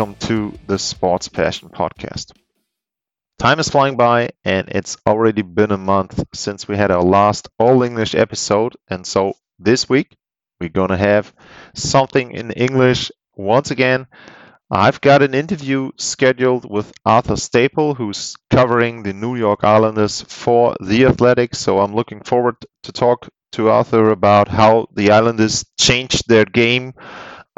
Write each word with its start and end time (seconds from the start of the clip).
Welcome 0.00 0.16
to 0.28 0.58
the 0.66 0.78
Sports 0.78 1.28
Passion 1.28 1.68
Podcast. 1.68 2.32
Time 3.38 3.58
is 3.58 3.68
flying 3.68 3.98
by, 3.98 4.30
and 4.46 4.66
it's 4.70 4.96
already 5.06 5.42
been 5.42 5.72
a 5.72 5.76
month 5.76 6.24
since 6.32 6.66
we 6.66 6.74
had 6.74 6.90
our 6.90 7.02
last 7.02 7.50
all 7.58 7.82
English 7.82 8.14
episode. 8.14 8.74
And 8.88 9.06
so 9.06 9.34
this 9.58 9.90
week, 9.90 10.16
we're 10.58 10.70
going 10.70 10.88
to 10.88 10.96
have 10.96 11.34
something 11.74 12.32
in 12.32 12.50
English 12.52 13.12
once 13.36 13.70
again. 13.70 14.06
I've 14.70 15.02
got 15.02 15.20
an 15.20 15.34
interview 15.34 15.90
scheduled 15.98 16.64
with 16.70 16.94
Arthur 17.04 17.36
Staple, 17.36 17.94
who's 17.94 18.36
covering 18.48 19.02
the 19.02 19.12
New 19.12 19.36
York 19.36 19.64
Islanders 19.64 20.22
for 20.22 20.76
The 20.80 21.04
Athletic. 21.04 21.54
So 21.54 21.78
I'm 21.78 21.94
looking 21.94 22.22
forward 22.22 22.56
to 22.84 22.92
talk 22.92 23.28
to 23.52 23.68
Arthur 23.68 24.08
about 24.08 24.48
how 24.48 24.86
the 24.94 25.10
Islanders 25.10 25.62
changed 25.78 26.26
their 26.26 26.46
game 26.46 26.94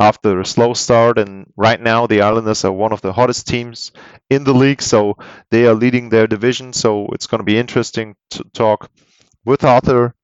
after 0.03 0.41
a 0.41 0.47
slow 0.47 0.75
start. 0.75 1.19
And 1.19 1.53
right 1.57 1.81
now, 1.81 2.07
the 2.07 2.23
Islanders 2.23 2.65
are 2.65 2.73
one 2.73 2.93
of 2.93 3.01
the 3.03 3.13
hottest 3.13 3.47
teams 3.49 3.93
in 4.31 4.45
the 4.45 4.55
league. 4.55 4.83
So 4.83 5.17
they 5.51 5.67
are 5.67 5.75
leading 5.75 6.09
their 6.09 6.27
division. 6.27 6.73
So 6.73 7.09
it's 7.15 7.27
going 7.29 7.41
to 7.41 7.45
be 7.53 7.59
interesting 7.59 8.17
to 8.31 8.45
talk 8.53 8.91
with 9.45 9.65
Arthur 9.65 10.15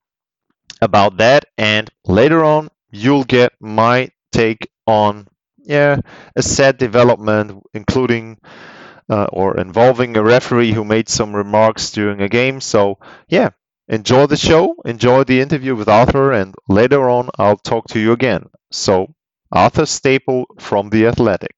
about 0.83 1.17
that. 1.19 1.45
And 1.57 1.89
later 2.07 2.45
on, 2.45 2.69
you'll 2.91 3.25
get 3.25 3.53
my 3.61 4.11
take 4.33 4.69
on 4.87 5.27
yeah 5.59 6.01
a 6.37 6.43
sad 6.43 6.79
development, 6.79 7.63
including 7.75 8.39
uh, 9.11 9.27
or 9.33 9.59
involving 9.59 10.17
a 10.17 10.23
referee 10.23 10.73
who 10.73 10.85
made 10.85 11.09
some 11.09 11.35
remarks 11.37 11.91
during 11.93 12.21
a 12.23 12.29
game. 12.29 12.61
So 12.61 12.99
yeah. 13.29 13.51
Enjoy 13.91 14.27
the 14.27 14.37
show, 14.37 14.77
enjoy 14.85 15.25
the 15.25 15.41
interview 15.41 15.75
with 15.75 15.89
Arthur, 15.89 16.33
and 16.33 16.55
later 16.69 17.09
on 17.11 17.31
I'll 17.39 17.57
talk 17.57 17.89
to 17.89 18.01
you 18.01 18.13
again. 18.13 18.45
So 18.71 19.15
Arthur 19.51 19.87
Staple 19.87 20.47
from 20.59 20.91
The 20.91 21.07
Athletic. 21.07 21.55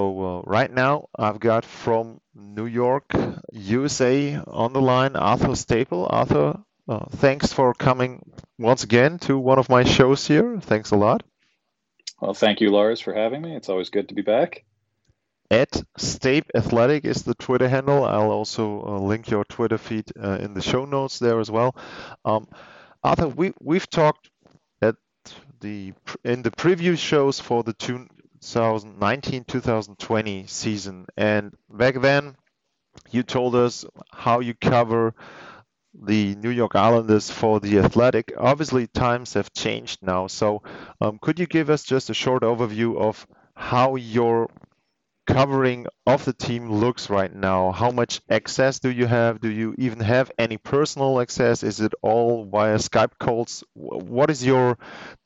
So 0.00 0.22
uh, 0.22 0.42
right 0.46 0.70
now 0.72 1.08
I've 1.14 1.40
got 1.40 1.66
from 1.66 2.20
New 2.34 2.64
York, 2.64 3.12
USA 3.52 4.40
on 4.46 4.72
the 4.72 4.80
line 4.80 5.14
Arthur 5.14 5.54
Staple. 5.54 6.06
Arthur, 6.08 6.58
uh, 6.90 7.06
thanks 7.10 7.52
for 7.52 7.72
coming 7.72 8.20
once 8.58 8.82
again 8.82 9.20
to 9.20 9.38
one 9.38 9.60
of 9.60 9.68
my 9.68 9.84
shows 9.84 10.26
here. 10.26 10.58
Thanks 10.60 10.90
a 10.90 10.96
lot. 10.96 11.22
Well, 12.20 12.34
thank 12.34 12.60
you, 12.60 12.70
Lars, 12.70 12.98
for 13.00 13.14
having 13.14 13.42
me. 13.42 13.54
It's 13.54 13.68
always 13.68 13.90
good 13.90 14.08
to 14.08 14.14
be 14.14 14.22
back. 14.22 14.64
At 15.52 15.84
Stape 15.96 16.50
Athletic 16.54 17.04
is 17.04 17.22
the 17.22 17.34
Twitter 17.34 17.68
handle. 17.68 18.04
I'll 18.04 18.32
also 18.32 18.84
uh, 18.84 18.98
link 18.98 19.30
your 19.30 19.44
Twitter 19.44 19.78
feed 19.78 20.10
uh, 20.20 20.38
in 20.40 20.54
the 20.54 20.62
show 20.62 20.84
notes 20.84 21.20
there 21.20 21.38
as 21.38 21.48
well. 21.50 21.76
Um, 22.24 22.48
Arthur, 23.04 23.28
we 23.28 23.52
we've 23.60 23.88
talked 23.88 24.28
at 24.82 24.96
the 25.60 25.92
in 26.24 26.42
the 26.42 26.50
preview 26.50 26.98
shows 26.98 27.38
for 27.38 27.62
the 27.62 27.74
2019-2020 27.74 30.48
season, 30.48 31.06
and 31.16 31.54
back 31.68 32.00
then 32.00 32.34
you 33.10 33.22
told 33.22 33.54
us 33.54 33.84
how 34.12 34.40
you 34.40 34.54
cover 34.54 35.14
the 35.94 36.34
New 36.36 36.50
York 36.50 36.76
Islanders 36.76 37.30
for 37.30 37.60
the 37.60 37.78
Athletic. 37.78 38.32
Obviously, 38.38 38.86
times 38.86 39.34
have 39.34 39.52
changed 39.52 40.02
now. 40.02 40.26
So, 40.26 40.62
um, 41.00 41.18
could 41.20 41.38
you 41.38 41.46
give 41.46 41.70
us 41.70 41.82
just 41.82 42.10
a 42.10 42.14
short 42.14 42.42
overview 42.42 42.98
of 42.98 43.26
how 43.54 43.96
your 43.96 44.48
covering 45.26 45.86
of 46.06 46.24
the 46.24 46.32
team 46.32 46.70
looks 46.70 47.10
right 47.10 47.34
now? 47.34 47.72
How 47.72 47.90
much 47.90 48.20
access 48.28 48.78
do 48.78 48.90
you 48.90 49.06
have? 49.06 49.40
Do 49.40 49.50
you 49.50 49.74
even 49.78 50.00
have 50.00 50.30
any 50.38 50.56
personal 50.56 51.20
access? 51.20 51.62
Is 51.62 51.80
it 51.80 51.92
all 52.02 52.46
via 52.46 52.76
Skype 52.76 53.18
calls? 53.18 53.64
What 53.74 54.30
is 54.30 54.44
your 54.44 54.78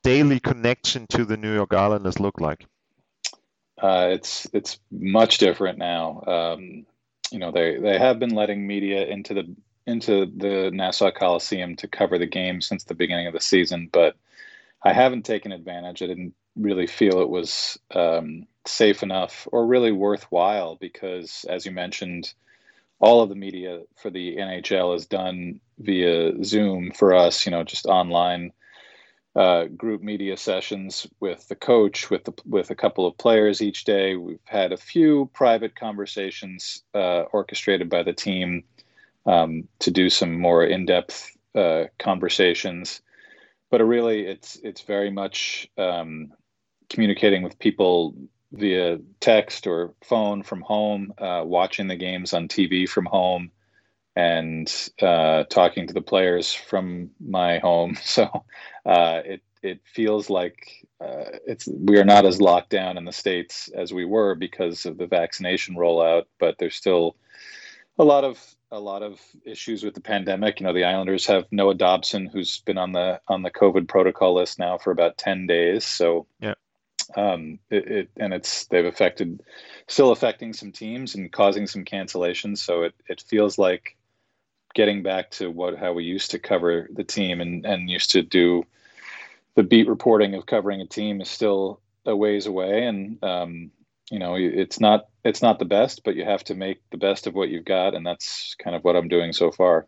daily 0.02 0.40
connection 0.40 1.06
to 1.08 1.24
the 1.24 1.36
New 1.36 1.54
York 1.54 1.74
Islanders 1.74 2.20
look 2.20 2.40
like? 2.40 2.66
Uh, 3.80 4.08
it's 4.12 4.46
it's 4.52 4.78
much 4.90 5.38
different 5.38 5.78
now. 5.78 6.22
Um, 6.26 6.86
you 7.30 7.38
know, 7.38 7.50
they 7.50 7.76
they 7.76 7.98
have 7.98 8.18
been 8.18 8.34
letting 8.34 8.66
media 8.66 9.06
into 9.06 9.34
the 9.34 9.54
into 9.86 10.26
the 10.26 10.70
Nassau 10.72 11.10
Coliseum 11.10 11.76
to 11.76 11.88
cover 11.88 12.18
the 12.18 12.26
game 12.26 12.60
since 12.60 12.84
the 12.84 12.94
beginning 12.94 13.26
of 13.26 13.34
the 13.34 13.40
season, 13.40 13.88
but 13.92 14.16
I 14.82 14.92
haven't 14.92 15.24
taken 15.24 15.52
advantage. 15.52 16.02
I 16.02 16.06
didn't 16.06 16.34
really 16.56 16.86
feel 16.86 17.20
it 17.20 17.28
was 17.28 17.78
um, 17.94 18.46
safe 18.66 19.02
enough 19.02 19.48
or 19.50 19.66
really 19.66 19.92
worthwhile 19.92 20.76
because, 20.76 21.44
as 21.48 21.66
you 21.66 21.72
mentioned, 21.72 22.32
all 22.98 23.22
of 23.22 23.28
the 23.28 23.34
media 23.34 23.82
for 23.96 24.10
the 24.10 24.36
NHL 24.36 24.96
is 24.96 25.06
done 25.06 25.60
via 25.78 26.42
Zoom 26.44 26.92
for 26.92 27.14
us. 27.14 27.44
You 27.44 27.52
know, 27.52 27.64
just 27.64 27.86
online 27.86 28.52
uh, 29.34 29.64
group 29.64 30.00
media 30.00 30.36
sessions 30.36 31.06
with 31.18 31.46
the 31.48 31.56
coach, 31.56 32.08
with 32.08 32.24
the 32.24 32.32
with 32.46 32.70
a 32.70 32.76
couple 32.76 33.06
of 33.06 33.18
players 33.18 33.60
each 33.60 33.84
day. 33.84 34.16
We've 34.16 34.38
had 34.44 34.72
a 34.72 34.76
few 34.76 35.30
private 35.32 35.74
conversations 35.74 36.82
uh, 36.94 37.22
orchestrated 37.32 37.88
by 37.88 38.04
the 38.04 38.12
team 38.12 38.64
um, 39.26 39.68
to 39.80 39.90
do 39.90 40.10
some 40.10 40.38
more 40.38 40.64
in-depth 40.64 41.36
uh, 41.54 41.84
conversations. 41.98 43.00
But 43.70 43.84
really, 43.84 44.26
it's 44.26 44.56
it's 44.62 44.82
very 44.82 45.10
much 45.10 45.68
um, 45.78 46.32
communicating 46.88 47.42
with 47.42 47.58
people 47.58 48.14
via 48.52 48.98
text 49.20 49.66
or 49.66 49.94
phone 50.04 50.42
from 50.42 50.60
home, 50.60 51.12
uh, 51.18 51.42
watching 51.44 51.88
the 51.88 51.96
games 51.96 52.32
on 52.32 52.48
TV 52.48 52.88
from 52.88 53.04
home, 53.06 53.50
and 54.14 54.90
uh, 55.02 55.44
talking 55.44 55.86
to 55.86 55.94
the 55.94 56.00
players 56.00 56.52
from 56.52 57.10
my 57.20 57.58
home. 57.58 57.96
So 58.02 58.44
uh, 58.86 59.22
it 59.24 59.42
it 59.62 59.80
feels 59.84 60.28
like 60.28 60.86
uh, 61.00 61.38
it's 61.46 61.66
we 61.66 61.98
are 61.98 62.04
not 62.04 62.26
as 62.26 62.40
locked 62.40 62.70
down 62.70 62.96
in 62.98 63.04
the 63.04 63.12
states 63.12 63.68
as 63.74 63.92
we 63.92 64.04
were 64.04 64.34
because 64.34 64.86
of 64.86 64.98
the 64.98 65.06
vaccination 65.06 65.74
rollout, 65.74 66.24
but 66.38 66.56
there's 66.58 66.76
still 66.76 67.16
a 67.98 68.04
lot 68.04 68.24
of 68.24 68.38
a 68.74 68.80
lot 68.80 69.02
of 69.02 69.20
issues 69.44 69.84
with 69.84 69.94
the 69.94 70.00
pandemic. 70.00 70.58
You 70.58 70.66
know, 70.66 70.72
the 70.72 70.84
Islanders 70.84 71.26
have 71.26 71.46
Noah 71.50 71.74
Dobson, 71.74 72.26
who's 72.26 72.58
been 72.60 72.76
on 72.76 72.92
the 72.92 73.20
on 73.28 73.42
the 73.42 73.50
COVID 73.50 73.88
protocol 73.88 74.34
list 74.34 74.58
now 74.58 74.78
for 74.78 74.90
about 74.90 75.16
ten 75.16 75.46
days. 75.46 75.84
So 75.84 76.26
yeah, 76.40 76.54
um, 77.16 77.60
it, 77.70 77.86
it 77.86 78.10
and 78.16 78.34
it's 78.34 78.66
they've 78.66 78.84
affected, 78.84 79.42
still 79.86 80.10
affecting 80.10 80.52
some 80.52 80.72
teams 80.72 81.14
and 81.14 81.32
causing 81.32 81.66
some 81.66 81.84
cancellations. 81.84 82.58
So 82.58 82.82
it 82.82 82.94
it 83.08 83.22
feels 83.26 83.58
like 83.58 83.96
getting 84.74 85.02
back 85.02 85.30
to 85.30 85.50
what 85.50 85.78
how 85.78 85.92
we 85.92 86.04
used 86.04 86.32
to 86.32 86.38
cover 86.38 86.88
the 86.92 87.04
team 87.04 87.40
and 87.40 87.64
and 87.64 87.88
used 87.88 88.10
to 88.10 88.22
do 88.22 88.64
the 89.54 89.62
beat 89.62 89.88
reporting 89.88 90.34
of 90.34 90.46
covering 90.46 90.80
a 90.80 90.86
team 90.86 91.20
is 91.20 91.30
still 91.30 91.80
a 92.06 92.14
ways 92.14 92.46
away 92.46 92.84
and 92.86 93.22
um, 93.22 93.70
you 94.10 94.18
know 94.18 94.34
it's 94.36 94.80
not 94.80 95.06
it's 95.24 95.42
not 95.42 95.58
the 95.58 95.64
best 95.64 96.02
but 96.04 96.14
you 96.14 96.24
have 96.24 96.44
to 96.44 96.54
make 96.54 96.78
the 96.90 96.98
best 96.98 97.26
of 97.26 97.34
what 97.34 97.48
you've 97.48 97.64
got 97.64 97.94
and 97.94 98.06
that's 98.06 98.54
kind 98.62 98.76
of 98.76 98.84
what 98.84 98.96
i'm 98.96 99.08
doing 99.08 99.32
so 99.32 99.50
far. 99.50 99.86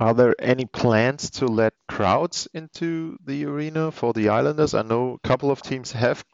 Are 0.00 0.14
there 0.14 0.34
any 0.40 0.64
plans 0.64 1.30
to 1.30 1.46
let 1.46 1.72
crowds 1.88 2.48
into 2.52 3.16
the 3.24 3.44
arena 3.44 3.92
for 3.92 4.12
the 4.12 4.28
islanders? 4.28 4.74
I 4.74 4.82
know 4.82 5.14
a 5.22 5.28
couple 5.28 5.50
of 5.52 5.62
teams 5.62 5.92
have 5.92 6.24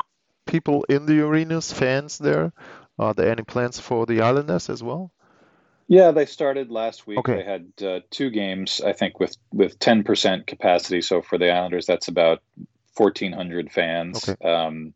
people 0.47 0.85
in 0.89 1.05
the 1.05 1.21
arenas 1.21 1.71
fans 1.71 2.17
there. 2.17 2.53
Are 2.99 3.13
there 3.13 3.31
any 3.31 3.43
plans 3.43 3.79
for 3.79 4.07
the 4.07 4.23
islanders 4.23 4.71
as 4.71 4.83
well? 4.83 5.13
Yeah 5.89 6.11
they 6.13 6.25
started 6.25 6.71
last 6.71 7.07
week. 7.07 7.19
Okay. 7.19 7.35
they 7.35 7.43
had 7.43 7.73
uh, 7.83 8.01
two 8.11 8.31
games 8.31 8.81
i 8.81 8.93
think 8.93 9.21
with 9.21 9.37
with 9.53 9.79
10% 9.79 10.47
capacity. 10.47 11.03
So 11.03 11.21
for 11.21 11.37
the 11.37 11.51
islanders 11.51 11.85
that's 11.85 12.09
about 12.09 12.43
1400 12.97 13.71
fans. 13.71 14.29
Okay. 14.29 14.49
um, 14.49 14.95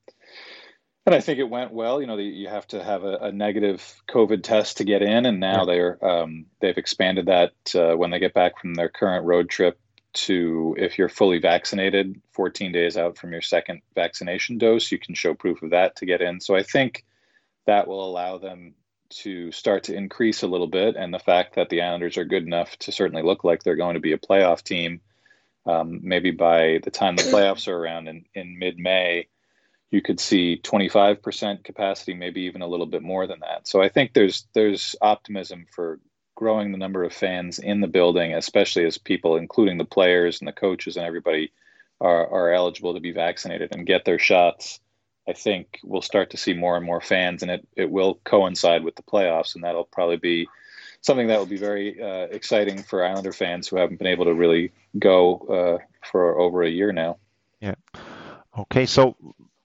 and 1.07 1.15
I 1.15 1.21
think 1.21 1.39
it 1.39 1.49
went 1.51 1.73
well. 1.73 2.01
You 2.01 2.07
know, 2.07 2.17
the, 2.17 2.25
you 2.25 2.49
have 2.49 2.67
to 2.69 2.83
have 2.83 3.05
a, 3.05 3.17
a 3.17 3.33
negative 3.33 3.83
COVID 4.09 4.43
test 4.43 4.79
to 4.79 4.85
get 4.85 5.03
in, 5.03 5.27
and 5.27 5.41
now 5.41 5.61
Yeah. 5.61 5.65
they're 5.67 6.05
um, 6.05 6.47
they've 6.61 6.79
expanded 6.79 7.27
that 7.27 7.53
uh, 7.75 7.95
when 7.97 8.11
they 8.11 8.19
get 8.19 8.35
back 8.35 8.59
from 8.59 8.75
their 8.75 8.89
current 8.89 9.25
road 9.27 9.49
trip 9.51 9.79
to 10.15 10.77
if 10.79 10.97
you're 10.97 11.09
fully 11.09 11.39
vaccinated, 11.41 12.21
14 12.33 12.73
days 12.73 12.97
out 12.97 13.19
from 13.19 13.33
your 13.33 13.43
second 13.43 13.83
vaccination 13.95 14.59
dose, 14.59 14.93
you 14.93 14.99
can 14.99 15.15
show 15.15 15.35
proof 15.35 15.63
of 15.63 15.71
that 15.71 15.97
to 15.97 16.07
get 16.07 16.21
in. 16.23 16.41
So 16.41 16.55
I 16.55 16.63
think 16.63 17.05
that 17.67 17.89
will 17.89 18.05
allow 18.09 18.39
them 18.39 18.75
to 19.11 19.51
start 19.53 19.85
to 19.85 19.95
increase 19.95 20.43
a 20.43 20.47
little 20.47 20.67
bit. 20.69 20.97
And 20.97 21.13
the 21.13 21.19
fact 21.19 21.57
that 21.57 21.69
the 21.69 21.83
Islanders 21.83 22.17
are 22.17 22.25
good 22.25 22.45
enough 22.45 22.77
to 22.79 22.93
certainly 22.93 23.23
look 23.23 23.45
like 23.45 23.63
they're 23.63 23.77
going 23.77 23.95
to 23.95 24.01
be 24.01 24.13
a 24.13 24.19
playoff 24.19 24.63
team, 24.63 25.01
um, 25.67 26.01
maybe 26.03 26.31
by 26.31 26.79
the 26.83 26.91
time 26.91 27.17
the 27.17 27.23
playoffs 27.33 27.69
are 27.69 27.77
around 27.77 28.09
in, 28.09 28.25
in 28.35 28.59
mid 28.59 28.79
May, 28.79 29.27
you 29.95 30.03
could 30.03 30.19
see 30.19 30.61
25% 30.61 31.63
capacity, 31.63 32.15
maybe 32.15 32.43
even 32.43 32.63
a 32.63 32.67
little 32.67 32.87
bit 32.87 33.03
more 33.03 33.29
than 33.29 33.39
that. 33.41 33.69
So 33.69 33.81
I 33.81 33.89
think 33.89 34.13
there's 34.13 34.45
there's 34.53 34.97
optimism 35.01 35.67
for 35.71 36.01
growing 36.35 36.73
the 36.73 36.79
number 36.79 37.05
of 37.05 37.13
fans 37.13 37.61
in 37.61 37.81
the 37.81 37.87
building, 37.87 38.35
especially 38.35 38.85
as 38.87 38.99
people, 38.99 39.37
including 39.37 39.79
the 39.79 39.85
players 39.85 40.41
and 40.41 40.49
the 40.49 40.53
coaches 40.53 40.97
and 40.97 41.07
everybody, 41.07 41.53
are, 42.01 42.27
are 42.27 42.53
eligible 42.53 42.95
to 42.95 43.01
be 43.01 43.13
vaccinated 43.13 43.73
and 43.73 43.87
get 43.87 44.05
their 44.05 44.19
shots. 44.19 44.81
I 45.29 45.33
think 45.33 45.79
we'll 45.85 46.03
start 46.03 46.31
to 46.31 46.37
see 46.37 46.55
more 46.55 46.77
and 46.77 46.85
more 46.85 47.01
fans, 47.01 47.43
and 47.43 47.51
it, 47.53 47.67
it 47.77 47.89
will 47.89 48.19
coincide 48.25 48.83
with 48.83 48.97
the 48.97 49.05
playoffs, 49.05 49.55
and 49.55 49.63
that'll 49.63 49.85
probably 49.85 50.17
be 50.17 50.49
something 51.03 51.29
that 51.29 51.39
will 51.39 51.47
be 51.47 51.57
very 51.57 52.03
uh, 52.03 52.27
exciting 52.33 52.83
for 52.83 53.07
Islander 53.07 53.33
fans 53.33 53.69
who 53.69 53.77
haven't 53.77 53.99
been 53.99 54.09
able 54.09 54.25
to 54.25 54.35
really 54.35 54.73
go 54.99 55.39
uh, 55.39 55.85
for 56.11 56.41
over 56.41 56.65
a 56.65 56.69
year 56.69 56.93
now. 56.93 57.19
Yeah. 57.61 57.77
Okay, 58.59 58.87
so 58.87 59.17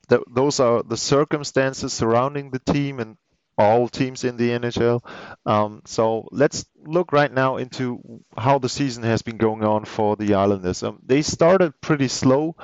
th- 0.09 0.23
those 0.29 0.59
are 0.59 0.83
the 0.83 0.97
circumstances 0.97 1.93
surrounding 1.93 2.51
the 2.51 2.59
team 2.59 2.99
and 2.99 3.17
all 3.57 3.89
teams 3.89 4.23
in 4.23 4.37
the 4.37 4.51
NHL. 4.51 5.01
Um, 5.45 5.81
so 5.85 6.27
let's 6.31 6.65
look 6.85 7.11
right 7.11 7.31
now 7.31 7.57
into 7.57 8.01
how 8.37 8.57
the 8.59 8.69
season 8.69 9.03
has 9.03 9.21
been 9.21 9.37
going 9.37 9.63
on 9.63 9.85
for 9.85 10.15
the 10.15 10.33
Islanders. 10.35 10.81
Um, 10.81 10.99
they 11.05 11.21
started 11.21 11.73
pretty 11.81 12.07
slow. 12.07 12.55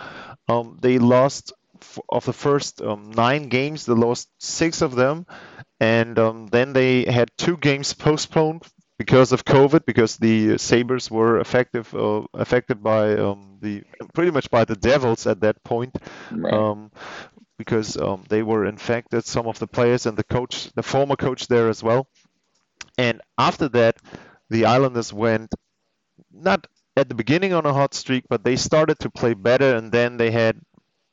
Um, 0.48 0.78
they 0.82 0.98
lost 0.98 1.52
of 2.10 2.26
the 2.26 2.34
first 2.34 2.82
um, 2.82 3.12
nine 3.12 3.50
games, 3.50 3.86
they 3.86 3.94
lost 3.94 4.30
six 4.40 4.82
of 4.82 4.96
them, 4.96 5.26
and 5.80 6.18
um, 6.18 6.48
then 6.48 6.74
they 6.74 7.04
had 7.04 7.30
two 7.38 7.58
games 7.58 7.94
postponed 7.94 8.64
because 8.98 9.34
of 9.34 9.44
COVID, 9.44 9.86
because 9.86 10.18
the 10.18 10.58
Sabres 10.58 11.12
were 11.12 11.40
effective 11.40 11.94
uh, 11.94 12.22
affected 12.34 12.82
by 12.82 13.14
um, 13.16 13.58
the 13.62 13.84
pretty 14.14 14.32
much 14.32 14.50
by 14.50 14.64
the 14.64 14.76
Devils 14.76 15.28
at 15.28 15.42
that 15.42 15.64
point. 15.64 15.96
Right. 16.32 16.54
Um, 16.54 16.92
because 17.58 17.98
um, 17.98 18.24
they 18.30 18.44
were 18.44 18.66
infected, 18.66 19.26
some 19.26 19.48
of 19.48 19.60
the 19.60 19.68
players 19.68 20.06
and 20.06 20.18
the 20.18 20.24
coach, 20.24 20.72
the 20.76 20.84
former 20.84 21.16
coach 21.16 21.48
there 21.48 21.70
as 21.70 21.84
well. 21.84 22.08
And 22.98 23.22
after 23.38 23.70
that, 23.70 23.98
the 24.50 24.66
Islanders 24.66 25.14
went 25.14 25.54
not 26.32 26.68
at 26.98 27.10
the 27.10 27.16
beginning 27.16 27.54
on 27.54 27.66
a 27.66 27.74
hot 27.74 27.94
streak, 27.94 28.26
but 28.30 28.44
they 28.44 28.56
started 28.56 29.00
to 29.00 29.10
play 29.10 29.34
better, 29.34 29.76
and 29.76 29.92
then 29.92 30.18
they 30.18 30.32
had 30.32 30.60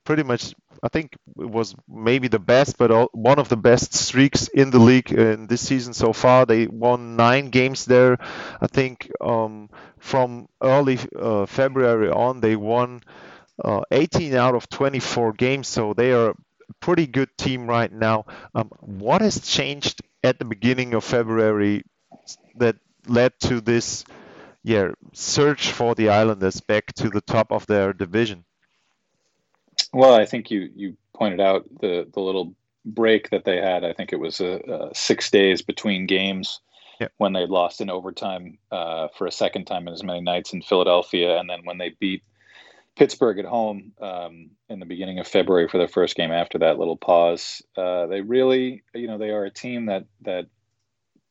pretty 0.05 0.23
much 0.23 0.55
I 0.83 0.89
think 0.89 1.17
it 1.39 1.51
was 1.51 1.77
maybe 1.89 2.29
the 2.29 2.41
best, 2.41 2.79
but 2.79 2.91
one 3.15 3.39
of 3.39 3.49
the 3.49 3.57
best 3.57 3.95
streaks 3.95 4.49
in 4.49 4.71
the 4.71 4.81
league 4.81 5.13
in 5.13 5.47
this 5.47 5.61
season 5.61 5.95
so 5.95 6.13
far. 6.13 6.47
They 6.47 6.67
won 6.67 7.17
nine 7.17 7.51
games 7.51 7.85
there. 7.87 8.19
I 8.61 8.67
think 8.67 9.11
um, 9.21 9.71
from 9.99 10.49
early 10.63 10.99
uh, 11.19 11.47
February 11.47 12.11
on, 12.11 12.41
they 12.41 12.57
won 12.57 13.03
uh, 13.63 13.83
18 13.91 14.35
out 14.35 14.55
of 14.55 14.69
24 14.69 15.33
games. 15.35 15.69
So 15.69 15.95
they 15.95 16.13
are 16.13 16.31
a 16.31 16.35
pretty 16.81 17.07
good 17.07 17.37
team 17.37 17.67
right 17.67 17.93
now. 17.93 18.27
Um, 18.55 18.71
what 18.81 19.21
has 19.23 19.41
changed 19.41 20.03
at 20.23 20.39
the 20.39 20.45
beginning 20.45 20.95
of 20.95 21.05
February 21.05 21.85
that 22.57 22.77
led 23.07 23.39
to 23.41 23.61
this? 23.61 24.05
Yeah, 24.65 24.93
search 25.13 25.73
for 25.73 25.95
the 25.95 26.11
Islanders 26.11 26.61
back 26.61 26.93
to 26.95 27.11
the 27.11 27.21
top 27.21 27.51
of 27.51 27.67
their 27.67 27.93
division. 27.93 28.45
Well, 29.93 30.15
I 30.15 30.25
think 30.25 30.51
you 30.51 30.71
you 30.77 30.97
pointed 31.15 31.41
out 31.41 31.67
the 31.81 32.09
the 32.13 32.21
little 32.21 32.55
break 32.85 33.31
that 33.31 33.45
they 33.45 33.57
had. 33.57 33.85
I 33.85 33.93
think 33.93 34.13
it 34.13 34.21
was 34.21 34.41
a, 34.41 34.61
a 34.61 34.95
six 34.95 35.31
days 35.31 35.63
between 35.63 36.07
games 36.07 36.61
yep. 37.01 37.13
when 37.19 37.33
they 37.33 37.47
lost 37.47 37.81
in 37.81 37.91
overtime 37.91 38.59
uh, 38.71 39.09
for 39.17 39.27
a 39.27 39.33
second 39.33 39.65
time 39.65 39.89
in 39.89 39.95
as 39.95 40.03
many 40.03 40.21
nights 40.21 40.53
in 40.53 40.63
Philadelphia, 40.63 41.39
and 41.39 41.51
then 41.51 41.65
when 41.65 41.79
they 41.79 41.91
beat 41.99 42.23
Pittsburgh 42.97 43.39
at 43.39 43.45
home 43.45 43.93
um, 44.01 44.51
in 44.69 44.79
the 44.79 44.87
beginning 44.87 45.19
of 45.19 45.27
February 45.27 45.69
for 45.69 45.79
their 45.79 45.89
first 45.89 46.15
game 46.17 46.31
after 46.31 46.59
that 46.59 46.79
little 46.79 46.97
pause. 46.97 47.63
Uh, 47.77 48.07
they 48.07 48.21
really, 48.21 48.83
you 48.95 49.07
know, 49.07 49.19
they 49.19 49.31
are 49.31 49.45
a 49.45 49.51
team 49.51 49.87
that 49.87 50.05
that 50.23 50.47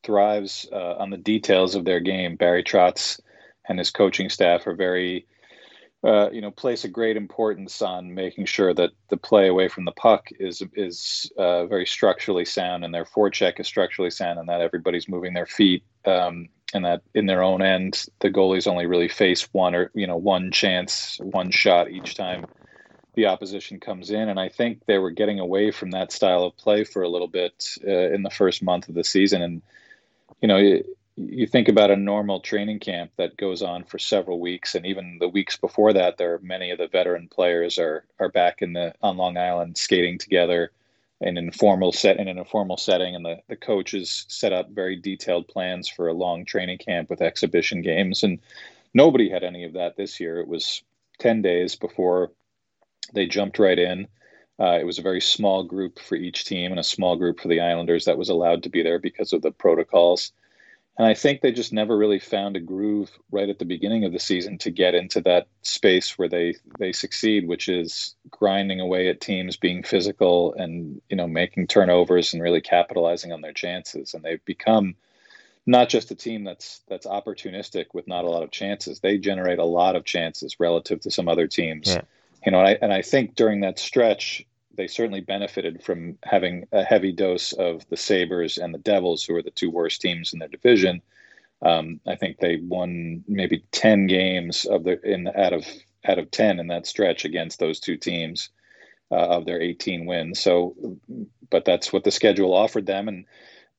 thrives 0.04 0.68
uh, 0.72 0.96
on 0.96 1.12
the 1.12 1.18
details 1.18 1.76
of 1.76 1.86
their 1.86 2.00
game. 2.00 2.36
Barry 2.36 2.64
Trotz 2.64 3.20
and 3.68 3.78
his 3.78 3.92
coaching 3.92 4.30
staff 4.30 4.66
are 4.66 4.76
very 4.76 5.28
uh, 6.04 6.32
you 6.32 6.42
know, 6.42 6.50
place 6.50 6.84
a 6.84 6.88
great 6.88 7.16
importance 7.16 7.82
on 7.82 8.14
making 8.16 8.46
sure 8.46 8.74
that 8.74 8.90
the 9.10 9.18
play 9.18 9.48
away 9.48 9.68
from 9.68 9.86
the 9.86 9.92
puck 9.92 10.30
is 10.40 10.64
is 10.74 11.32
uh, 11.38 11.68
very 11.68 11.86
structurally 11.86 12.46
sound, 12.46 12.84
and 12.84 12.94
their 12.94 13.06
forecheck 13.06 13.60
is 13.60 13.68
structurally 13.68 14.10
sound, 14.10 14.40
and 14.40 14.50
that 14.50 14.62
everybody's 14.62 15.08
moving 15.08 15.34
their 15.34 15.46
feet, 15.46 15.84
um, 16.06 16.48
and 16.74 16.86
that 16.86 17.02
in 17.14 17.26
their 17.26 17.44
own 17.44 17.62
end, 17.62 18.06
the 18.20 18.30
goalies 18.30 18.68
only 18.68 18.86
really 18.86 19.10
face 19.10 19.48
one 19.54 19.76
or 19.76 19.92
you 19.94 20.08
know 20.08 20.18
one 20.18 20.52
chance, 20.52 21.18
one 21.22 21.52
shot 21.52 21.90
each 21.92 22.16
time 22.16 22.46
the 23.16 23.26
opposition 23.26 23.80
comes 23.80 24.10
in. 24.10 24.30
And 24.30 24.40
I 24.40 24.50
think 24.50 24.86
they 24.86 24.98
were 24.98 25.12
getting 25.12 25.40
away 25.40 25.72
from 25.72 25.92
that 25.92 26.12
style 26.12 26.44
of 26.44 26.58
play 26.58 26.84
for 26.84 27.04
a 27.04 27.10
little 27.10 27.28
bit 27.28 27.66
uh, 27.86 28.14
in 28.14 28.24
the 28.24 28.30
first 28.30 28.64
month 28.64 28.88
of 28.90 28.96
the 28.96 29.04
season, 29.04 29.42
and 29.42 29.62
you 30.42 30.48
know 30.48 30.58
you 30.58 30.84
you 31.18 31.46
think 31.46 31.68
about 31.68 31.92
a 31.92 31.96
normal 31.96 32.40
training 32.40 32.80
camp 32.80 33.12
that 33.18 33.38
goes 33.38 33.62
on 33.62 33.84
for 33.84 34.00
several 34.00 34.40
weeks, 34.40 34.76
and 34.76 34.86
even 34.86 35.18
the 35.20 35.28
weeks 35.28 35.58
before 35.58 35.94
that, 35.94 36.18
there 36.18 36.36
are 36.36 36.40
many 36.40 36.72
of 36.72 36.78
the 36.78 36.88
veteran 36.88 37.28
players 37.28 37.78
are 37.78 38.06
are 38.20 38.30
back 38.30 38.62
in 38.62 38.74
the 38.74 38.94
on 39.02 39.18
Long 39.18 39.38
Island 39.38 39.78
skating 39.78 40.18
together 40.18 40.72
an 41.22 41.38
informal 41.38 41.92
set 41.92 42.18
in 42.18 42.28
an 42.28 42.38
informal 42.38 42.78
setting, 42.78 43.16
and 43.16 43.24
the 43.24 43.38
the 43.48 43.56
coaches 43.56 44.26
set 44.28 44.54
up 44.54 44.70
very 44.72 44.96
detailed 44.96 45.48
plans 45.48 45.88
for 45.88 46.08
a 46.08 46.14
long 46.14 46.46
training 46.46 46.80
camp 46.80 47.10
with 47.10 47.22
exhibition 47.22 47.82
games, 47.82 48.24
and 48.24 48.40
nobody 48.94 49.30
had 49.30 49.44
any 49.44 49.64
of 49.64 49.74
that 49.74 49.96
this 49.96 50.20
year. 50.20 50.40
It 50.40 50.48
was 50.48 50.84
ten 51.20 51.42
days 51.42 51.76
before 51.76 52.32
they 53.14 53.28
jumped 53.28 53.60
right 53.60 53.80
in. 53.80 54.08
Uh, 54.60 54.78
it 54.80 54.86
was 54.86 55.00
a 55.00 55.04
very 55.04 55.22
small 55.22 55.64
group 55.64 56.00
for 56.00 56.16
each 56.16 56.46
team 56.46 56.72
and 56.72 56.80
a 56.80 56.84
small 56.84 57.16
group 57.16 57.40
for 57.40 57.48
the 57.48 57.62
Islanders 57.62 58.06
that 58.06 58.18
was 58.18 58.30
allowed 58.30 58.64
to 58.64 58.70
be 58.70 58.84
there 58.84 59.00
because 59.00 59.34
of 59.34 59.42
the 59.42 59.52
protocols. 59.52 60.32
And 61.02 61.10
I 61.10 61.16
think 61.16 61.42
they 61.42 61.52
just 61.52 61.74
never 61.74 61.98
really 61.98 62.20
found 62.20 62.56
a 62.56 62.60
groove 62.60 63.10
right 63.32 63.50
at 63.50 63.58
the 63.58 63.66
beginning 63.66 64.04
of 64.06 64.14
the 64.14 64.20
season 64.20 64.60
to 64.60 64.70
get 64.70 64.94
into 64.94 65.20
that 65.22 65.48
space 65.64 66.16
where 66.16 66.30
they 66.30 66.54
they 66.78 66.92
succeed, 66.92 67.48
which 67.48 67.68
is 67.70 68.14
grinding 68.30 68.80
away 68.80 69.08
at 69.08 69.20
teams, 69.20 69.58
being 69.58 69.82
physical, 69.82 70.54
and 70.54 71.02
you 71.10 71.18
know 71.18 71.26
making 71.26 71.66
turnovers 71.66 72.36
and 72.36 72.44
really 72.44 72.62
capitalizing 72.62 73.32
on 73.32 73.42
their 73.42 73.52
chances. 73.52 74.14
And 74.14 74.24
they've 74.24 74.46
become 74.46 74.94
not 75.66 75.90
just 75.90 76.12
a 76.12 76.16
team 76.16 76.44
that's 76.44 76.82
that's 76.88 77.08
opportunistic 77.08 77.88
with 77.94 78.08
not 78.08 78.24
a 78.24 78.30
lot 78.30 78.44
of 78.44 78.52
chances. 78.52 79.00
They 79.00 79.18
generate 79.18 79.58
a 79.58 79.66
lot 79.66 79.96
of 79.96 80.06
chances 80.06 80.60
relative 80.60 81.02
to 81.02 81.10
some 81.10 81.28
other 81.28 81.48
teams. 81.48 81.88
Yeah. 81.88 82.02
You 82.46 82.52
know, 82.52 82.60
and 82.60 82.68
I, 82.68 82.78
and 82.80 82.94
I 82.94 83.02
think 83.02 83.34
during 83.34 83.62
that 83.62 83.80
stretch, 83.80 84.46
they 84.76 84.88
certainly 84.88 85.22
benefited 85.22 85.84
from 85.84 86.18
having 86.24 86.68
a 86.72 86.84
heavy 86.84 87.12
dose 87.12 87.54
of 87.54 87.88
the 87.90 87.98
Sabres 87.98 88.58
and 88.58 88.74
the 88.74 88.80
Devils, 88.80 89.24
who 89.24 89.36
are 89.36 89.44
the 89.44 89.52
two 89.52 89.70
worst 89.70 90.02
teams 90.02 90.34
in 90.34 90.40
their 90.40 90.48
division. 90.48 91.02
Um, 91.62 92.00
I 92.08 92.16
think 92.16 92.38
they 92.38 92.58
won 92.58 93.24
maybe 93.28 93.64
ten 93.72 94.08
games 94.08 94.66
of 94.66 94.84
the 94.84 95.00
in 95.04 95.28
out 95.28 95.54
of 95.54 95.66
out 96.08 96.20
of 96.20 96.32
ten 96.32 96.60
in 96.60 96.68
that 96.68 96.88
stretch 96.88 97.26
against 97.26 97.60
those 97.60 97.80
two 97.80 97.98
teams 97.98 98.50
uh, 99.12 99.28
of 99.28 99.46
their 99.46 99.62
18 99.62 100.06
wins. 100.06 100.40
So, 100.40 100.76
but 101.50 101.66
that's 101.66 101.92
what 101.92 102.04
the 102.04 102.12
schedule 102.12 102.54
offered 102.54 102.86
them, 102.86 103.08
and 103.08 103.26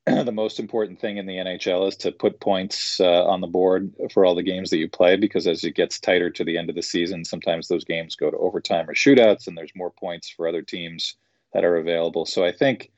the 0.06 0.32
most 0.32 0.58
important 0.58 1.00
thing 1.00 1.18
in 1.18 1.26
the 1.26 1.36
NHL 1.36 1.86
is 1.86 1.96
to 1.98 2.10
put 2.10 2.40
points 2.40 2.98
uh, 2.98 3.24
on 3.24 3.40
the 3.40 3.46
board 3.46 3.92
for 4.12 4.24
all 4.24 4.34
the 4.34 4.42
games 4.42 4.70
that 4.70 4.78
you 4.78 4.88
play 4.88 5.14
because 5.14 5.46
as 5.46 5.62
it 5.62 5.76
gets 5.76 6.00
tighter 6.00 6.28
to 6.28 6.44
the 6.44 6.58
end 6.58 6.68
of 6.68 6.74
the 6.74 6.82
season, 6.82 7.24
sometimes 7.24 7.68
those 7.68 7.84
games 7.84 8.16
go 8.16 8.28
to 8.28 8.36
overtime 8.36 8.90
or 8.90 8.94
shootouts, 8.94 9.46
and 9.46 9.56
there's 9.56 9.70
more 9.76 9.92
points 9.92 10.28
for 10.28 10.48
other 10.48 10.62
teams 10.62 11.14
that 11.52 11.64
are 11.64 11.76
available. 11.76 12.26
So 12.26 12.44
I 12.44 12.50
think, 12.50 12.90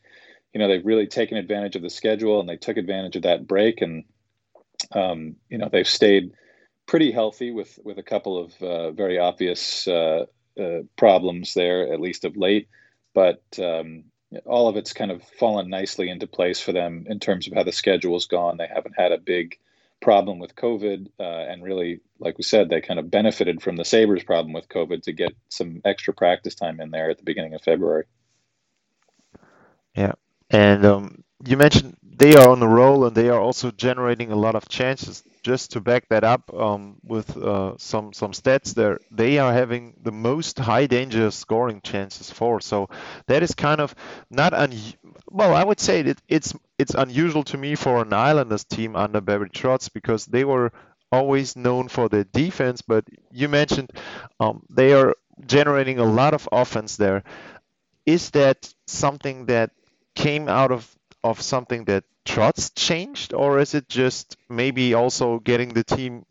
you 0.55 0.59
know, 0.59 0.67
they've 0.67 0.85
really 0.85 1.07
taken 1.07 1.37
advantage 1.37 1.77
of 1.77 1.83
the 1.83 1.91
schedule 1.91 2.41
and 2.41 2.49
they 2.49 2.57
took 2.57 2.79
advantage 2.79 3.17
of 3.17 3.23
that 3.23 3.47
break, 3.47 3.83
and 3.83 4.05
um, 4.93 5.37
you 5.51 5.59
know, 5.59 5.69
they've 5.71 5.87
stayed 5.87 6.33
pretty 6.87 7.13
healthy 7.13 7.51
with 7.51 7.79
with 7.85 7.99
a 7.99 8.03
couple 8.03 8.43
of 8.43 8.63
uh, 8.63 8.93
very 8.93 9.19
obvious 9.19 9.87
uh, 9.87 10.25
uh 10.59 10.81
problems 10.97 11.53
there, 11.53 11.93
at 11.93 12.01
least 12.01 12.25
of 12.25 12.37
late. 12.39 12.69
But 13.13 13.43
um, 13.59 14.05
all 14.45 14.69
of 14.69 14.77
it's 14.77 14.93
kind 14.93 15.11
of 15.11 15.23
fallen 15.39 15.69
nicely 15.69 16.09
into 16.09 16.27
place 16.27 16.61
for 16.61 16.73
them 16.73 17.07
in 17.09 17.21
terms 17.21 17.47
of 17.47 17.55
how 17.55 17.63
the 17.63 17.73
schedule's 17.73 18.27
gone. 18.27 18.57
They 18.57 18.67
haven't 18.67 18.95
had 18.97 19.13
a 19.13 19.19
big 19.19 19.59
problem 20.01 20.39
with 20.39 20.55
COVID, 20.55 21.09
uh, 21.19 21.23
and 21.23 21.63
really, 21.63 22.01
like 22.19 22.37
we 22.37 22.45
said, 22.45 22.69
they 22.69 22.81
kind 22.81 23.01
of 23.01 23.11
benefited 23.11 23.63
from 23.63 23.77
the 23.77 23.85
Sabres 23.85 24.23
problem 24.23 24.53
with 24.53 24.69
COVID 24.69 25.03
to 25.05 25.13
get 25.13 25.35
some 25.49 25.81
extra 25.85 26.13
practice 26.13 26.55
time 26.55 26.81
in 26.81 26.91
there 26.91 27.11
at 27.11 27.17
the 27.17 27.25
beginning 27.25 27.55
of 27.55 27.63
February. 27.63 28.05
Yeah, 29.97 30.13
and 30.51 30.85
um, 30.85 31.24
you 31.47 31.57
mentioned 31.57 31.97
they 32.03 32.35
are 32.37 32.49
on 32.49 32.63
a 32.63 32.69
roll 32.69 33.05
and 33.07 33.17
they 33.17 33.29
are 33.29 33.41
also 33.41 33.71
generating 33.71 34.31
a 34.31 34.37
lot 34.37 34.55
of 34.55 34.69
chances. 34.69 35.23
Just 35.43 35.73
to 35.73 35.81
back 35.81 36.09
that 36.09 36.25
up 36.25 36.53
um, 36.55 36.97
with 37.03 37.37
uh, 37.37 37.75
some 37.77 38.13
some 38.15 38.33
stats 38.33 38.75
there, 38.75 38.99
they 39.11 39.39
are 39.39 39.53
having 39.53 39.95
the 40.03 40.13
most 40.13 40.59
high 40.59 40.87
danger 40.87 41.31
scoring 41.31 41.81
chances 41.83 42.31
for. 42.31 42.61
So 42.61 42.89
that 43.27 43.43
is 43.43 43.55
kind 43.55 43.81
of 43.81 43.95
not 44.31 44.55
un. 44.55 44.73
Well, 45.31 45.55
I 45.55 45.65
would 45.65 45.81
say 45.81 46.03
that 46.03 46.23
it's 46.29 46.55
it's 46.79 46.95
unusual 46.95 47.43
to 47.45 47.59
me 47.59 47.75
for 47.75 48.01
an 48.01 48.13
Islanders 48.13 48.65
team 48.65 48.97
under 48.97 49.21
Barry 49.21 49.51
Trotz 49.51 49.93
because 49.93 50.25
they 50.25 50.45
were 50.45 50.73
always 51.13 51.57
known 51.57 51.89
for 51.89 52.09
their 52.09 52.25
defense. 52.25 52.81
But 52.81 53.05
you 53.31 53.49
mentioned 53.51 53.91
um, 54.41 54.63
they 54.71 54.95
are 54.95 55.15
generating 55.47 55.99
a 55.99 56.05
lot 56.05 56.33
of 56.33 56.49
offense 56.53 56.97
there. 56.97 57.23
Is 58.07 58.31
that 58.31 58.73
something 58.87 59.47
that 59.47 59.71
came 60.15 60.49
out 60.49 60.71
of 60.73 60.94
of 61.25 61.41
something 61.43 61.87
that 61.87 62.05
Trotz 62.27 62.73
changed, 62.77 63.35
or 63.35 63.59
is 63.59 63.75
it 63.75 63.89
just 63.89 64.37
maybe 64.49 64.95
also 64.95 65.41
getting 65.41 65.71
the 65.71 65.85
team 65.85 66.25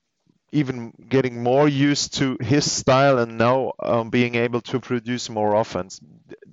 even 0.54 0.94
getting 1.10 1.42
more 1.44 1.68
used 1.68 2.14
to 2.16 2.38
his 2.40 2.72
style 2.72 3.18
and 3.18 3.38
now 3.40 3.74
um, 3.82 4.12
being 4.12 4.36
able 4.36 4.62
to 4.62 4.80
produce 4.80 5.30
more 5.30 5.56
offense? 5.56 6.00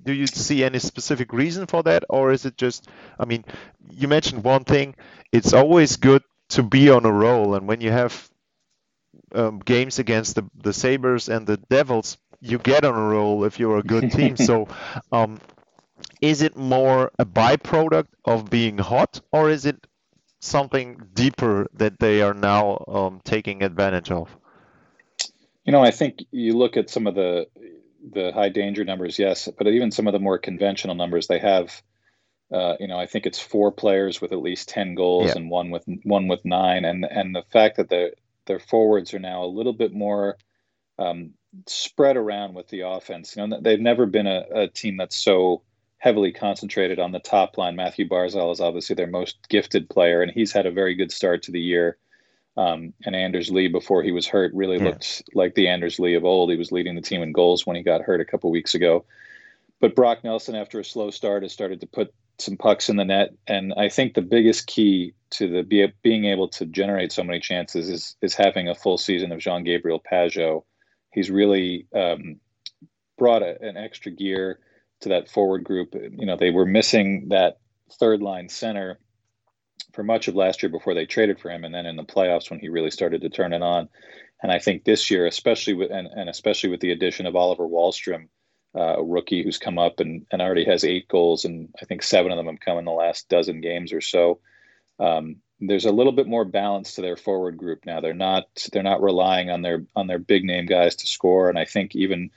Do 0.03 0.13
you 0.13 0.27
see 0.27 0.63
any 0.63 0.79
specific 0.79 1.33
reason 1.33 1.67
for 1.67 1.83
that, 1.83 2.03
or 2.09 2.31
is 2.31 2.45
it 2.45 2.57
just? 2.57 2.89
I 3.19 3.25
mean, 3.25 3.45
you 3.91 4.07
mentioned 4.07 4.43
one 4.43 4.65
thing. 4.65 4.95
It's 5.31 5.53
always 5.53 5.97
good 5.97 6.23
to 6.49 6.63
be 6.63 6.89
on 6.89 7.05
a 7.05 7.11
roll, 7.11 7.55
and 7.55 7.67
when 7.67 7.81
you 7.81 7.91
have 7.91 8.29
um, 9.33 9.59
games 9.59 9.99
against 9.99 10.35
the, 10.35 10.49
the 10.63 10.73
Sabres 10.73 11.29
and 11.29 11.45
the 11.47 11.57
Devils, 11.57 12.17
you 12.39 12.57
get 12.57 12.83
on 12.85 12.95
a 12.95 13.09
roll 13.09 13.45
if 13.45 13.59
you're 13.59 13.77
a 13.77 13.83
good 13.83 14.11
team. 14.11 14.37
so, 14.49 14.67
um, 15.11 15.39
is 16.21 16.41
it 16.41 16.55
more 16.55 17.11
a 17.19 17.25
byproduct 17.25 18.07
of 18.25 18.49
being 18.49 18.77
hot, 18.77 19.21
or 19.31 19.49
is 19.49 19.65
it 19.65 19.87
something 20.39 21.01
deeper 21.13 21.67
that 21.73 21.99
they 21.99 22.21
are 22.21 22.33
now 22.33 22.83
um, 22.87 23.21
taking 23.23 23.63
advantage 23.63 24.11
of? 24.11 24.35
You 25.65 25.71
know, 25.71 25.83
I 25.83 25.91
think 25.91 26.23
you 26.31 26.57
look 26.57 26.77
at 26.77 26.89
some 26.89 27.07
of 27.07 27.15
the 27.15 27.47
the 28.13 28.31
high 28.31 28.49
danger 28.49 28.83
numbers, 28.83 29.19
yes, 29.19 29.47
but 29.57 29.67
even 29.67 29.91
some 29.91 30.07
of 30.07 30.13
the 30.13 30.19
more 30.19 30.37
conventional 30.37 30.95
numbers 30.95 31.27
they 31.27 31.39
have. 31.39 31.81
Uh, 32.51 32.75
you 32.81 32.87
know, 32.87 32.99
I 32.99 33.05
think 33.05 33.25
it's 33.25 33.39
four 33.39 33.71
players 33.71 34.19
with 34.19 34.33
at 34.33 34.41
least 34.41 34.67
ten 34.67 34.93
goals 34.93 35.27
yeah. 35.27 35.33
and 35.37 35.49
one 35.49 35.69
with 35.69 35.85
one 36.03 36.27
with 36.27 36.43
nine, 36.43 36.83
and 36.83 37.05
and 37.05 37.33
the 37.33 37.43
fact 37.43 37.77
that 37.77 37.89
the 37.89 38.11
their 38.45 38.59
forwards 38.59 39.13
are 39.13 39.19
now 39.19 39.45
a 39.45 39.45
little 39.45 39.71
bit 39.71 39.93
more 39.93 40.37
um, 40.99 41.31
spread 41.67 42.17
around 42.17 42.53
with 42.53 42.67
the 42.67 42.81
offense. 42.81 43.35
You 43.35 43.47
know, 43.47 43.59
they've 43.61 43.79
never 43.79 44.05
been 44.05 44.27
a, 44.27 44.43
a 44.53 44.67
team 44.67 44.97
that's 44.97 45.15
so 45.15 45.61
heavily 46.01 46.31
concentrated 46.31 46.97
on 46.97 47.11
the 47.11 47.19
top 47.19 47.59
line. 47.59 47.75
Matthew 47.75 48.09
Barzal 48.09 48.51
is 48.51 48.59
obviously 48.59 48.95
their 48.95 49.05
most 49.05 49.37
gifted 49.49 49.87
player, 49.87 50.23
and 50.23 50.31
he's 50.31 50.51
had 50.51 50.65
a 50.65 50.71
very 50.71 50.95
good 50.95 51.11
start 51.11 51.43
to 51.43 51.51
the 51.51 51.61
year. 51.61 51.95
Um, 52.57 52.93
and 53.05 53.15
Anders 53.15 53.51
Lee, 53.51 53.67
before 53.67 54.01
he 54.01 54.11
was 54.11 54.25
hurt, 54.25 54.51
really 54.55 54.77
yeah. 54.77 54.85
looked 54.85 55.21
like 55.35 55.53
the 55.53 55.67
Anders 55.67 55.99
Lee 55.99 56.15
of 56.15 56.25
old. 56.25 56.49
He 56.49 56.57
was 56.57 56.71
leading 56.71 56.95
the 56.95 57.01
team 57.01 57.21
in 57.21 57.31
goals 57.31 57.67
when 57.67 57.75
he 57.75 57.83
got 57.83 58.01
hurt 58.01 58.19
a 58.19 58.25
couple 58.25 58.49
weeks 58.49 58.73
ago. 58.73 59.05
But 59.79 59.95
Brock 59.95 60.23
Nelson, 60.23 60.55
after 60.55 60.79
a 60.79 60.83
slow 60.83 61.11
start, 61.11 61.43
has 61.43 61.53
started 61.53 61.79
to 61.81 61.87
put 61.87 62.11
some 62.39 62.57
pucks 62.57 62.89
in 62.89 62.95
the 62.95 63.05
net. 63.05 63.35
And 63.47 63.71
I 63.77 63.87
think 63.87 64.15
the 64.15 64.23
biggest 64.23 64.65
key 64.65 65.13
to 65.31 65.47
the 65.47 65.61
be, 65.61 65.93
being 66.01 66.25
able 66.25 66.47
to 66.49 66.65
generate 66.65 67.11
so 67.11 67.23
many 67.23 67.39
chances 67.39 67.89
is 67.89 68.15
is 68.23 68.33
having 68.33 68.67
a 68.67 68.75
full 68.75 68.97
season 68.97 69.31
of 69.31 69.39
Jean 69.39 69.63
Gabriel 69.63 70.01
Pageau. 70.01 70.63
He's 71.13 71.29
really 71.29 71.85
um, 71.95 72.37
brought 73.19 73.43
a, 73.43 73.61
an 73.61 73.77
extra 73.77 74.11
gear 74.11 74.59
to 75.01 75.09
that 75.09 75.29
forward 75.29 75.63
group. 75.63 75.93
You 75.93 76.25
know, 76.25 76.37
they 76.37 76.51
were 76.51 76.65
missing 76.65 77.29
that 77.29 77.59
third 77.99 78.21
line 78.21 78.49
center 78.49 78.99
for 79.93 80.03
much 80.03 80.27
of 80.27 80.35
last 80.35 80.63
year 80.63 80.69
before 80.69 80.93
they 80.93 81.05
traded 81.05 81.39
for 81.39 81.49
him, 81.49 81.63
and 81.63 81.73
then 81.73 81.85
in 81.85 81.95
the 81.95 82.03
playoffs 82.03 82.49
when 82.49 82.59
he 82.59 82.69
really 82.69 82.91
started 82.91 83.21
to 83.21 83.29
turn 83.29 83.53
it 83.53 83.61
on. 83.61 83.89
And 84.41 84.51
I 84.51 84.59
think 84.59 84.83
this 84.83 85.11
year, 85.11 85.27
especially 85.27 85.73
with 85.73 85.91
and, 85.91 86.07
and 86.07 86.29
especially 86.29 86.69
with 86.69 86.79
the 86.79 86.91
addition 86.91 87.25
of 87.25 87.35
Oliver 87.35 87.67
Wahlstrom, 87.67 88.29
uh, 88.75 88.97
a 88.97 89.03
rookie 89.03 89.43
who's 89.43 89.57
come 89.57 89.77
up 89.77 89.99
and, 89.99 90.25
and 90.31 90.41
already 90.41 90.65
has 90.65 90.83
eight 90.83 91.07
goals, 91.07 91.45
and 91.45 91.69
I 91.81 91.85
think 91.85 92.03
seven 92.03 92.31
of 92.31 92.37
them 92.37 92.47
have 92.47 92.59
come 92.59 92.77
in 92.77 92.85
the 92.85 92.91
last 92.91 93.29
dozen 93.29 93.61
games 93.61 93.93
or 93.93 94.01
so. 94.01 94.39
Um, 94.99 95.37
there's 95.59 95.85
a 95.85 95.91
little 95.91 96.11
bit 96.11 96.27
more 96.27 96.45
balance 96.45 96.95
to 96.95 97.01
their 97.01 97.17
forward 97.17 97.57
group 97.57 97.85
now. 97.85 98.01
They're 98.01 98.13
not 98.13 98.45
they're 98.71 98.81
not 98.81 99.01
relying 99.01 99.49
on 99.51 99.61
their 99.61 99.85
on 99.95 100.07
their 100.07 100.19
big 100.19 100.43
name 100.43 100.65
guys 100.65 100.95
to 100.97 101.07
score, 101.07 101.49
and 101.49 101.59
I 101.59 101.65
think 101.65 101.95
even 101.95 102.31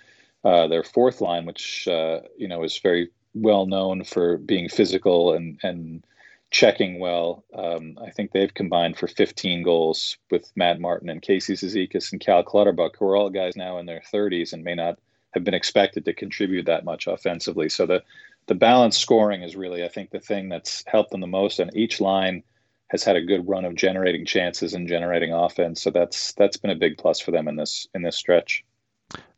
uh, 0.44 0.68
their 0.68 0.84
fourth 0.84 1.20
line, 1.20 1.46
which 1.46 1.88
uh, 1.88 2.20
you 2.36 2.48
know 2.48 2.62
is 2.64 2.78
very 2.78 3.10
well 3.34 3.66
known 3.66 4.04
for 4.04 4.38
being 4.38 4.68
physical 4.68 5.34
and 5.34 5.58
and 5.62 6.04
checking 6.50 7.00
well. 7.00 7.44
Um, 7.52 7.98
I 8.00 8.10
think 8.10 8.30
they've 8.30 8.54
combined 8.54 8.96
for 8.96 9.08
15 9.08 9.64
goals 9.64 10.16
with 10.30 10.52
Matt 10.54 10.80
Martin 10.80 11.08
and 11.08 11.20
Casey 11.20 11.54
Cizikas 11.54 12.12
and 12.12 12.20
Cal 12.20 12.44
Clutterbuck, 12.44 12.96
who 12.96 13.06
are 13.06 13.16
all 13.16 13.28
guys 13.28 13.56
now 13.56 13.78
in 13.78 13.86
their 13.86 14.02
30s 14.12 14.52
and 14.52 14.62
may 14.62 14.76
not 14.76 15.00
have 15.32 15.42
been 15.42 15.54
expected 15.54 16.04
to 16.04 16.14
contribute 16.14 16.66
that 16.66 16.84
much 16.84 17.08
offensively. 17.08 17.68
So 17.68 17.86
the 17.86 18.02
the 18.46 18.54
balanced 18.54 19.00
scoring 19.00 19.42
is 19.42 19.56
really, 19.56 19.84
I 19.84 19.88
think, 19.88 20.10
the 20.10 20.20
thing 20.20 20.48
that's 20.48 20.84
helped 20.86 21.10
them 21.10 21.22
the 21.22 21.26
most. 21.26 21.58
And 21.58 21.74
each 21.74 22.00
line 22.00 22.42
has 22.88 23.02
had 23.02 23.16
a 23.16 23.24
good 23.24 23.48
run 23.48 23.64
of 23.64 23.74
generating 23.74 24.26
chances 24.26 24.74
and 24.74 24.86
generating 24.86 25.32
offense. 25.32 25.82
So 25.82 25.90
that's 25.90 26.34
that's 26.34 26.58
been 26.58 26.70
a 26.70 26.76
big 26.76 26.98
plus 26.98 27.18
for 27.18 27.30
them 27.30 27.48
in 27.48 27.56
this 27.56 27.88
in 27.94 28.02
this 28.02 28.16
stretch. 28.16 28.64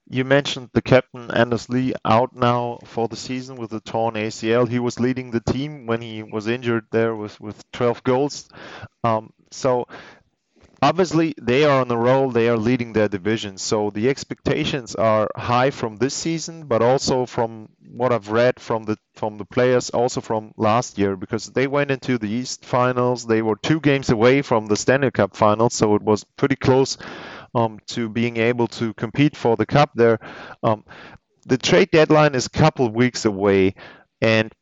You 0.08 0.24
mentioned 0.24 0.70
the 0.72 0.82
captain 0.82 1.30
Anders 1.32 1.68
Lee 1.68 1.92
out 2.04 2.34
now 2.34 2.78
for 2.84 3.08
the 3.08 3.16
season 3.16 3.56
with 3.56 3.72
a 3.72 3.80
torn 3.80 4.14
ACL. 4.14 4.68
He 4.68 4.78
was 4.78 5.00
leading 5.00 5.30
the 5.32 5.40
team 5.40 5.86
when 5.86 6.00
he 6.00 6.22
was 6.22 6.46
injured 6.46 6.86
there 6.92 7.16
with, 7.16 7.40
with 7.40 7.70
12 7.72 8.04
goals. 8.04 8.48
Um, 9.02 9.32
so 9.50 9.88
obviously 10.80 11.34
they 11.42 11.64
are 11.64 11.80
on 11.80 11.88
the 11.88 11.96
roll. 11.96 12.30
They 12.30 12.48
are 12.48 12.56
leading 12.56 12.92
their 12.92 13.08
division. 13.08 13.58
So 13.58 13.90
the 13.90 14.08
expectations 14.08 14.94
are 14.94 15.28
high 15.34 15.70
from 15.70 15.96
this 15.96 16.14
season, 16.14 16.66
but 16.66 16.82
also 16.82 17.26
from 17.26 17.70
what 17.90 18.12
I've 18.12 18.30
read 18.30 18.60
from 18.60 18.84
the 18.84 18.96
from 19.14 19.38
the 19.38 19.44
players, 19.44 19.90
also 19.90 20.20
from 20.20 20.52
last 20.56 20.98
year, 20.98 21.16
because 21.16 21.46
they 21.46 21.66
went 21.66 21.90
into 21.90 22.16
the 22.18 22.28
East 22.28 22.64
Finals. 22.64 23.26
They 23.26 23.42
were 23.42 23.56
two 23.56 23.80
games 23.80 24.10
away 24.10 24.42
from 24.42 24.66
the 24.66 24.76
Stanley 24.76 25.10
Cup 25.10 25.34
Finals, 25.34 25.74
so 25.74 25.96
it 25.96 26.02
was 26.02 26.22
pretty 26.22 26.56
close 26.56 26.96
to 27.86 28.08
being 28.08 28.36
able 28.36 28.66
to 28.66 28.92
compete 28.94 29.36
for 29.36 29.56
the 29.56 29.66
cup 29.66 29.90
there. 29.94 30.18
Um, 30.62 30.84
the 31.46 31.56
trade 31.58 31.90
deadline 31.90 32.34
is 32.34 32.46
a 32.46 32.50
couple 32.50 32.88
weeks 32.90 33.24
away, 33.24 33.74
and 34.20 34.52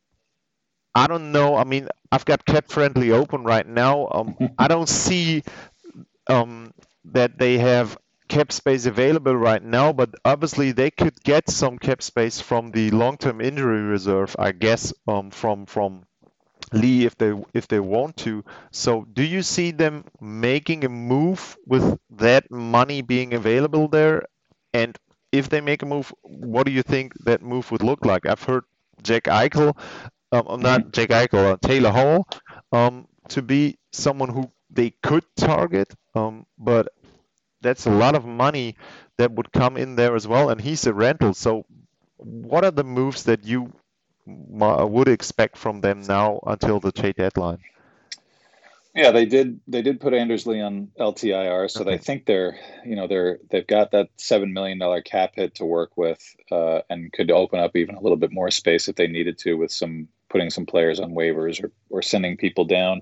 I 0.93 1.07
don't 1.07 1.31
know. 1.31 1.55
I 1.55 1.63
mean, 1.63 1.89
I've 2.11 2.25
got 2.25 2.45
CapFriendly 2.45 3.11
open 3.11 3.43
right 3.43 3.67
now. 3.67 4.07
Um, 4.11 4.35
I 4.57 4.67
don't 4.67 4.87
see 4.89 5.43
um, 6.27 6.73
that 7.05 7.37
they 7.37 7.57
have 7.57 7.97
cap 8.27 8.51
space 8.51 8.85
available 8.85 9.35
right 9.35 9.61
now, 9.63 9.93
but 9.93 10.09
obviously 10.23 10.71
they 10.71 10.89
could 10.91 11.21
get 11.23 11.49
some 11.49 11.77
cap 11.77 12.01
space 12.01 12.39
from 12.41 12.71
the 12.71 12.91
long-term 12.91 13.41
injury 13.41 13.81
reserve, 13.81 14.35
I 14.39 14.51
guess, 14.51 14.93
um, 15.07 15.31
from 15.31 15.65
from 15.65 16.04
Lee 16.73 17.05
if 17.05 17.17
they 17.17 17.33
if 17.53 17.67
they 17.67 17.79
want 17.79 18.17
to. 18.17 18.43
So 18.71 19.05
do 19.13 19.23
you 19.23 19.41
see 19.43 19.71
them 19.71 20.05
making 20.19 20.85
a 20.85 20.89
move 20.89 21.57
with 21.65 21.99
that 22.11 22.49
money 22.51 23.01
being 23.01 23.33
available 23.33 23.87
there? 23.87 24.23
And 24.73 24.97
if 25.31 25.49
they 25.49 25.61
make 25.61 25.81
a 25.83 25.85
move, 25.85 26.13
what 26.23 26.65
do 26.65 26.71
you 26.71 26.83
think 26.83 27.13
that 27.25 27.41
move 27.41 27.71
would 27.71 27.83
look 27.83 28.05
like? 28.05 28.25
I've 28.25 28.43
heard 28.43 28.63
Jack 29.03 29.23
Eichel, 29.25 29.77
um, 30.31 30.61
not 30.61 30.81
mm-hmm. 30.81 30.89
Jack 30.91 31.09
Eichel, 31.09 31.53
uh, 31.53 31.57
Taylor 31.61 31.91
Hall, 31.91 32.27
um, 32.71 33.07
to 33.29 33.41
be 33.41 33.77
someone 33.91 34.29
who 34.29 34.51
they 34.69 34.91
could 35.03 35.23
target, 35.37 35.93
um, 36.15 36.45
but 36.57 36.87
that's 37.61 37.85
a 37.85 37.91
lot 37.91 38.15
of 38.15 38.25
money 38.25 38.75
that 39.17 39.31
would 39.31 39.51
come 39.51 39.77
in 39.77 39.95
there 39.95 40.15
as 40.15 40.27
well, 40.27 40.49
and 40.49 40.61
he's 40.61 40.85
a 40.85 40.93
rental. 40.93 41.33
So, 41.33 41.65
what 42.17 42.63
are 42.65 42.71
the 42.71 42.83
moves 42.83 43.23
that 43.23 43.43
you 43.45 43.73
would 44.25 45.07
expect 45.07 45.57
from 45.57 45.81
them 45.81 46.01
now 46.01 46.39
until 46.45 46.79
the 46.79 46.91
trade 46.91 47.15
deadline? 47.15 47.59
Yeah, 48.95 49.11
they 49.11 49.25
did. 49.25 49.59
They 49.67 49.81
did 49.81 49.99
put 49.99 50.13
Anders 50.13 50.47
Lee 50.47 50.61
on 50.61 50.89
LTIR, 50.97 51.69
so 51.69 51.81
okay. 51.81 51.91
they 51.91 51.97
think 51.97 52.25
they're, 52.25 52.57
you 52.85 52.95
know, 52.95 53.07
they're 53.07 53.39
they've 53.51 53.67
got 53.67 53.91
that 53.91 54.07
seven 54.15 54.53
million 54.53 54.79
dollar 54.79 55.01
cap 55.01 55.33
hit 55.35 55.55
to 55.55 55.65
work 55.65 55.97
with, 55.97 56.23
uh, 56.49 56.79
and 56.89 57.11
could 57.11 57.29
open 57.29 57.59
up 57.59 57.75
even 57.75 57.95
a 57.95 58.01
little 58.01 58.17
bit 58.17 58.31
more 58.31 58.49
space 58.49 58.87
if 58.87 58.95
they 58.95 59.07
needed 59.07 59.37
to, 59.39 59.55
with 59.55 59.71
some 59.71 60.07
putting 60.29 60.49
some 60.49 60.65
players 60.65 61.01
on 61.01 61.11
waivers 61.11 61.61
or 61.61 61.71
or 61.89 62.01
sending 62.01 62.37
people 62.37 62.63
down. 62.63 63.01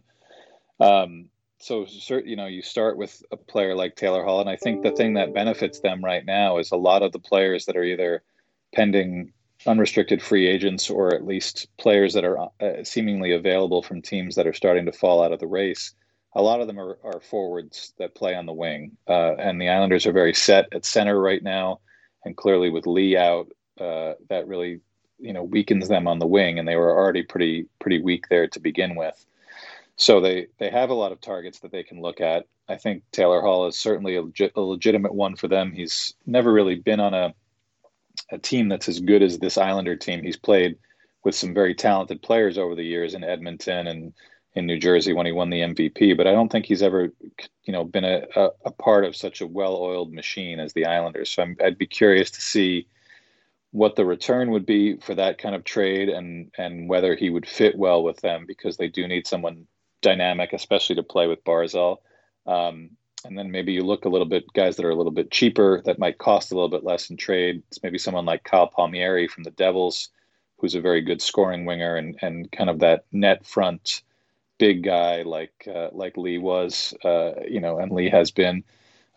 Um, 0.80 1.30
so, 1.60 1.86
you 2.26 2.36
know, 2.36 2.48
you 2.48 2.62
start 2.62 2.98
with 2.98 3.24
a 3.32 3.38
player 3.38 3.74
like 3.74 3.96
Taylor 3.96 4.26
Hall, 4.26 4.42
and 4.42 4.50
I 4.50 4.58
think 4.58 4.84
the 4.84 4.92
thing 4.92 5.14
that 5.14 5.34
benefits 5.34 5.80
them 5.80 6.04
right 6.04 6.26
now 6.26 6.58
is 6.58 6.72
a 6.72 6.76
lot 6.76 7.04
of 7.04 7.14
the 7.14 7.20
players 7.20 7.66
that 7.66 7.78
are 7.78 7.84
either 7.86 8.22
pending 8.76 9.32
unrestricted 9.66 10.22
free 10.22 10.48
agents 10.48 10.90
or 10.90 11.14
at 11.14 11.26
least 11.26 11.68
players 11.78 12.14
that 12.14 12.26
are 12.26 12.40
uh, 12.40 12.84
seemingly 12.84 13.32
available 13.32 13.82
from 13.82 14.02
teams 14.02 14.36
that 14.36 14.48
are 14.48 14.54
starting 14.54 14.86
to 14.86 14.92
fall 14.92 15.24
out 15.24 15.32
of 15.32 15.40
the 15.40 15.48
race. 15.48 15.94
A 16.36 16.42
lot 16.42 16.62
of 16.62 16.68
them 16.68 16.80
are, 16.80 16.98
are 17.04 17.20
forwards 17.20 17.94
that 17.98 18.16
play 18.16 18.36
on 18.36 18.46
the 18.46 18.54
wing, 18.54 18.98
uh, 19.08 19.36
and 19.36 19.62
the 19.62 19.70
Islanders 19.70 20.06
are 20.06 20.12
very 20.12 20.34
set 20.34 20.68
at 20.74 20.86
center 20.86 21.20
right 21.20 21.44
now. 21.44 21.80
And 22.26 22.36
clearly, 22.36 22.70
with 22.70 22.88
Lee 22.88 23.16
out, 23.16 23.52
uh, 23.80 24.14
that 24.30 24.48
really 24.48 24.82
you 25.20 25.34
know 25.34 25.44
weakens 25.44 25.88
them 25.88 26.08
on 26.08 26.20
the 26.20 26.28
wing, 26.28 26.58
and 26.58 26.68
they 26.68 26.76
were 26.76 26.96
already 26.96 27.24
pretty 27.24 27.68
pretty 27.80 28.02
weak 28.02 28.30
there 28.30 28.48
to 28.48 28.60
begin 28.60 28.96
with. 28.96 29.26
So 29.96 30.22
they 30.22 30.48
they 30.58 30.70
have 30.70 30.90
a 30.90 30.96
lot 30.96 31.12
of 31.12 31.22
targets 31.22 31.60
that 31.60 31.72
they 31.72 31.84
can 31.84 32.02
look 32.02 32.20
at. 32.20 32.46
I 32.68 32.78
think 32.78 33.04
Taylor 33.12 33.42
Hall 33.42 33.68
is 33.68 33.78
certainly 33.78 34.16
a, 34.16 34.24
a 34.56 34.62
legitimate 34.62 35.14
one 35.14 35.36
for 35.36 35.48
them. 35.48 35.72
He's 35.72 36.14
never 36.26 36.52
really 36.52 36.76
been 36.76 37.00
on 37.00 37.14
a 37.14 37.34
a 38.32 38.38
team 38.38 38.70
that's 38.70 38.90
as 38.90 39.00
good 39.00 39.22
as 39.22 39.40
this 39.40 39.58
Islander 39.58 39.96
team. 39.96 40.24
He's 40.24 40.38
played 40.38 40.78
with 41.24 41.36
some 41.36 41.54
very 41.54 41.76
talented 41.76 42.22
players 42.22 42.58
over 42.58 42.76
the 42.76 42.86
years 42.86 43.14
in 43.14 43.24
Edmonton 43.24 43.88
and 43.88 44.14
in 44.56 44.66
New 44.66 44.80
Jersey 44.80 45.14
when 45.14 45.26
he 45.26 45.32
won 45.32 45.50
the 45.50 45.62
MVP, 45.62 46.16
but 46.16 46.28
I 46.28 46.32
don't 46.32 46.52
think 46.52 46.66
he's 46.66 46.84
ever, 46.84 47.12
you 47.64 47.74
know, 47.74 47.84
been 47.84 48.06
a, 48.06 48.24
a, 48.36 48.50
a 48.66 48.72
part 48.72 49.04
of 49.04 49.16
such 49.16 49.42
a 49.42 49.48
well-oiled 49.48 50.14
machine 50.14 50.60
as 50.60 50.74
the 50.74 50.86
Islanders. 50.86 51.32
So 51.32 51.44
i 51.44 51.64
would 51.64 51.78
be 51.80 51.88
curious 51.88 52.30
to 52.32 52.42
see 52.42 52.88
what 53.72 53.96
the 53.96 54.06
return 54.06 54.52
would 54.52 54.68
be 54.68 54.98
for 54.98 55.16
that 55.16 55.40
kind 55.40 55.56
of 55.56 55.64
trade 55.64 56.08
and 56.08 56.52
and 56.60 56.88
whether 56.88 57.16
he 57.16 57.32
would 57.32 57.48
fit 57.48 57.76
well 57.76 58.04
with 58.04 58.18
them 58.18 58.46
because 58.48 58.78
they 58.78 58.88
do 58.88 59.08
need 59.08 59.26
someone 59.26 59.66
dynamic, 60.04 60.54
especially 60.54 60.98
to 60.98 61.04
play 61.04 61.26
with 61.26 61.44
Barzal. 61.44 61.98
Um, 62.46 62.92
and 63.26 63.38
then 63.38 63.52
maybe 63.52 63.74
you 63.74 63.84
look 63.84 64.06
a 64.06 64.10
little 64.10 64.28
bit 64.28 64.52
guys 64.54 64.76
that 64.76 64.86
are 64.86 64.92
a 64.92 64.96
little 64.96 65.12
bit 65.12 65.32
cheaper 65.32 65.82
that 65.86 66.00
might 66.00 66.18
cost 66.18 66.52
a 66.52 66.56
little 66.56 66.70
bit 66.70 66.84
less 66.84 67.10
in 67.10 67.18
trade. 67.18 67.64
It's 67.68 67.82
maybe 67.84 67.98
someone 67.98 68.26
like 68.26 68.44
Kyle 68.44 68.68
Palmieri 68.68 69.28
from 69.28 69.44
the 69.44 69.52
Devils, 69.52 70.10
who's 70.58 70.76
a 70.76 70.82
very 70.82 71.02
good 71.02 71.22
scoring 71.22 71.66
winger 71.66 71.96
and 71.96 72.18
and 72.22 72.52
kind 72.52 72.70
of 72.70 72.80
that 72.80 73.06
net 73.12 73.46
front 73.46 74.02
big 74.58 74.84
guy 74.84 75.24
like 75.24 75.68
uh, 75.68 75.90
like 75.92 76.18
Lee 76.18 76.38
was, 76.38 76.94
uh, 77.04 77.32
you 77.48 77.60
know, 77.60 77.80
and 77.80 77.92
Lee 77.92 78.10
has 78.10 78.32
been. 78.32 78.64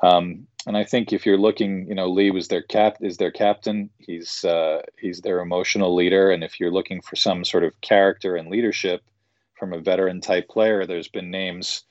Um, 0.02 0.46
and 0.66 0.76
I 0.76 0.84
think 0.84 1.12
if 1.12 1.25
you're 1.25 1.38
looking, 1.38 1.86
you 1.88 1.94
know, 1.94 2.08
Lee 2.08 2.30
was 2.30 2.48
their 2.48 2.62
cap 2.62 2.96
is 3.00 3.16
their 3.16 3.30
captain. 3.30 3.90
He's 3.98 4.44
uh, 4.44 4.82
he's 4.98 5.20
their 5.20 5.40
emotional 5.40 5.94
leader, 5.94 6.30
and 6.30 6.42
if 6.42 6.58
you're 6.58 6.72
looking 6.72 7.00
for 7.00 7.16
some 7.16 7.44
sort 7.44 7.64
of 7.64 7.80
character 7.80 8.36
and 8.36 8.48
leadership 8.48 9.02
from 9.54 9.72
a 9.72 9.78
veteran 9.78 10.20
type 10.20 10.48
player, 10.48 10.84
there's 10.84 11.08
been 11.08 11.30
names 11.30 11.84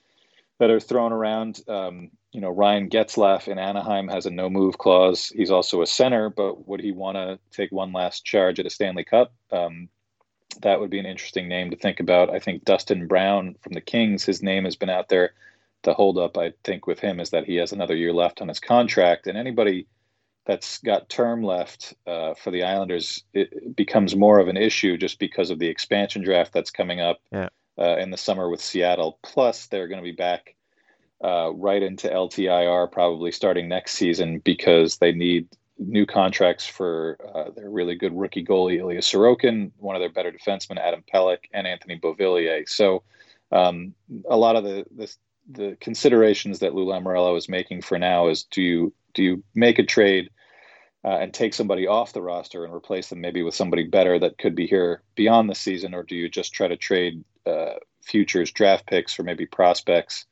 that 0.59 0.69
are 0.69 0.79
thrown 0.79 1.11
around. 1.11 1.61
Um, 1.67 2.11
you 2.31 2.41
know, 2.41 2.49
Ryan 2.49 2.89
Getzlaf 2.89 3.47
in 3.47 3.57
Anaheim 3.57 4.07
has 4.07 4.25
a 4.25 4.31
no 4.31 4.49
move 4.49 4.77
clause. 4.77 5.31
He's 5.35 5.51
also 5.51 5.81
a 5.81 5.87
center, 5.87 6.29
but 6.29 6.67
would 6.67 6.81
he 6.81 6.91
want 6.91 7.15
to 7.15 7.39
take 7.51 7.71
one 7.71 7.93
last 7.93 8.25
charge 8.25 8.59
at 8.59 8.65
a 8.65 8.69
Stanley 8.69 9.03
Cup? 9.03 9.33
Um, 9.51 9.89
that 10.61 10.79
would 10.79 10.89
be 10.89 10.99
an 10.99 11.05
interesting 11.05 11.47
name 11.47 11.71
to 11.71 11.77
think 11.77 11.99
about. 11.99 12.29
I 12.29 12.39
think 12.39 12.63
Dustin 12.63 13.07
Brown 13.07 13.55
from 13.61 13.73
the 13.73 13.81
Kings, 13.81 14.23
his 14.23 14.41
name 14.41 14.65
has 14.65 14.75
been 14.75 14.89
out 14.89 15.09
there. 15.09 15.33
The 15.83 15.93
holdup, 15.93 16.37
I 16.37 16.53
think, 16.63 16.87
with 16.87 16.99
him 16.99 17.19
is 17.19 17.29
that 17.29 17.45
he 17.45 17.55
has 17.57 17.71
another 17.71 17.95
year 17.95 18.13
left 18.13 18.41
on 18.41 18.47
his 18.47 18.59
contract, 18.59 19.27
and 19.27 19.37
anybody 19.37 19.87
that's 20.45 20.77
got 20.79 21.09
term 21.09 21.43
left 21.43 21.93
uh, 22.07 22.33
for 22.35 22.51
the 22.51 22.63
Islanders 22.63 23.23
it 23.33 23.75
becomes 23.75 24.15
more 24.15 24.39
of 24.39 24.47
an 24.47 24.57
issue 24.57 24.97
just 24.97 25.19
because 25.19 25.49
of 25.49 25.59
the 25.59 25.67
expansion 25.67 26.23
draft 26.23 26.53
that's 26.53 26.71
coming 26.71 27.01
up 27.01 27.19
yeah. 27.31 27.49
Uh, 27.79 27.97
in 27.97 28.11
the 28.11 28.17
summer 28.17 28.49
with 28.49 28.61
Seattle. 28.61 29.19
Plus, 29.23 29.67
they're 29.67 29.87
going 29.87 30.01
to 30.01 30.03
be 30.03 30.15
back 30.15 30.55
uh, 31.23 31.51
right 31.53 31.81
into 31.81 32.07
LTIR 32.07 32.91
probably 32.91 33.31
starting 33.31 33.67
next 33.67 33.93
season 33.93 34.39
because 34.39 34.97
they 34.97 35.11
need 35.11 35.47
new 35.77 36.05
contracts 36.05 36.65
for 36.65 37.17
uh, 37.33 37.51
their 37.51 37.69
really 37.69 37.95
good 37.95 38.17
rookie 38.17 38.45
goalie 38.45 38.79
Ilya 38.79 39.01
Sorokin, 39.01 39.71
one 39.77 39.95
of 39.95 39.99
their 39.99 40.11
better 40.11 40.31
defensemen 40.31 40.77
Adam 40.77 41.03
Pelech, 41.13 41.45
and 41.53 41.67
Anthony 41.67 41.99
Beauvillier. 41.99 42.67
So 42.67 43.03
um, 43.51 43.93
a 44.29 44.37
lot 44.37 44.55
of 44.55 44.63
the, 44.63 44.85
the, 44.95 45.15
the 45.49 45.77
considerations 45.79 46.59
that 46.59 46.73
Lou 46.73 46.85
Lamoriello 46.85 47.37
is 47.37 47.49
making 47.49 47.81
for 47.81 47.99
now 47.99 48.29
is 48.29 48.43
do 48.43 48.61
you 48.61 48.93
do 49.13 49.23
you 49.23 49.43
make 49.53 49.79
a 49.79 49.85
trade 49.85 50.29
uh, 51.03 51.17
and 51.19 51.33
take 51.33 51.53
somebody 51.53 51.87
off 51.87 52.13
the 52.13 52.21
roster 52.21 52.65
and 52.65 52.73
replace 52.73 53.09
them 53.09 53.21
maybe 53.21 53.43
with 53.43 53.55
somebody 53.55 53.83
better 53.83 54.17
that 54.19 54.37
could 54.37 54.55
be 54.55 54.67
here 54.67 55.01
beyond 55.15 55.49
the 55.49 55.55
season, 55.55 55.93
or 55.93 56.03
do 56.03 56.15
you 56.15 56.27
just 56.27 56.53
try 56.53 56.67
to 56.67 56.75
trade 56.75 57.23
uh, 57.45 57.75
futures 58.01 58.51
draft 58.51 58.85
picks 58.85 59.19
or 59.19 59.23
maybe 59.23 59.45
prospects? 59.45 60.25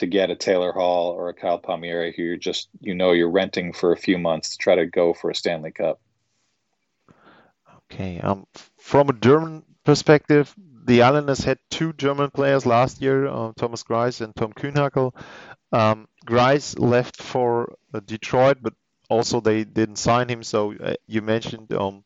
to 0.00 0.06
get 0.06 0.30
a 0.30 0.34
Taylor 0.34 0.72
Hall 0.72 1.12
or 1.12 1.28
a 1.28 1.34
Kyle 1.34 1.58
Palmieri 1.58 2.14
who 2.16 2.22
you're 2.22 2.36
just 2.36 2.68
you 2.80 2.94
know 2.94 3.12
you're 3.12 3.30
renting 3.30 3.74
for 3.74 3.92
a 3.92 3.96
few 3.96 4.16
months 4.16 4.50
to 4.50 4.58
try 4.58 4.74
to 4.74 4.86
go 4.86 5.12
for 5.12 5.28
a 5.30 5.34
Stanley 5.34 5.72
Cup. 5.72 6.00
Okay, 7.92 8.18
um, 8.20 8.46
from 8.78 9.10
a 9.10 9.12
German 9.12 9.62
perspective, 9.84 10.54
the 10.84 11.02
Islanders 11.02 11.40
had 11.40 11.58
two 11.70 11.92
German 11.92 12.30
players 12.30 12.64
last 12.64 13.02
year, 13.02 13.26
uh, 13.26 13.52
Thomas 13.56 13.82
Greiss 13.82 14.22
and 14.22 14.34
Tom 14.34 14.52
Kühnhackl. 14.54 15.14
Um, 15.70 16.08
Greiss 16.26 16.78
left 16.78 17.20
for 17.20 17.74
uh, 17.92 18.00
Detroit, 18.00 18.58
but 18.62 18.72
also 19.10 19.40
they 19.40 19.64
didn't 19.64 19.96
sign 19.96 20.28
him. 20.28 20.42
So 20.42 20.72
uh, 20.72 20.94
you 21.06 21.20
mentioned 21.20 21.72
um, 21.74 22.04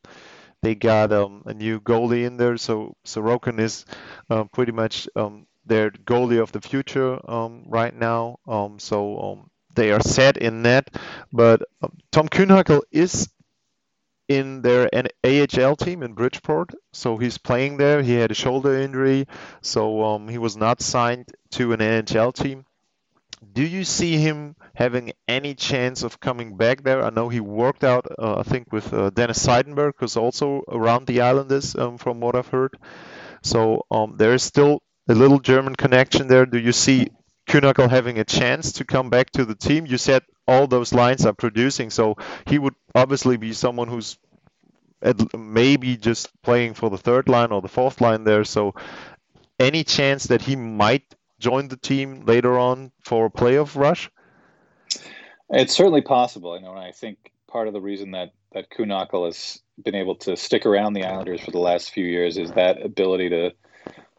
they 0.64 0.74
got 0.74 1.12
um, 1.12 1.42
a 1.46 1.54
new 1.54 1.80
goalie 1.80 2.24
in 2.24 2.36
there. 2.36 2.56
So 2.56 2.96
Sorokin 3.04 3.58
is 3.60 3.84
uh, 4.30 4.44
pretty 4.44 4.72
much 4.72 5.08
um, 5.14 5.46
their 5.66 5.90
goalie 5.90 6.42
of 6.42 6.52
the 6.52 6.60
future 6.60 7.18
um, 7.30 7.64
right 7.66 7.94
now. 7.94 8.38
Um, 8.46 8.78
so 8.78 9.46
they 9.74 9.92
are 9.92 10.00
set 10.00 10.36
in 10.36 10.62
net. 10.62 10.88
But 11.32 11.62
Tom 12.10 12.28
Kühnhackl 12.28 12.82
is 12.90 13.28
in 14.28 14.62
their 14.62 14.88
AHL 15.22 15.76
team 15.76 16.02
in 16.02 16.14
Bridgeport, 16.14 16.70
so 16.92 17.18
he's 17.18 17.36
playing 17.36 17.76
there. 17.76 18.02
He 18.02 18.14
had 18.14 18.30
a 18.30 18.34
shoulder 18.34 18.74
injury, 18.74 19.26
so 19.60 20.18
he 20.28 20.38
was 20.38 20.56
not 20.56 20.80
signed 20.80 21.28
to 21.50 21.72
an 21.74 21.80
NHL 21.80 22.32
team. 22.32 22.64
Do 23.52 23.62
you 23.62 23.84
see 23.84 24.16
him 24.16 24.56
having 24.74 25.12
any 25.28 25.54
chance 25.54 26.02
of 26.02 26.20
coming 26.20 26.56
back 26.56 26.82
there? 26.82 27.02
I 27.04 27.10
know 27.10 27.28
he 27.28 27.40
worked 27.40 27.84
out, 27.84 28.06
uh, 28.18 28.38
I 28.38 28.42
think, 28.42 28.72
with 28.72 28.92
uh, 28.92 29.10
Dennis 29.10 29.44
Seidenberg, 29.44 29.92
who's 29.98 30.16
also 30.16 30.62
around 30.68 31.06
the 31.06 31.20
Islanders, 31.20 31.74
um, 31.76 31.98
from 31.98 32.20
what 32.20 32.34
I've 32.36 32.48
heard. 32.48 32.76
So 33.42 33.84
um, 33.90 34.16
there 34.16 34.34
is 34.34 34.42
still 34.42 34.82
a 35.08 35.14
little 35.14 35.38
German 35.38 35.76
connection 35.76 36.28
there. 36.28 36.46
Do 36.46 36.58
you 36.58 36.72
see 36.72 37.08
Kühnhackl 37.48 37.90
having 37.90 38.18
a 38.18 38.24
chance 38.24 38.72
to 38.72 38.84
come 38.84 39.10
back 39.10 39.30
to 39.32 39.44
the 39.44 39.54
team? 39.54 39.86
You 39.86 39.98
said 39.98 40.22
all 40.46 40.66
those 40.66 40.92
lines 40.92 41.26
are 41.26 41.34
producing, 41.34 41.90
so 41.90 42.16
he 42.46 42.58
would 42.58 42.74
obviously 42.94 43.36
be 43.36 43.52
someone 43.52 43.88
who's 43.88 44.18
maybe 45.36 45.96
just 45.96 46.30
playing 46.42 46.74
for 46.74 46.88
the 46.88 46.98
third 46.98 47.28
line 47.28 47.52
or 47.52 47.60
the 47.60 47.68
fourth 47.68 48.00
line 48.00 48.24
there. 48.24 48.44
So, 48.44 48.74
any 49.60 49.84
chance 49.84 50.24
that 50.24 50.42
he 50.42 50.56
might 50.56 51.14
join 51.38 51.68
the 51.68 51.76
team 51.76 52.24
later 52.26 52.58
on 52.58 52.92
for 53.02 53.26
a 53.26 53.30
playoff 53.30 53.76
rush? 53.76 54.10
It's 55.50 55.74
certainly 55.74 56.02
possible. 56.02 56.56
You 56.56 56.62
know, 56.62 56.74
I 56.74 56.92
think 56.92 57.32
part 57.46 57.68
of 57.68 57.74
the 57.74 57.80
reason 57.80 58.12
that 58.12 58.32
that 58.52 58.70
Kühnhackl 58.70 59.26
has 59.26 59.60
been 59.82 59.94
able 59.94 60.14
to 60.14 60.36
stick 60.36 60.64
around 60.64 60.92
the 60.92 61.04
Islanders 61.04 61.40
for 61.40 61.50
the 61.50 61.58
last 61.58 61.90
few 61.90 62.06
years 62.06 62.38
is 62.38 62.52
that 62.52 62.80
ability 62.80 63.28
to 63.30 63.52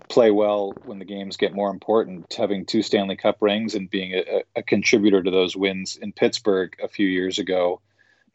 play 0.09 0.29
well 0.29 0.73
when 0.83 0.99
the 0.99 1.05
games 1.05 1.37
get 1.37 1.55
more 1.55 1.69
important. 1.69 2.33
Having 2.33 2.65
two 2.65 2.81
Stanley 2.81 3.15
Cup 3.15 3.37
rings 3.41 3.75
and 3.75 3.89
being 3.89 4.13
a, 4.13 4.43
a, 4.55 4.63
contributor 4.63 5.23
to 5.23 5.31
those 5.31 5.55
wins 5.55 5.95
in 5.95 6.11
Pittsburgh 6.11 6.75
a 6.83 6.87
few 6.87 7.07
years 7.07 7.39
ago 7.39 7.81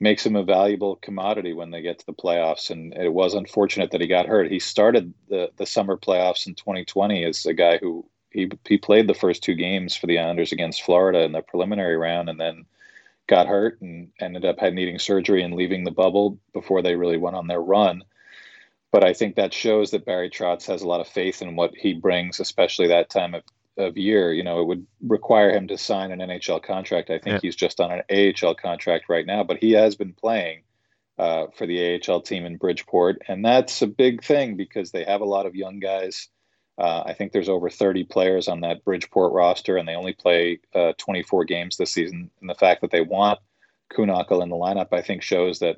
makes 0.00 0.24
him 0.24 0.34
a 0.34 0.42
valuable 0.42 0.96
commodity 0.96 1.52
when 1.52 1.70
they 1.70 1.82
get 1.82 1.98
to 1.98 2.06
the 2.06 2.14
playoffs. 2.14 2.70
And 2.70 2.94
it 2.94 3.12
was 3.12 3.34
unfortunate 3.34 3.90
that 3.90 4.00
he 4.00 4.06
got 4.06 4.26
hurt. 4.26 4.50
He 4.50 4.58
started 4.58 5.12
the, 5.28 5.50
the 5.56 5.66
summer 5.66 5.96
playoffs 5.96 6.46
in 6.46 6.54
2020 6.54 7.24
as 7.24 7.44
a 7.44 7.52
guy 7.52 7.78
who 7.78 8.06
he, 8.30 8.50
he 8.66 8.78
played 8.78 9.08
the 9.08 9.14
first 9.14 9.42
two 9.42 9.54
games 9.54 9.96
for 9.96 10.06
the 10.06 10.18
Islanders 10.18 10.52
against 10.52 10.82
Florida 10.82 11.22
in 11.22 11.32
the 11.32 11.42
preliminary 11.42 11.96
round 11.96 12.28
and 12.28 12.40
then 12.40 12.64
got 13.26 13.46
hurt 13.46 13.80
and 13.80 14.10
ended 14.20 14.44
up 14.44 14.58
had 14.58 14.74
needing 14.74 14.98
surgery 14.98 15.42
and 15.42 15.54
leaving 15.54 15.84
the 15.84 15.90
bubble 15.90 16.38
before 16.52 16.82
they 16.82 16.96
really 16.96 17.16
went 17.16 17.36
on 17.36 17.46
their 17.46 17.60
run 17.60 18.02
but 18.92 19.04
I 19.04 19.12
think 19.12 19.36
that 19.36 19.54
shows 19.54 19.92
that 19.92 20.04
Barry 20.04 20.30
Trotz 20.30 20.66
has 20.66 20.82
a 20.82 20.88
lot 20.88 21.00
of 21.00 21.08
faith 21.08 21.42
in 21.42 21.56
what 21.56 21.74
he 21.76 21.94
brings, 21.94 22.40
especially 22.40 22.88
that 22.88 23.08
time 23.08 23.34
of, 23.34 23.44
of 23.76 23.96
year. 23.96 24.32
You 24.32 24.42
know, 24.42 24.60
it 24.60 24.66
would 24.66 24.86
require 25.02 25.50
him 25.50 25.68
to 25.68 25.78
sign 25.78 26.10
an 26.10 26.18
NHL 26.18 26.62
contract. 26.62 27.10
I 27.10 27.18
think 27.18 27.34
yeah. 27.34 27.40
he's 27.42 27.56
just 27.56 27.80
on 27.80 27.92
an 27.92 28.02
AHL 28.10 28.56
contract 28.56 29.08
right 29.08 29.26
now, 29.26 29.44
but 29.44 29.58
he 29.58 29.72
has 29.72 29.94
been 29.94 30.12
playing 30.12 30.62
uh, 31.18 31.46
for 31.56 31.66
the 31.66 32.00
AHL 32.08 32.22
team 32.22 32.44
in 32.44 32.56
Bridgeport, 32.56 33.22
and 33.28 33.44
that's 33.44 33.82
a 33.82 33.86
big 33.86 34.24
thing 34.24 34.56
because 34.56 34.90
they 34.90 35.04
have 35.04 35.20
a 35.20 35.26
lot 35.26 35.46
of 35.46 35.54
young 35.54 35.78
guys. 35.78 36.28
Uh, 36.80 37.02
I 37.04 37.12
think 37.12 37.32
there's 37.32 37.50
over 37.50 37.68
30 37.68 38.04
players 38.04 38.48
on 38.48 38.62
that 38.62 38.84
Bridgeport 38.84 39.34
roster, 39.34 39.76
and 39.76 39.86
they 39.86 39.94
only 39.94 40.14
play 40.14 40.60
uh, 40.74 40.94
24 40.96 41.44
games 41.44 41.76
this 41.76 41.92
season. 41.92 42.30
And 42.40 42.48
the 42.48 42.54
fact 42.54 42.80
that 42.80 42.90
they 42.90 43.02
want 43.02 43.38
Kühnhackl 43.92 44.42
in 44.42 44.48
the 44.48 44.56
lineup, 44.56 44.88
I 44.92 45.02
think, 45.02 45.22
shows 45.22 45.58
that 45.58 45.76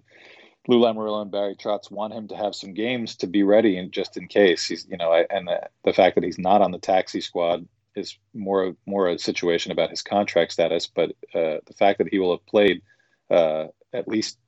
Lou 0.68 0.78
Lamoriello 0.78 1.22
and 1.22 1.30
Barry 1.32 1.56
Trotz 1.56 1.90
want 1.90 2.14
him 2.14 2.28
to 2.28 2.36
have 2.36 2.54
some 2.54 2.72
games 2.72 3.16
to 3.16 3.26
be 3.26 3.42
ready, 3.42 3.76
and 3.78 3.90
just 3.90 4.16
in 4.16 4.28
case 4.28 4.66
he's, 4.66 4.86
you 4.88 4.96
know, 4.96 5.12
and 5.28 5.48
the, 5.48 5.68
the 5.84 5.92
fact 5.92 6.14
that 6.14 6.22
he's 6.22 6.38
not 6.38 6.62
on 6.62 6.70
the 6.70 6.78
taxi 6.78 7.20
squad 7.20 7.66
is 7.96 8.16
more 8.32 8.76
more 8.86 9.08
a 9.08 9.18
situation 9.18 9.72
about 9.72 9.90
his 9.90 10.02
contract 10.02 10.52
status. 10.52 10.86
But 10.86 11.10
uh, 11.34 11.58
the 11.66 11.74
fact 11.76 11.98
that 11.98 12.08
he 12.08 12.20
will 12.20 12.30
have 12.30 12.46
played 12.46 12.80
uh, 13.28 13.66
at 13.92 14.06
least 14.06 14.38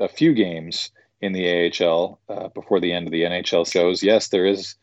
a 0.00 0.08
few 0.08 0.34
games 0.34 0.90
in 1.20 1.32
the 1.32 1.70
AHL 1.80 2.18
uh, 2.28 2.48
before 2.48 2.80
the 2.80 2.92
end 2.92 3.06
of 3.06 3.12
the 3.12 3.22
NHL 3.22 3.70
shows, 3.70 4.02
yes, 4.02 4.28
there 4.28 4.46
is. 4.46 4.74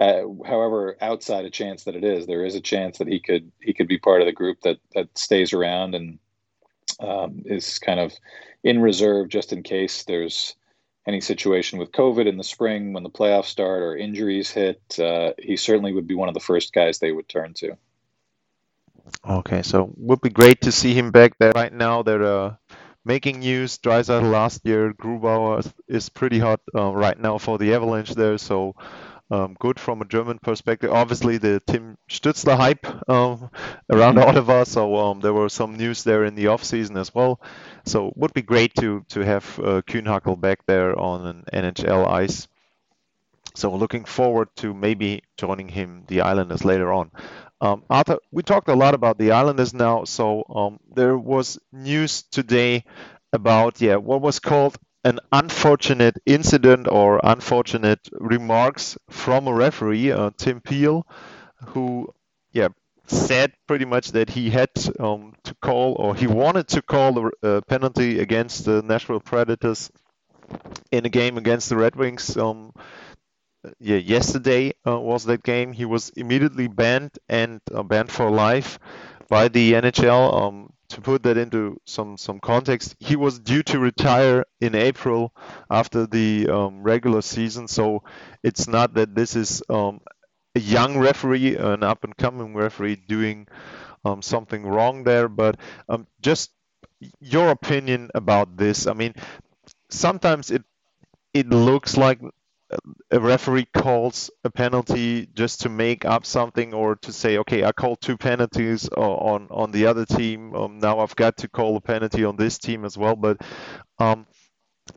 Uh, 0.00 0.22
however, 0.46 0.96
outside 1.00 1.44
a 1.44 1.50
chance 1.50 1.84
that 1.84 1.96
it 1.96 2.04
is, 2.04 2.26
there 2.26 2.44
is 2.44 2.54
a 2.54 2.60
chance 2.60 2.98
that 2.98 3.08
he 3.08 3.20
could 3.20 3.52
he 3.60 3.74
could 3.74 3.88
be 3.88 3.98
part 3.98 4.22
of 4.22 4.26
the 4.26 4.32
group 4.32 4.60
that 4.62 4.78
that 4.94 5.16
stays 5.16 5.52
around 5.52 5.94
and 5.94 6.18
um, 6.98 7.42
is 7.44 7.78
kind 7.78 8.00
of 8.00 8.12
in 8.64 8.80
reserve 8.80 9.28
just 9.28 9.52
in 9.52 9.62
case 9.62 10.04
there's 10.04 10.56
any 11.06 11.20
situation 11.20 11.78
with 11.78 11.92
COVID 11.92 12.28
in 12.28 12.36
the 12.36 12.44
spring 12.44 12.92
when 12.92 13.02
the 13.02 13.10
playoffs 13.10 13.46
start 13.46 13.82
or 13.82 13.96
injuries 13.96 14.50
hit, 14.50 14.80
uh, 14.98 15.32
he 15.38 15.56
certainly 15.56 15.92
would 15.92 16.06
be 16.06 16.14
one 16.14 16.28
of 16.28 16.34
the 16.34 16.40
first 16.40 16.72
guys 16.72 16.98
they 16.98 17.12
would 17.12 17.28
turn 17.28 17.54
to. 17.54 17.76
Okay, 19.28 19.62
so 19.62 19.92
would 19.96 20.20
be 20.20 20.30
great 20.30 20.60
to 20.62 20.72
see 20.72 20.94
him 20.94 21.10
back 21.10 21.36
there. 21.38 21.52
Right 21.54 21.72
now, 21.72 22.02
they're 22.02 22.22
uh, 22.22 22.54
making 23.04 23.40
news. 23.40 23.78
Draisaitl 23.78 24.30
last 24.30 24.60
year, 24.64 24.94
Grubauer 24.94 25.70
is 25.88 26.08
pretty 26.08 26.38
hot 26.38 26.60
uh, 26.74 26.94
right 26.94 27.18
now 27.18 27.38
for 27.38 27.58
the 27.58 27.74
Avalanche 27.74 28.14
there. 28.14 28.38
So 28.38 28.76
um, 29.32 29.56
good 29.58 29.80
from 29.80 30.02
a 30.02 30.04
German 30.04 30.38
perspective. 30.38 30.92
Obviously, 30.92 31.38
the 31.38 31.60
Tim 31.66 31.96
Stützle 32.08 32.54
hype 32.54 32.86
um, 33.08 33.50
around. 33.90 34.18
Ottawa, 34.18 34.64
so 34.64 34.96
um, 34.96 35.20
there 35.20 35.32
were 35.32 35.48
some 35.48 35.76
news 35.76 36.04
there 36.04 36.24
in 36.24 36.34
the 36.34 36.48
off 36.48 36.62
season 36.62 36.98
as 36.98 37.14
well. 37.14 37.40
So 37.86 38.12
would 38.14 38.34
be 38.34 38.42
great 38.42 38.74
to 38.74 39.04
to 39.08 39.20
have 39.20 39.58
uh, 39.58 39.80
Kühnhackl 39.82 40.38
back 40.38 40.66
there 40.66 40.98
on 40.98 41.26
an 41.26 41.44
NHL 41.52 42.06
ice. 42.06 42.46
So 43.54 43.74
looking 43.74 44.04
forward 44.04 44.48
to 44.56 44.74
maybe 44.74 45.22
joining 45.38 45.68
him 45.68 46.04
the 46.08 46.20
Islanders 46.20 46.64
later 46.64 46.92
on. 46.92 47.10
Um, 47.60 47.84
Arthur, 47.88 48.18
we 48.30 48.42
talked 48.42 48.68
a 48.68 48.74
lot 48.74 48.94
about 48.94 49.16
the 49.16 49.32
Islanders 49.32 49.72
now. 49.72 50.04
So 50.04 50.44
um, 50.54 50.78
there 50.94 51.16
was 51.16 51.58
news 51.72 52.22
today 52.22 52.84
about 53.32 53.80
yeah 53.80 53.96
what 53.96 54.20
was 54.20 54.40
called 54.40 54.76
an 55.04 55.18
unfortunate 55.32 56.18
incident 56.26 56.86
or 56.88 57.20
unfortunate 57.22 58.00
remarks 58.12 58.96
from 59.10 59.46
a 59.48 59.54
referee, 59.54 60.12
uh, 60.12 60.30
Tim 60.36 60.60
Peel, 60.60 61.06
who 61.68 62.12
yeah 62.52 62.68
said 63.06 63.52
pretty 63.66 63.84
much 63.84 64.12
that 64.12 64.30
he 64.30 64.50
had 64.50 64.70
um, 65.00 65.34
to 65.44 65.54
call 65.60 65.94
or 65.98 66.14
he 66.14 66.26
wanted 66.26 66.68
to 66.68 66.82
call 66.82 67.26
a 67.26 67.30
uh, 67.42 67.60
penalty 67.62 68.20
against 68.20 68.64
the 68.64 68.82
Nashville 68.82 69.20
Predators 69.20 69.90
in 70.90 71.04
a 71.04 71.08
game 71.08 71.36
against 71.36 71.68
the 71.68 71.76
Red 71.76 71.96
Wings. 71.96 72.36
Um, 72.36 72.72
yeah, 73.78 73.96
yesterday 73.96 74.72
uh, 74.86 74.98
was 74.98 75.24
that 75.24 75.42
game. 75.42 75.72
He 75.72 75.84
was 75.84 76.10
immediately 76.10 76.68
banned 76.68 77.12
and 77.28 77.60
uh, 77.72 77.82
banned 77.82 78.10
for 78.10 78.30
life 78.30 78.78
by 79.28 79.48
the 79.48 79.74
NHL. 79.74 80.42
Um, 80.42 80.72
to 80.92 81.00
put 81.00 81.22
that 81.24 81.36
into 81.36 81.80
some 81.86 82.16
some 82.16 82.40
context, 82.40 82.96
he 83.00 83.16
was 83.16 83.38
due 83.38 83.62
to 83.64 83.78
retire 83.78 84.44
in 84.60 84.74
April 84.74 85.34
after 85.70 86.06
the 86.06 86.48
um, 86.48 86.82
regular 86.82 87.22
season. 87.22 87.68
So 87.68 88.04
it's 88.42 88.68
not 88.68 88.94
that 88.94 89.14
this 89.14 89.36
is 89.36 89.62
um, 89.68 90.00
a 90.54 90.60
young 90.60 90.98
referee, 90.98 91.56
an 91.56 91.82
up 91.82 92.04
and 92.04 92.16
coming 92.16 92.54
referee 92.54 92.96
doing 92.96 93.48
um, 94.04 94.22
something 94.22 94.64
wrong 94.64 95.04
there, 95.04 95.28
but 95.28 95.58
um, 95.88 96.06
just 96.20 96.50
your 97.20 97.50
opinion 97.50 98.10
about 98.14 98.56
this. 98.56 98.86
I 98.86 98.94
mean, 98.94 99.14
sometimes 99.90 100.50
it 100.50 100.64
it 101.34 101.48
looks 101.48 101.96
like 101.96 102.20
a 103.10 103.20
referee 103.20 103.66
calls 103.74 104.30
a 104.44 104.50
penalty 104.50 105.26
just 105.34 105.62
to 105.62 105.68
make 105.68 106.04
up 106.04 106.24
something 106.26 106.74
or 106.74 106.96
to 106.96 107.12
say, 107.12 107.38
okay, 107.38 107.64
I 107.64 107.72
called 107.72 108.00
two 108.00 108.16
penalties 108.16 108.88
on 108.88 109.48
on 109.50 109.70
the 109.72 109.86
other 109.86 110.04
team. 110.06 110.54
Um, 110.54 110.78
now 110.78 111.00
I've 111.00 111.16
got 111.16 111.36
to 111.38 111.48
call 111.48 111.76
a 111.76 111.80
penalty 111.80 112.24
on 112.24 112.36
this 112.36 112.58
team 112.58 112.84
as 112.84 112.96
well. 112.96 113.16
But 113.16 113.38
um, 113.98 114.26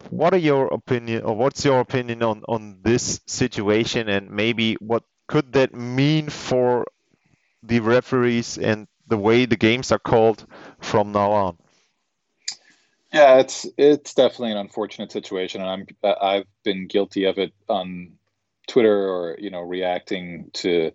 what 0.10 0.34
are 0.34 0.38
your 0.38 0.68
opinion, 0.68 1.24
or 1.24 1.36
what's 1.36 1.66
your 1.66 1.80
opinion 1.80 2.24
on 2.24 2.44
on 2.48 2.80
this 2.84 3.22
situation, 3.28 4.10
and 4.10 4.30
maybe 4.32 4.76
what 4.76 5.04
could 5.28 5.54
that 5.54 5.74
mean 5.74 6.30
for 6.30 6.86
the 7.64 7.80
referees 7.80 8.58
and 8.58 8.88
the 9.08 9.18
way 9.18 9.46
the 9.46 9.58
games 9.58 9.92
are 9.92 10.00
called 10.00 10.46
from 10.80 11.12
now 11.12 11.32
on? 11.32 11.58
Yeah, 13.16 13.38
it's 13.40 13.66
it's 13.78 14.14
definitely 14.14 14.52
an 14.52 14.58
unfortunate 14.58 15.12
situation, 15.12 15.62
and 15.62 15.70
I'm 16.04 16.16
I've 16.22 16.48
been 16.64 16.88
guilty 16.88 17.26
of 17.26 17.38
it 17.38 17.54
on 17.70 18.12
Twitter 18.68 19.08
or 19.10 19.38
you 19.40 19.50
know 19.50 19.62
reacting 19.62 20.50
to 20.56 20.92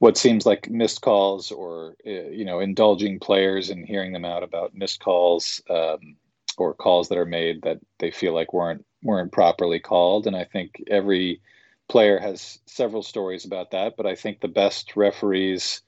what 0.00 0.18
seems 0.18 0.46
like 0.46 0.70
missed 0.70 1.02
calls 1.02 1.52
or 1.52 1.96
uh, 2.06 2.10
you 2.30 2.44
know 2.44 2.60
indulging 2.60 3.20
players 3.20 3.70
and 3.70 3.86
hearing 3.86 4.12
them 4.12 4.24
out 4.26 4.44
about 4.44 4.74
missed 4.74 5.00
calls 5.00 5.62
um, 5.70 6.16
or 6.58 6.74
calls 6.74 7.08
that 7.10 7.18
are 7.18 7.26
made 7.26 7.62
that 7.62 7.80
they 8.00 8.10
feel 8.12 8.34
like 8.34 8.52
weren't 8.54 8.86
weren't 9.02 9.32
properly 9.32 9.80
called. 9.80 10.26
And 10.28 10.36
I 10.36 10.44
think 10.44 10.82
every 10.88 11.40
player 11.88 12.18
has 12.20 12.60
several 12.66 13.02
stories 13.02 13.44
about 13.46 13.72
that. 13.72 13.96
But 13.96 14.06
I 14.06 14.16
think 14.16 14.40
the 14.40 14.48
best 14.48 14.96
referees 14.96 15.82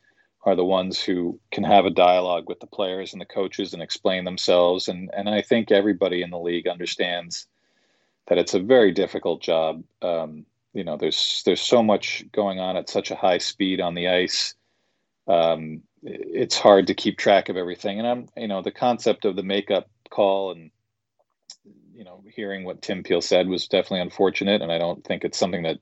are 0.45 0.57
the 0.57 0.65
ones 0.65 1.01
who 1.01 1.39
can 1.53 1.65
have 1.65 1.87
a 1.87 1.91
dialogue 1.91 2.49
with 2.49 2.61
the 2.61 2.67
players 2.67 3.13
and 3.13 3.21
the 3.21 3.27
coaches 3.27 3.73
and 3.73 3.83
explain 3.83 4.25
themselves. 4.25 4.89
And 4.89 5.11
and 5.15 5.29
I 5.29 5.43
think 5.43 5.71
everybody 5.71 6.23
in 6.23 6.31
the 6.31 6.39
league 6.39 6.67
understands 6.67 7.47
that 8.27 8.39
it's 8.39 8.55
a 8.55 8.61
very 8.61 8.93
difficult 8.93 9.43
job. 9.43 9.83
Um, 10.01 10.47
you 10.73 10.85
know, 10.85 10.97
there's 10.97 11.43
there's 11.45 11.61
so 11.61 11.83
much 11.83 12.25
going 12.33 12.59
on 12.59 12.77
at 12.77 12.91
such 12.91 13.11
a 13.11 13.17
high 13.17 13.39
speed 13.39 13.81
on 13.81 13.95
the 13.95 14.09
ice. 14.09 14.55
Um, 15.29 15.83
it's 16.03 16.59
hard 16.59 16.89
to 16.89 16.95
keep 16.95 17.19
track 17.19 17.49
of 17.49 17.57
everything. 17.57 18.01
And 18.01 18.09
I'm, 18.09 18.29
you 18.37 18.49
know, 18.49 18.63
the 18.63 18.73
concept 18.73 19.25
of 19.25 19.37
the 19.37 19.45
makeup 19.45 19.89
call 20.11 20.51
and 20.51 20.71
you 21.95 22.05
know, 22.05 22.25
hearing 22.35 22.65
what 22.65 22.83
Tim 22.83 23.05
Peel 23.05 23.21
said 23.21 23.47
was 23.47 23.69
definitely 23.69 24.01
unfortunate, 24.01 24.61
and 24.61 24.73
I 24.73 24.79
don't 24.79 25.05
think 25.05 25.25
it's 25.25 25.39
something 25.39 25.63
that 25.63 25.79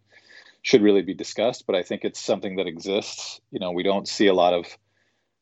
should 0.63 0.83
really 0.83 1.03
be 1.03 1.15
discussed, 1.15 1.67
but 1.67 1.75
I 1.75 1.83
think 1.83 2.05
it's 2.05 2.21
something 2.21 2.57
that 2.57 2.67
exists. 2.67 3.41
You 3.51 3.61
know, 3.61 3.73
we 3.73 3.83
don't 3.83 4.07
see 4.09 4.27
a 4.27 4.35
lot 4.35 4.53
of 4.53 4.67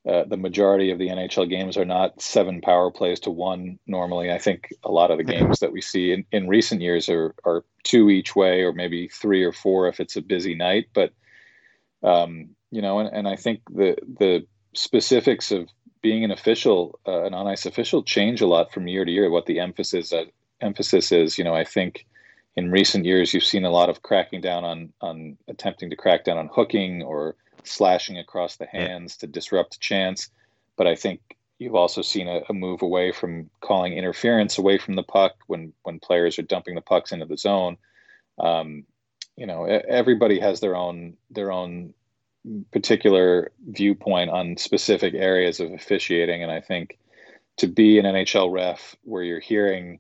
uh, 0.09 0.25
the 0.25 0.37
majority 0.37 0.91
of 0.91 0.99
the 0.99 1.09
NHL 1.09 1.51
games 1.51 1.77
are 1.77 1.85
not 1.85 2.23
seven 2.23 2.61
power 2.61 2.91
plays 2.91 3.21
to 3.21 3.31
one 3.31 3.79
normally. 3.87 4.31
I 4.31 4.39
think 4.39 4.69
a 4.85 4.91
lot 4.91 5.11
of 5.11 5.19
the 5.19 5.25
games 5.25 5.59
that 5.59 5.73
we 5.73 5.83
see 5.83 6.13
in, 6.13 6.25
in 6.31 6.49
recent 6.49 6.81
years 6.81 7.09
are, 7.09 7.35
are 7.45 7.65
two 7.83 8.09
each 8.09 8.35
way 8.35 8.63
or 8.63 8.73
maybe 8.73 9.09
three 9.09 9.45
or 9.45 9.53
four 9.53 9.89
if 9.89 10.01
it's 10.01 10.17
a 10.17 10.23
busy 10.23 10.55
night. 10.55 10.87
But, 10.95 11.13
um, 12.03 12.51
you 12.71 12.81
know, 12.81 13.01
and, 13.01 13.11
and 13.13 13.29
I 13.29 13.37
think 13.37 13.61
the, 13.71 13.97
the 14.19 14.47
specifics 14.75 15.51
of 15.51 15.69
being 16.01 16.25
an 16.25 16.31
official, 16.31 16.99
uh, 17.07 17.25
an 17.25 17.35
on 17.35 17.47
ice 17.47 17.67
official, 17.67 18.03
change 18.03 18.41
a 18.41 18.47
lot 18.47 18.73
from 18.73 18.87
year 18.87 19.05
to 19.05 19.11
year. 19.11 19.29
What 19.29 19.47
the 19.47 19.61
emphasis 19.61 20.13
uh, 20.13 20.25
emphasis 20.61 21.13
is, 21.13 21.39
you 21.39 21.45
know, 21.45 21.55
I 21.55 21.65
think 21.65 22.07
in 22.57 22.71
recent 22.71 23.05
years, 23.05 23.33
you've 23.33 23.45
seen 23.45 23.65
a 23.65 23.71
lot 23.71 23.89
of 23.89 24.03
cracking 24.03 24.41
down 24.41 24.65
on 24.65 24.93
on 25.01 25.37
attempting 25.49 25.91
to 25.91 25.97
crack 25.97 26.25
down 26.25 26.39
on 26.39 26.51
hooking 26.53 27.03
or 27.03 27.37
slashing 27.65 28.19
across 28.19 28.57
the 28.57 28.67
hands 28.67 29.17
to 29.19 29.27
disrupt 29.27 29.81
chance. 29.81 30.31
But 30.77 30.87
I 30.87 30.95
think 30.95 31.37
you've 31.59 31.75
also 31.75 32.03
seen 32.03 32.29
a, 32.29 32.41
a, 32.49 32.55
move 32.55 32.83
away 32.83 33.13
from 33.13 33.51
calling 33.61 33.93
interference 33.93 34.59
away 34.59 34.79
from 34.79 34.95
the 34.95 35.03
puck 35.03 35.35
when 35.47 35.73
when 35.83 36.01
players 36.01 36.39
are 36.39 36.43
dumping 36.43 36.75
the 36.75 36.81
pucks 36.81 37.13
into 37.13 37.27
the 37.27 37.37
zone. 37.37 37.77
Um, 38.39 38.85
you 39.37 39.47
know, 39.47 39.65
everybody 39.65 40.41
has 40.41 40.61
their 40.61 40.77
own 40.77 41.17
their 41.31 41.53
own 41.53 41.95
particular 42.73 43.53
viewpoint 43.69 44.31
on 44.31 44.57
specific 44.57 45.15
areas 45.15 45.61
of 45.61 45.73
officiating, 45.73 46.43
and 46.43 46.51
I 46.51 46.61
think 46.61 46.99
to 47.59 47.67
be 47.67 47.99
an 47.99 48.05
NHL 48.05 48.53
ref 48.53 48.97
where 49.03 49.23
you're 49.23 49.41
hearing 49.41 49.99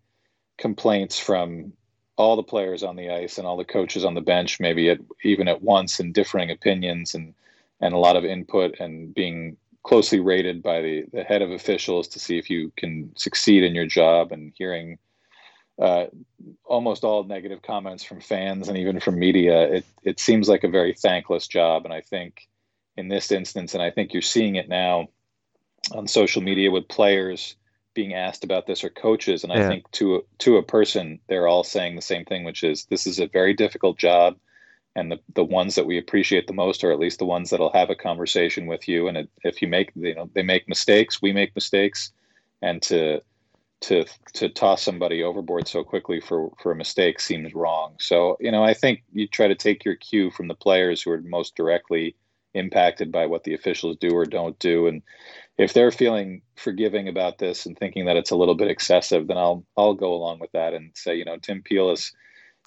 complaints 0.58 1.18
from 1.18 1.72
all 2.18 2.34
the 2.36 2.42
players 2.42 2.82
on 2.82 2.96
the 2.96 3.10
ice 3.10 3.38
and 3.38 3.46
all 3.46 3.56
the 3.56 3.64
coaches 3.64 4.04
on 4.04 4.14
the 4.14 4.20
bench, 4.20 4.58
maybe 4.60 4.90
at, 4.90 4.98
even 5.22 5.48
at 5.48 5.62
once, 5.62 6.00
and 6.00 6.12
differing 6.12 6.50
opinions 6.50 7.14
and 7.14 7.32
and 7.80 7.94
a 7.94 7.98
lot 7.98 8.16
of 8.16 8.24
input 8.24 8.74
and 8.80 9.14
being 9.14 9.56
closely 9.84 10.18
rated 10.18 10.60
by 10.60 10.80
the, 10.80 11.04
the 11.12 11.22
head 11.22 11.42
of 11.42 11.52
officials 11.52 12.08
to 12.08 12.18
see 12.18 12.36
if 12.36 12.50
you 12.50 12.72
can 12.76 13.12
succeed 13.16 13.62
in 13.62 13.72
your 13.72 13.86
job 13.86 14.32
and 14.32 14.52
hearing 14.56 14.98
uh, 15.80 16.06
almost 16.64 17.04
all 17.04 17.22
negative 17.22 17.62
comments 17.62 18.02
from 18.02 18.20
fans 18.20 18.68
and 18.68 18.76
even 18.76 18.98
from 18.98 19.16
media. 19.16 19.62
It 19.74 19.86
it 20.02 20.20
seems 20.20 20.48
like 20.48 20.64
a 20.64 20.68
very 20.68 20.94
thankless 20.94 21.46
job, 21.46 21.84
and 21.84 21.94
I 21.94 22.00
think 22.00 22.48
in 22.96 23.08
this 23.08 23.30
instance, 23.30 23.74
and 23.74 23.82
I 23.82 23.90
think 23.90 24.12
you're 24.12 24.22
seeing 24.22 24.56
it 24.56 24.68
now 24.68 25.08
on 25.92 26.08
social 26.08 26.42
media 26.42 26.72
with 26.72 26.88
players 26.88 27.54
being 27.98 28.14
asked 28.14 28.44
about 28.44 28.64
this 28.64 28.84
are 28.84 28.90
coaches, 28.90 29.42
and 29.42 29.52
I 29.52 29.66
think 29.66 29.90
to 29.90 30.14
a, 30.14 30.20
to 30.38 30.56
a 30.56 30.62
person, 30.62 31.18
they're 31.26 31.48
all 31.48 31.64
saying 31.64 31.96
the 31.96 32.00
same 32.00 32.24
thing, 32.24 32.44
which 32.44 32.62
is 32.62 32.84
this 32.84 33.08
is 33.08 33.18
a 33.18 33.26
very 33.26 33.54
difficult 33.54 33.98
job, 33.98 34.36
and 34.94 35.10
the 35.10 35.18
the 35.34 35.42
ones 35.42 35.74
that 35.74 35.84
we 35.84 35.98
appreciate 35.98 36.46
the 36.46 36.52
most 36.52 36.84
are 36.84 36.92
at 36.92 37.00
least 37.00 37.18
the 37.18 37.24
ones 37.24 37.50
that'll 37.50 37.72
have 37.72 37.90
a 37.90 37.96
conversation 37.96 38.66
with 38.66 38.86
you. 38.86 39.08
And 39.08 39.16
it, 39.16 39.28
if 39.42 39.60
you 39.60 39.66
make 39.66 39.90
you 39.96 40.14
know 40.14 40.30
they 40.32 40.44
make 40.44 40.68
mistakes, 40.68 41.20
we 41.20 41.32
make 41.32 41.56
mistakes, 41.56 42.12
and 42.62 42.80
to 42.82 43.20
to 43.80 44.04
to 44.34 44.48
toss 44.48 44.80
somebody 44.80 45.24
overboard 45.24 45.66
so 45.66 45.82
quickly 45.82 46.20
for 46.20 46.52
for 46.62 46.70
a 46.70 46.76
mistake 46.76 47.18
seems 47.18 47.52
wrong. 47.52 47.96
So 47.98 48.36
you 48.38 48.52
know 48.52 48.62
I 48.62 48.74
think 48.74 49.02
you 49.12 49.26
try 49.26 49.48
to 49.48 49.56
take 49.56 49.84
your 49.84 49.96
cue 49.96 50.30
from 50.30 50.46
the 50.46 50.54
players 50.54 51.02
who 51.02 51.10
are 51.10 51.20
most 51.22 51.56
directly 51.56 52.14
impacted 52.54 53.10
by 53.10 53.26
what 53.26 53.42
the 53.42 53.54
officials 53.54 53.96
do 53.96 54.10
or 54.10 54.24
don't 54.24 54.56
do 54.60 54.86
and 54.86 55.02
if 55.58 55.72
they're 55.72 55.90
feeling 55.90 56.42
forgiving 56.56 57.08
about 57.08 57.38
this 57.38 57.66
and 57.66 57.76
thinking 57.76 58.06
that 58.06 58.16
it's 58.16 58.30
a 58.30 58.36
little 58.36 58.54
bit 58.54 58.70
excessive, 58.70 59.26
then 59.26 59.36
I'll 59.36 59.64
I'll 59.76 59.94
go 59.94 60.14
along 60.14 60.38
with 60.38 60.52
that 60.52 60.72
and 60.72 60.92
say, 60.94 61.16
you 61.16 61.24
know, 61.24 61.36
Tim 61.36 61.62
Peel 61.62 61.90
is 61.90 62.12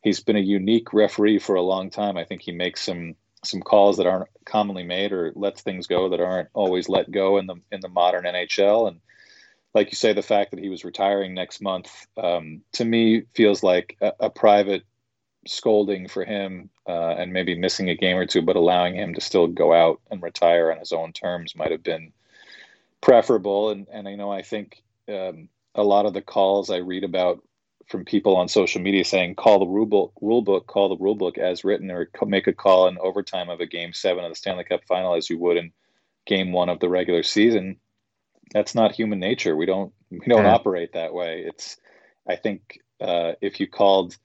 he's 0.04 0.22
been 0.22 0.36
a 0.36 0.42
unique 0.42 0.94
referee 0.94 1.40
for 1.40 1.56
a 1.56 1.62
long 1.62 1.90
time. 1.90 2.18
I 2.18 2.26
think 2.26 2.42
he 2.42 2.52
makes 2.52 2.82
some 2.82 3.16
some 3.44 3.62
calls 3.62 3.98
that 3.98 4.06
aren't 4.06 4.30
commonly 4.46 4.84
made 4.84 5.12
or 5.12 5.32
lets 5.36 5.62
things 5.62 5.88
go 5.88 6.10
that 6.10 6.20
aren't 6.20 6.50
always 6.54 6.90
let 6.90 7.10
go 7.10 7.38
in 7.38 7.48
the 7.48 7.56
in 7.72 7.80
the 7.80 7.90
modern 7.90 8.26
NHL 8.26 8.88
and 8.88 9.00
like 9.74 9.92
you 9.92 9.96
say, 9.96 10.14
the 10.14 10.22
fact 10.22 10.52
that 10.52 10.60
he 10.60 10.70
was 10.70 10.84
retiring 10.84 11.34
next 11.34 11.62
month 11.62 12.08
um, 12.18 12.62
to 12.74 12.84
me 12.84 13.24
feels 13.34 13.64
like 13.64 13.98
a, 14.02 14.12
a 14.20 14.30
private 14.30 14.84
scolding 15.48 16.08
for 16.08 16.26
him 16.26 16.70
uh, 16.88 17.16
and 17.18 17.34
maybe 17.34 17.58
missing 17.58 17.90
a 17.90 17.96
game 17.96 18.18
or 18.18 18.26
two, 18.26 18.42
but 18.42 18.56
allowing 18.56 18.96
him 18.96 19.14
to 19.14 19.22
still 19.22 19.48
go 19.48 19.74
out 19.74 20.02
and 20.12 20.22
retire 20.22 20.72
on 20.72 20.80
his 20.80 20.92
own 20.92 21.14
terms 21.14 21.56
might 21.56 21.72
have 21.72 21.84
been 21.84 22.12
preferable. 23.02 23.70
And 23.70 23.88
and 23.92 24.08
you 24.08 24.18
know, 24.18 24.32
I 24.32 24.42
think 24.42 24.84
um, 25.10 25.50
a 25.76 25.84
lot 25.84 26.06
of 26.06 26.14
the 26.14 26.22
calls 26.22 26.70
I 26.70 26.78
read 26.78 27.04
about 27.04 27.44
from 27.88 28.06
people 28.06 28.38
on 28.38 28.48
social 28.48 28.82
media 28.82 29.04
saying 29.04 29.36
call 29.36 29.60
the 29.60 29.66
rule 29.66 29.86
book, 29.86 30.14
rule 30.22 30.42
book, 30.42 30.68
call 30.68 30.90
the 30.90 31.04
rule 31.04 31.16
book 31.16 31.38
as 31.38 31.64
written, 31.64 31.92
or 31.92 32.10
make 32.26 32.48
a 32.48 32.54
call 32.54 32.88
in 32.88 32.98
overtime 33.00 33.50
of 33.50 33.60
a 33.60 33.66
game 33.66 33.94
seven 33.94 34.24
of 34.24 34.32
the 34.32 34.36
Stanley 34.36 34.64
Cup 34.64 34.86
final 34.88 35.16
as 35.16 35.30
you 35.30 35.38
would 35.40 35.58
in 35.58 35.72
game 36.26 36.52
one 36.52 36.70
of 36.70 36.80
the 36.80 36.90
regular 36.90 37.24
season. 37.24 37.78
That's 38.54 38.76
not 38.76 38.94
human 38.94 39.20
nature. 39.20 39.56
We 39.56 39.66
don't 39.66 39.94
we 40.10 40.20
don't 40.28 40.44
yeah. 40.46 40.54
operate 40.54 40.94
that 40.94 41.14
way. 41.14 41.44
It's 41.46 41.78
I 42.28 42.36
think 42.36 42.80
uh, 43.00 43.34
if 43.42 43.60
you 43.60 43.68
called 43.68 44.18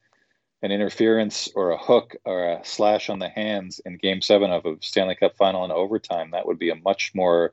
an 0.63 0.73
interference 0.73 1.49
or 1.55 1.71
a 1.71 1.79
hook 1.79 2.17
or 2.25 2.49
a 2.49 2.61
slash 2.65 3.09
on 3.09 3.19
the 3.19 3.29
hands 3.29 3.81
in 3.85 3.99
game 3.99 4.23
seven 4.23 4.51
of 4.51 4.67
a 4.67 4.77
Stanley 4.81 5.15
Cup 5.15 5.37
final 5.37 5.65
in 5.65 5.71
overtime, 5.71 6.31
that 6.33 6.47
would 6.47 6.59
be 6.59 6.71
a 6.71 6.77
much 6.77 7.13
more 7.15 7.53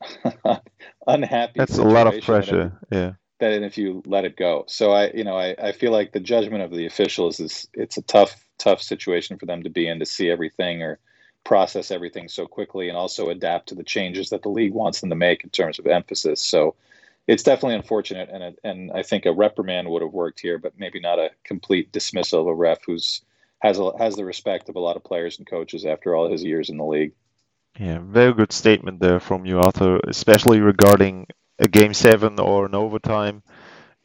unhappy. 1.06 1.54
That's 1.56 1.78
a 1.78 1.82
lot 1.82 2.12
of 2.12 2.22
pressure. 2.22 2.78
yeah. 2.90 3.12
Than 3.40 3.62
if 3.62 3.78
you 3.78 4.02
let 4.04 4.24
it 4.24 4.36
go. 4.36 4.64
So 4.66 4.90
I, 4.90 5.10
you 5.12 5.22
know, 5.22 5.36
I, 5.36 5.54
I 5.62 5.72
feel 5.72 5.92
like 5.92 6.12
the 6.12 6.20
judgment 6.20 6.62
of 6.62 6.72
the 6.72 6.86
officials 6.86 7.38
is 7.38 7.68
it's 7.72 7.96
a 7.96 8.02
tough, 8.02 8.44
tough 8.58 8.82
situation 8.82 9.38
for 9.38 9.46
them 9.46 9.62
to 9.62 9.70
be 9.70 9.86
in 9.86 10.00
to 10.00 10.06
see 10.06 10.28
everything 10.28 10.82
or 10.82 10.98
process 11.44 11.90
everything 11.90 12.28
so 12.28 12.46
quickly 12.46 12.88
and 12.88 12.96
also 12.96 13.30
adapt 13.30 13.68
to 13.68 13.74
the 13.76 13.84
changes 13.84 14.30
that 14.30 14.42
the 14.42 14.48
league 14.48 14.74
wants 14.74 15.00
them 15.00 15.08
to 15.08 15.16
make 15.16 15.44
in 15.44 15.50
terms 15.50 15.78
of 15.78 15.86
emphasis. 15.86 16.42
So 16.42 16.74
it's 17.28 17.42
definitely 17.42 17.76
unfortunate, 17.76 18.30
and 18.32 18.56
and 18.64 18.90
I 18.90 19.02
think 19.02 19.26
a 19.26 19.32
reprimand 19.32 19.88
would 19.88 20.02
have 20.02 20.14
worked 20.14 20.40
here, 20.40 20.58
but 20.58 20.78
maybe 20.78 20.98
not 20.98 21.18
a 21.18 21.30
complete 21.44 21.92
dismissal 21.92 22.40
of 22.40 22.46
a 22.48 22.54
ref 22.54 22.78
who's 22.86 23.20
has 23.60 23.78
a, 23.78 23.92
has 23.98 24.16
the 24.16 24.24
respect 24.24 24.68
of 24.68 24.76
a 24.76 24.80
lot 24.80 24.96
of 24.96 25.04
players 25.04 25.38
and 25.38 25.46
coaches 25.46 25.84
after 25.84 26.14
all 26.14 26.30
his 26.30 26.42
years 26.42 26.70
in 26.70 26.78
the 26.78 26.84
league. 26.84 27.12
Yeah, 27.78 27.98
very 28.02 28.32
good 28.34 28.52
statement 28.52 29.00
there 29.00 29.20
from 29.20 29.46
you, 29.46 29.60
Arthur, 29.60 30.00
especially 30.06 30.60
regarding 30.60 31.26
a 31.58 31.68
game 31.68 31.94
seven 31.94 32.38
or 32.40 32.66
an 32.66 32.74
overtime. 32.74 33.42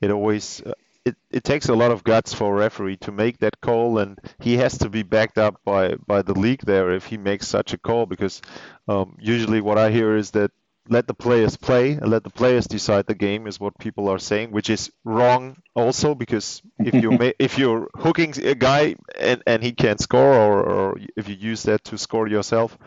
It 0.01 0.11
always 0.11 0.61
uh, 0.65 0.73
it, 1.05 1.15
it 1.31 1.43
takes 1.43 1.69
a 1.69 1.75
lot 1.75 1.91
of 1.91 2.03
guts 2.03 2.33
for 2.33 2.53
a 2.55 2.59
referee 2.59 2.97
to 2.97 3.11
make 3.11 3.39
that 3.39 3.61
call, 3.61 3.99
and 3.99 4.19
he 4.39 4.57
has 4.57 4.77
to 4.79 4.89
be 4.89 5.03
backed 5.03 5.37
up 5.39 5.61
by 5.65 5.95
by 6.07 6.21
the 6.21 6.33
league 6.39 6.61
there 6.65 6.91
if 6.91 7.07
he 7.07 7.17
makes 7.17 7.47
such 7.47 7.73
a 7.73 7.77
call. 7.79 8.05
Because 8.05 8.41
um, 8.87 9.17
usually 9.19 9.61
what 9.61 9.77
I 9.79 9.91
hear 9.91 10.15
is 10.17 10.31
that 10.31 10.51
let 10.89 11.07
the 11.07 11.13
players 11.15 11.57
play 11.57 11.93
and 11.93 12.11
let 12.11 12.23
the 12.23 12.29
players 12.29 12.67
decide 12.67 13.07
the 13.07 13.15
game 13.15 13.47
is 13.47 13.59
what 13.59 13.77
people 13.79 14.09
are 14.09 14.19
saying, 14.19 14.51
which 14.51 14.69
is 14.69 14.91
wrong 15.05 15.57
also 15.75 16.15
because 16.15 16.61
if 16.79 16.93
you 16.95 17.11
ma- 17.19 17.37
if 17.39 17.57
you're 17.57 17.89
hooking 17.95 18.33
a 18.45 18.55
guy 18.55 18.95
and, 19.19 19.41
and 19.47 19.63
he 19.63 19.71
can't 19.73 20.01
score 20.01 20.33
or, 20.35 20.63
or 20.63 20.97
if 21.17 21.29
you 21.29 21.35
use 21.35 21.63
that 21.63 21.83
to 21.85 21.97
score 21.97 22.27
yourself, 22.27 22.77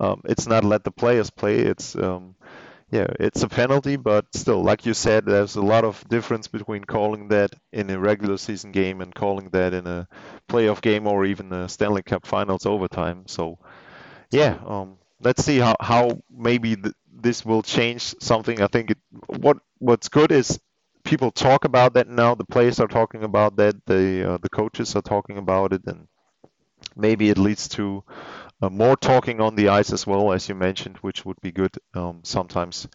um, 0.00 0.20
it's 0.24 0.46
not 0.46 0.64
let 0.64 0.84
the 0.84 0.90
players 0.90 1.30
play. 1.30 1.58
It's 1.60 1.96
um, 1.96 2.34
yeah, 2.90 3.06
it's 3.20 3.42
a 3.42 3.48
penalty, 3.48 3.96
but 3.96 4.26
still, 4.34 4.62
like 4.62 4.86
you 4.86 4.94
said, 4.94 5.26
there's 5.26 5.56
a 5.56 5.62
lot 5.62 5.84
of 5.84 6.06
difference 6.08 6.48
between 6.48 6.84
calling 6.84 7.28
that 7.28 7.52
in 7.72 7.90
a 7.90 7.98
regular 7.98 8.38
season 8.38 8.72
game 8.72 9.00
and 9.00 9.14
calling 9.14 9.50
that 9.50 9.74
in 9.74 9.86
a 9.86 10.08
playoff 10.48 10.80
game 10.82 11.06
or 11.06 11.24
even 11.26 11.52
a 11.52 11.68
Stanley 11.68 12.02
Cup 12.02 12.26
Finals 12.26 12.66
overtime. 12.66 13.24
So, 13.26 13.58
yeah, 14.30 14.58
um, 14.66 14.98
let's 15.20 15.44
see 15.44 15.58
how, 15.58 15.76
how 15.80 16.20
maybe 16.30 16.76
th- 16.76 16.94
this 17.12 17.44
will 17.44 17.62
change 17.62 18.14
something. 18.20 18.60
I 18.62 18.66
think 18.66 18.90
it, 18.92 18.98
what 19.26 19.58
what's 19.78 20.08
good 20.08 20.32
is 20.32 20.58
people 21.04 21.30
talk 21.30 21.64
about 21.64 21.94
that 21.94 22.08
now. 22.08 22.34
The 22.34 22.44
players 22.44 22.80
are 22.80 22.88
talking 22.88 23.24
about 23.24 23.56
that. 23.56 23.74
The 23.86 24.32
uh, 24.34 24.38
the 24.38 24.48
coaches 24.48 24.96
are 24.96 25.02
talking 25.02 25.38
about 25.38 25.72
it, 25.72 25.82
and 25.86 26.08
maybe 26.96 27.30
it 27.30 27.38
leads 27.38 27.68
to 27.68 28.04
uh, 28.62 28.70
more 28.70 28.96
talking 28.96 29.40
on 29.40 29.54
the 29.54 29.68
ice 29.68 29.92
as 29.92 30.06
well, 30.06 30.32
as 30.32 30.48
you 30.48 30.54
mentioned, 30.54 30.96
which 30.98 31.24
would 31.24 31.40
be 31.40 31.52
good 31.52 31.76
um, 31.94 32.20
sometimes 32.24 32.88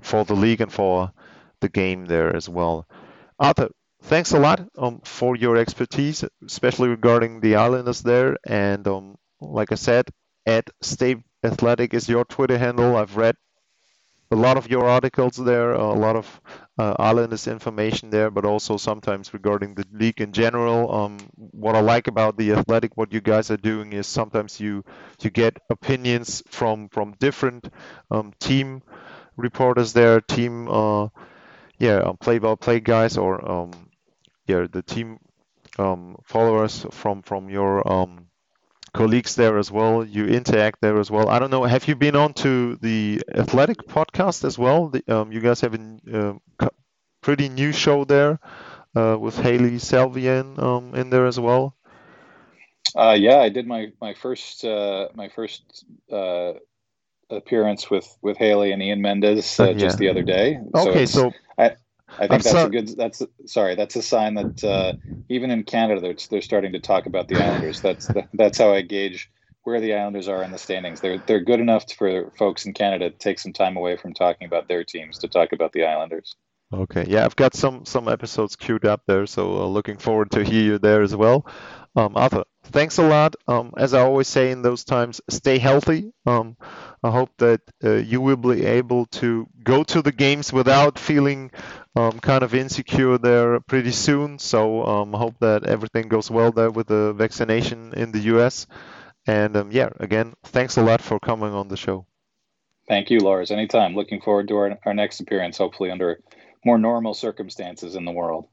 for 0.00 0.24
the 0.24 0.34
league 0.34 0.60
and 0.60 0.72
for 0.72 1.12
the 1.60 1.68
game 1.68 2.06
there 2.06 2.34
as 2.34 2.48
well. 2.48 2.86
Arthur, 3.38 3.70
thanks 4.02 4.32
a 4.32 4.38
lot 4.38 4.66
um, 4.78 5.00
for 5.04 5.36
your 5.36 5.56
expertise, 5.56 6.24
especially 6.46 6.88
regarding 6.88 7.40
the 7.40 7.56
Islanders 7.56 8.02
there. 8.02 8.36
And 8.46 8.86
um, 8.86 9.16
like 9.40 9.72
I 9.72 9.76
said, 9.76 10.08
at 10.46 10.68
Stape 10.82 11.20
Athletic 11.42 11.94
is 11.94 12.08
your 12.08 12.24
Twitter 12.24 12.58
handle. 12.58 12.96
I've 12.96 13.16
read 13.16 13.36
a 14.34 14.40
lot 14.46 14.56
of 14.58 14.68
your 14.70 14.84
articles 14.88 15.36
there, 15.36 15.72
a 15.72 15.92
lot 15.94 16.16
of 16.16 16.40
uh, 16.78 16.94
Islanders 16.98 17.46
information 17.48 18.10
there, 18.10 18.30
but 18.30 18.44
also 18.44 18.76
sometimes 18.76 19.32
regarding 19.32 19.74
the 19.74 19.86
league 19.92 20.20
in 20.20 20.32
general. 20.32 20.92
Um, 20.92 21.18
what 21.36 21.76
I 21.76 21.80
like 21.80 22.08
about 22.08 22.36
the 22.36 22.52
Athletic, 22.52 22.96
what 22.96 23.12
you 23.12 23.20
guys 23.20 23.50
are 23.50 23.56
doing 23.56 23.92
is 23.92 24.06
sometimes 24.06 24.60
you 24.60 24.84
you 25.22 25.30
get 25.30 25.58
opinions 25.70 26.42
from 26.48 26.88
from 26.88 27.14
different 27.20 27.68
um, 28.10 28.32
team 28.40 28.82
reporters 29.36 29.92
there, 29.92 30.20
team 30.20 30.68
uh, 30.68 31.08
yeah 31.78 31.98
um, 31.98 32.16
play-by-play 32.16 32.80
guys 32.80 33.16
or 33.16 33.34
um, 33.50 33.72
yeah 34.46 34.66
the 34.70 34.82
team 34.82 35.18
um, 35.78 36.16
followers 36.24 36.86
from 36.90 37.22
from 37.22 37.50
your 37.50 37.86
um, 37.90 38.26
colleagues 38.94 39.34
there 39.34 39.58
as 39.58 39.70
well. 39.70 40.04
You 40.04 40.26
interact 40.26 40.80
there 40.80 40.98
as 40.98 41.10
well. 41.10 41.28
I 41.28 41.38
don't 41.38 41.50
know. 41.50 41.64
Have 41.64 41.86
you 41.88 41.96
been 41.96 42.16
on 42.16 42.32
to 42.34 42.76
the 42.76 43.22
Athletic 43.34 43.86
podcast 43.86 44.44
as 44.44 44.58
well? 44.58 44.88
The, 44.88 45.02
um, 45.08 45.32
you 45.32 45.40
guys 45.40 45.60
have 45.60 45.74
a 45.74 46.38
uh, 46.60 46.68
pretty 47.20 47.48
new 47.48 47.72
show 47.72 48.04
there 48.04 48.38
uh, 48.96 49.16
with 49.20 49.36
Hailey 49.36 49.78
Salvian 49.78 50.58
um, 50.58 50.94
in 50.94 51.10
there 51.10 51.26
as 51.26 51.38
well. 51.38 51.74
Uh, 52.96 53.16
yeah, 53.18 53.38
I 53.38 53.48
did 53.48 53.66
my 53.66 53.88
my 54.00 54.14
first 54.14 54.64
uh, 54.64 55.08
my 55.14 55.28
first 55.28 55.84
uh, 56.12 56.52
appearance 57.28 57.90
with 57.90 58.06
with 58.22 58.36
Hailey 58.38 58.72
and 58.72 58.80
Ian 58.82 59.02
Mendes 59.02 59.58
uh, 59.58 59.72
just 59.72 59.98
the 59.98 60.08
other 60.08 60.22
day. 60.22 60.58
Okay, 60.74 61.06
so, 61.06 61.30
so 61.30 61.32
I, 61.58 61.76
I 62.18 62.26
think 62.26 62.42
that's 62.42 62.54
a 62.54 62.68
good. 62.68 62.88
That's 62.96 63.22
sorry. 63.46 63.74
That's 63.74 63.96
a 63.96 64.02
sign 64.02 64.34
that 64.34 64.64
uh, 64.64 64.92
even 65.28 65.50
in 65.50 65.64
Canada, 65.64 66.00
they're 66.00 66.16
they're 66.30 66.42
starting 66.42 66.72
to 66.72 66.80
talk 66.80 67.06
about 67.06 67.28
the 67.28 67.42
Islanders. 67.42 67.80
That's 67.80 68.06
the, 68.06 68.28
that's 68.34 68.58
how 68.58 68.72
I 68.72 68.82
gauge 68.82 69.30
where 69.64 69.80
the 69.80 69.94
Islanders 69.94 70.28
are 70.28 70.42
in 70.42 70.50
the 70.50 70.58
standings. 70.58 71.00
They're 71.00 71.18
they're 71.18 71.40
good 71.40 71.60
enough 71.60 71.84
for 71.92 72.30
folks 72.38 72.66
in 72.66 72.72
Canada 72.72 73.10
to 73.10 73.16
take 73.16 73.38
some 73.38 73.52
time 73.52 73.76
away 73.76 73.96
from 73.96 74.14
talking 74.14 74.46
about 74.46 74.68
their 74.68 74.84
teams 74.84 75.18
to 75.18 75.28
talk 75.28 75.52
about 75.52 75.72
the 75.72 75.84
Islanders. 75.84 76.34
Okay, 76.72 77.04
yeah, 77.08 77.24
I've 77.24 77.36
got 77.36 77.54
some 77.54 77.84
some 77.84 78.08
episodes 78.08 78.56
queued 78.56 78.84
up 78.84 79.02
there, 79.06 79.26
so 79.26 79.62
uh, 79.62 79.66
looking 79.66 79.98
forward 79.98 80.30
to 80.32 80.44
hear 80.44 80.62
you 80.62 80.78
there 80.78 81.02
as 81.02 81.14
well. 81.14 81.46
Um, 81.96 82.16
Arthur, 82.16 82.44
thanks 82.64 82.98
a 82.98 83.06
lot. 83.06 83.36
Um, 83.46 83.72
as 83.76 83.94
I 83.94 84.00
always 84.00 84.26
say 84.26 84.50
in 84.50 84.62
those 84.62 84.82
times, 84.82 85.20
stay 85.30 85.58
healthy. 85.58 86.12
Um, 86.26 86.56
I 87.02 87.10
hope 87.10 87.30
that 87.38 87.60
uh, 87.84 87.92
you 87.92 88.20
will 88.20 88.36
be 88.36 88.64
able 88.64 89.06
to 89.06 89.46
go 89.62 89.84
to 89.84 90.02
the 90.02 90.10
games 90.10 90.52
without 90.52 90.98
feeling 90.98 91.52
um, 91.96 92.18
kind 92.20 92.42
of 92.42 92.54
insecure 92.54 93.18
there 93.18 93.60
pretty 93.60 93.92
soon. 93.92 94.38
So 94.38 94.84
um, 94.84 95.12
hope 95.12 95.36
that 95.40 95.64
everything 95.64 96.08
goes 96.08 96.30
well 96.30 96.52
there 96.52 96.70
with 96.70 96.88
the 96.88 97.12
vaccination 97.12 97.94
in 97.94 98.12
the 98.12 98.20
US. 98.36 98.66
And 99.26 99.56
um, 99.56 99.70
yeah, 99.70 99.90
again, 100.00 100.34
thanks 100.44 100.76
a 100.76 100.82
lot 100.82 101.00
for 101.00 101.18
coming 101.18 101.52
on 101.52 101.68
the 101.68 101.76
show. 101.76 102.06
Thank 102.86 103.10
you, 103.10 103.20
Lars. 103.20 103.50
Anytime. 103.50 103.94
Looking 103.94 104.20
forward 104.20 104.48
to 104.48 104.56
our, 104.56 104.78
our 104.84 104.94
next 104.94 105.20
appearance, 105.20 105.56
hopefully 105.56 105.90
under 105.90 106.20
more 106.64 106.78
normal 106.78 107.14
circumstances 107.14 107.94
in 107.96 108.04
the 108.04 108.12
world. 108.12 108.46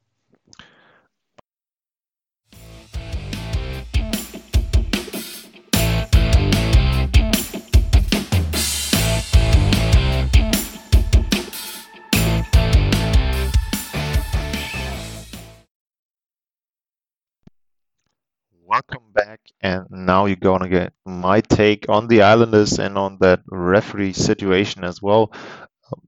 Welcome 18.72 19.04
back, 19.14 19.42
and 19.62 19.86
now 19.92 20.26
you're 20.28 20.38
gonna 20.38 20.70
get 20.70 20.94
my 21.06 21.42
take 21.42 21.88
on 21.90 22.08
the 22.08 22.22
Islanders 22.24 22.80
and 22.80 22.98
on 22.98 23.18
that 23.20 23.42
referee 23.52 24.14
situation 24.14 24.84
as 24.86 25.02
well. 25.02 25.34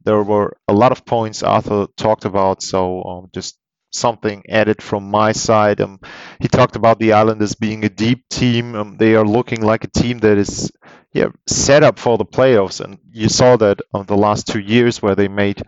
There 0.05 0.23
were 0.23 0.57
a 0.67 0.73
lot 0.73 0.91
of 0.93 1.05
points 1.05 1.43
Arthur 1.43 1.87
talked 1.97 2.25
about, 2.25 2.61
so 2.63 3.03
um, 3.03 3.29
just 3.33 3.59
something 3.91 4.43
added 4.49 4.81
from 4.81 5.11
my 5.11 5.33
side. 5.33 5.81
Um, 5.81 5.99
he 6.39 6.47
talked 6.47 6.75
about 6.77 6.99
the 6.99 7.13
Islanders 7.13 7.55
being 7.55 7.85
a 7.85 7.89
deep 7.89 8.23
team. 8.29 8.75
Um, 8.75 8.97
they 8.97 9.15
are 9.15 9.25
looking 9.25 9.61
like 9.61 9.83
a 9.83 9.89
team 9.99 10.19
that 10.19 10.37
is 10.37 10.71
yeah 11.13 11.29
set 11.47 11.83
up 11.83 11.99
for 11.99 12.17
the 12.17 12.25
playoffs, 12.25 12.81
and 12.81 12.99
you 13.11 13.29
saw 13.29 13.57
that 13.57 13.79
on 13.93 14.05
the 14.07 14.17
last 14.17 14.47
two 14.47 14.61
years 14.61 15.01
where 15.01 15.15
they 15.15 15.27
made 15.27 15.61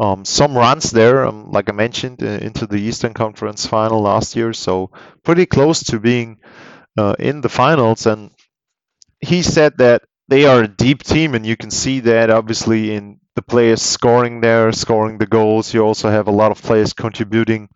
um, 0.00 0.24
some 0.24 0.56
runs 0.56 0.90
there, 0.90 1.26
um, 1.26 1.50
like 1.50 1.68
I 1.68 1.72
mentioned, 1.72 2.22
uh, 2.22 2.26
into 2.26 2.66
the 2.66 2.78
Eastern 2.80 3.14
Conference 3.14 3.66
final 3.66 4.00
last 4.00 4.36
year. 4.36 4.52
So 4.52 4.90
pretty 5.24 5.46
close 5.46 5.82
to 5.84 5.98
being 6.00 6.38
uh, 6.98 7.16
in 7.18 7.40
the 7.42 7.48
finals. 7.48 8.06
And 8.06 8.30
he 9.20 9.42
said 9.42 9.78
that 9.78 10.02
they 10.28 10.46
are 10.46 10.62
a 10.62 10.68
deep 10.68 11.02
team, 11.02 11.34
and 11.34 11.46
you 11.46 11.56
can 11.56 11.70
see 11.70 12.00
that 12.00 12.30
obviously 12.30 12.94
in 12.94 13.20
the 13.36 13.42
players 13.42 13.82
scoring 13.82 14.40
there, 14.40 14.72
scoring 14.72 15.18
the 15.18 15.26
goals. 15.26 15.72
You 15.74 15.82
also 15.84 16.10
have 16.10 16.28
a 16.28 16.32
lot 16.32 16.52
of 16.52 16.62
players 16.62 16.92
contributing 16.92 17.68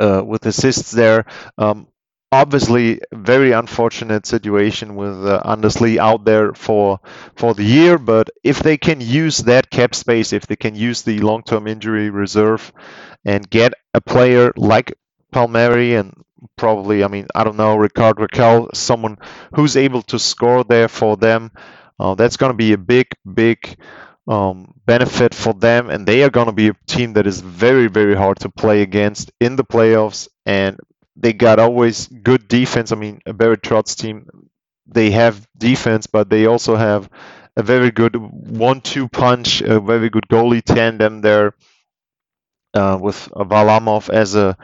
uh, 0.00 0.22
with 0.24 0.46
assists 0.46 0.90
there. 0.90 1.26
Um, 1.58 1.88
obviously, 2.32 3.00
very 3.12 3.52
unfortunate 3.52 4.26
situation 4.26 4.96
with 4.96 5.26
uh, 5.26 5.42
Anders 5.44 5.80
Lee 5.80 5.98
out 5.98 6.24
there 6.24 6.54
for 6.54 6.98
for 7.36 7.54
the 7.54 7.64
year. 7.64 7.98
But 7.98 8.30
if 8.42 8.60
they 8.60 8.78
can 8.78 9.00
use 9.00 9.38
that 9.38 9.70
cap 9.70 9.94
space, 9.94 10.32
if 10.32 10.46
they 10.46 10.56
can 10.56 10.74
use 10.74 11.02
the 11.02 11.20
long-term 11.20 11.66
injury 11.68 12.10
reserve, 12.10 12.72
and 13.24 13.48
get 13.48 13.74
a 13.94 14.00
player 14.00 14.52
like 14.56 14.94
Palmieri 15.30 15.94
and 15.94 16.14
probably, 16.56 17.04
I 17.04 17.08
mean, 17.08 17.26
I 17.34 17.44
don't 17.44 17.56
know, 17.56 17.76
Rickard 17.76 18.16
Rakell, 18.16 18.74
someone 18.74 19.18
who's 19.54 19.76
able 19.76 20.02
to 20.02 20.18
score 20.18 20.64
there 20.64 20.88
for 20.88 21.16
them. 21.16 21.50
Uh, 22.00 22.14
that's 22.14 22.36
going 22.36 22.50
to 22.50 22.56
be 22.56 22.72
a 22.72 22.78
big, 22.78 23.06
big 23.32 23.76
um, 24.26 24.74
benefit 24.86 25.34
for 25.34 25.52
them, 25.54 25.90
and 25.90 26.06
they 26.06 26.22
are 26.24 26.30
going 26.30 26.46
to 26.46 26.52
be 26.52 26.68
a 26.68 26.76
team 26.86 27.12
that 27.14 27.26
is 27.26 27.40
very, 27.40 27.86
very 27.88 28.14
hard 28.14 28.40
to 28.40 28.48
play 28.50 28.82
against 28.82 29.30
in 29.40 29.56
the 29.56 29.64
playoffs. 29.64 30.28
And 30.46 30.78
they 31.16 31.32
got 31.32 31.58
always 31.58 32.08
good 32.08 32.48
defense. 32.48 32.92
I 32.92 32.96
mean, 32.96 33.20
a 33.26 33.32
Barry 33.32 33.56
Trotz 33.58 33.96
team, 33.96 34.26
they 34.86 35.10
have 35.10 35.46
defense, 35.56 36.06
but 36.06 36.30
they 36.30 36.46
also 36.46 36.76
have 36.76 37.08
a 37.56 37.62
very 37.62 37.90
good 37.90 38.16
one-two 38.16 39.08
punch, 39.08 39.60
a 39.62 39.80
very 39.80 40.08
good 40.10 40.26
goalie 40.28 40.62
tandem 40.62 41.20
there 41.20 41.54
uh, 42.74 42.98
with 43.00 43.28
Varlamov 43.34 44.08
as 44.10 44.34
a 44.34 44.56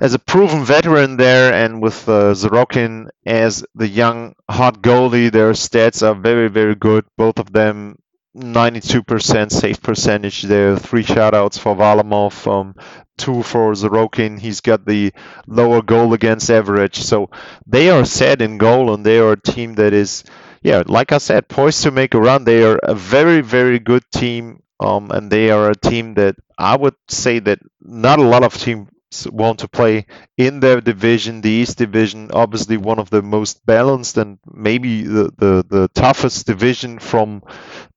as 0.00 0.14
a 0.14 0.18
proven 0.18 0.64
veteran 0.64 1.16
there, 1.16 1.52
and 1.54 1.82
with 1.82 2.08
uh, 2.08 2.34
Sorokin 2.34 3.08
as 3.26 3.64
the 3.76 3.88
young 3.88 4.34
hot 4.50 4.82
goalie, 4.82 5.32
their 5.32 5.52
stats 5.52 6.02
are 6.02 6.14
very, 6.14 6.48
very 6.48 6.74
good. 6.74 7.04
Both 7.16 7.38
of 7.38 7.52
them 7.52 7.96
92% 8.34 9.52
save 9.52 9.82
percentage 9.82 10.42
there. 10.42 10.76
Three 10.78 11.04
shoutouts 11.04 11.58
for 11.58 11.74
Varlamov, 11.76 12.46
um, 12.50 12.74
two 13.18 13.42
for 13.42 13.72
Sorokin. 13.72 14.38
He's 14.38 14.60
got 14.60 14.86
the 14.86 15.12
lower 15.46 15.82
goal 15.82 16.14
against 16.14 16.50
average. 16.50 17.00
So 17.00 17.30
they 17.66 17.90
are 17.90 18.04
set 18.04 18.40
in 18.40 18.58
goal, 18.58 18.94
and 18.94 19.04
they 19.04 19.18
are 19.18 19.32
a 19.32 19.40
team 19.40 19.74
that 19.74 19.92
is, 19.92 20.24
yeah, 20.62 20.82
like 20.86 21.12
I 21.12 21.18
said, 21.18 21.48
poised 21.48 21.82
to 21.84 21.90
make 21.90 22.14
a 22.14 22.20
run. 22.20 22.44
They 22.44 22.62
are 22.64 22.78
a 22.82 22.94
very, 22.94 23.40
very 23.42 23.78
good 23.78 24.04
team, 24.14 24.62
um, 24.80 25.10
and 25.10 25.30
they 25.30 25.50
are 25.50 25.70
a 25.70 25.76
team 25.76 26.14
that 26.14 26.36
I 26.56 26.76
would 26.76 26.94
say 27.08 27.38
that 27.40 27.58
not 27.80 28.18
a 28.18 28.22
lot 28.22 28.44
of 28.44 28.54
teams 28.56 28.88
want 29.30 29.60
to 29.60 29.68
play 29.68 30.06
in 30.36 30.60
their 30.60 30.80
division, 30.80 31.40
the 31.40 31.50
East 31.50 31.78
Division, 31.78 32.30
obviously 32.32 32.76
one 32.76 32.98
of 32.98 33.10
the 33.10 33.22
most 33.22 33.64
balanced 33.66 34.16
and 34.18 34.38
maybe 34.52 35.02
the, 35.02 35.32
the, 35.36 35.64
the 35.68 35.88
toughest 35.94 36.46
division 36.46 36.98
from 36.98 37.42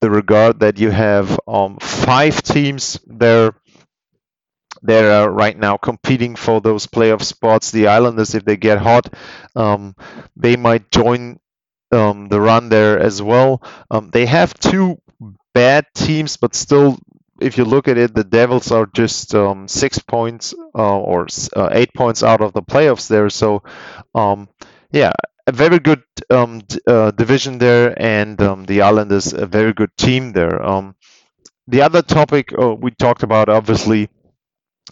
the 0.02 0.10
regard 0.10 0.60
that 0.62 0.80
you 0.80 0.92
have 0.92 1.40
um, 1.48 1.78
five 1.80 2.42
teams 2.44 3.00
there 3.08 3.54
that 4.84 5.04
are 5.06 5.32
right 5.32 5.58
now 5.58 5.78
competing 5.78 6.36
for 6.36 6.62
those 6.62 6.86
playoff 6.88 7.24
spots. 7.24 7.72
The 7.72 7.88
Islanders, 7.88 8.36
if 8.36 8.46
they 8.46 8.58
get 8.58 8.78
hot, 8.78 9.14
um, 9.56 9.96
they 10.36 10.56
might 10.56 10.92
join 10.92 11.40
um, 11.92 12.28
the 12.30 12.40
run 12.42 12.70
there 12.70 13.00
as 13.00 13.22
well. 13.22 13.64
Um, 13.90 14.10
they 14.12 14.26
have 14.26 14.54
two 14.56 14.98
bad 15.54 15.86
teams, 15.96 16.38
but 16.38 16.56
still 16.56 16.98
if 17.40 17.58
you 17.58 17.66
look 17.66 17.88
at 17.88 17.98
it, 17.98 18.16
the 18.16 18.24
Devils 18.24 18.72
are 18.72 18.86
just 18.86 19.36
um, 19.36 19.68
six 19.68 20.00
points 20.00 20.54
uh, 20.76 21.00
or 21.00 21.28
uh, 21.56 21.70
eight 21.72 21.94
points 21.94 22.24
out 22.24 22.42
of 22.42 22.54
the 22.54 22.62
playoffs 22.64 23.08
there. 23.08 23.30
So, 23.30 23.64
um, 24.14 24.50
yeah, 24.92 25.12
a 25.48 25.52
very 25.52 25.80
good 25.80 26.04
um, 26.30 26.60
d- 26.60 26.80
uh, 26.88 27.12
division 27.12 27.58
there, 27.58 27.94
and 28.02 28.42
um, 28.42 28.66
the 28.66 28.82
Islanders 28.82 29.34
a 29.34 29.46
very 29.46 29.74
good 29.74 29.96
team 29.98 30.32
there. 30.32 30.64
Um, 30.66 30.96
the 31.68 31.82
other 31.84 32.02
topic 32.02 32.54
uh, 32.58 32.76
we 32.76 32.92
talked 32.92 33.24
about, 33.24 33.50
obviously, 33.50 34.10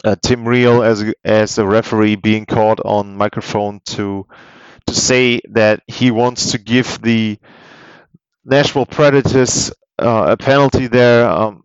uh, 0.04 0.16
Tim 0.22 0.46
Peel 0.46 0.84
as 0.84 1.04
as 1.24 1.58
a 1.58 1.66
referee 1.66 2.16
being 2.16 2.46
called 2.46 2.82
on 2.86 3.16
microphone 3.18 3.82
to 3.88 4.28
to 4.88 4.94
say 4.96 5.42
that 5.52 5.82
he 5.88 6.12
wants 6.12 6.52
to 6.52 6.60
give 6.60 7.02
the 7.02 7.40
Nashville 8.46 8.86
Predators 8.86 9.72
uh, 10.00 10.28
a 10.32 10.38
penalty 10.38 10.88
there. 10.88 11.28
Um, 11.30 11.63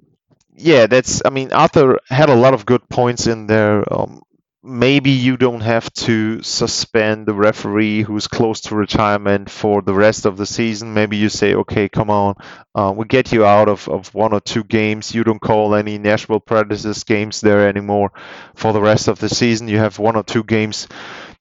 yeah, 0.58 0.86
that's. 0.86 1.22
I 1.24 1.30
mean, 1.30 1.52
Arthur 1.52 1.98
had 2.08 2.28
a 2.28 2.34
lot 2.34 2.54
of 2.54 2.66
good 2.66 2.88
points 2.88 3.26
in 3.26 3.46
there. 3.46 3.84
Um, 3.92 4.22
maybe 4.62 5.10
you 5.10 5.36
don't 5.36 5.60
have 5.60 5.90
to 5.94 6.42
suspend 6.42 7.26
the 7.26 7.34
referee 7.34 8.02
who's 8.02 8.26
close 8.26 8.60
to 8.62 8.74
retirement 8.74 9.48
for 9.50 9.82
the 9.82 9.94
rest 9.94 10.26
of 10.26 10.36
the 10.36 10.46
season. 10.46 10.94
Maybe 10.94 11.16
you 11.16 11.28
say, 11.28 11.54
okay, 11.54 11.88
come 11.88 12.10
on, 12.10 12.34
uh, 12.74 12.92
we 12.94 13.06
get 13.06 13.32
you 13.32 13.44
out 13.46 13.68
of, 13.68 13.88
of 13.88 14.12
one 14.14 14.32
or 14.34 14.40
two 14.40 14.64
games. 14.64 15.14
You 15.14 15.24
don't 15.24 15.40
call 15.40 15.74
any 15.74 15.96
Nashville 15.98 16.40
Predators 16.40 17.04
games 17.04 17.40
there 17.40 17.68
anymore 17.68 18.12
for 18.54 18.72
the 18.72 18.82
rest 18.82 19.08
of 19.08 19.18
the 19.20 19.28
season. 19.28 19.68
You 19.68 19.78
have 19.78 19.98
one 19.98 20.16
or 20.16 20.24
two 20.24 20.44
games 20.44 20.88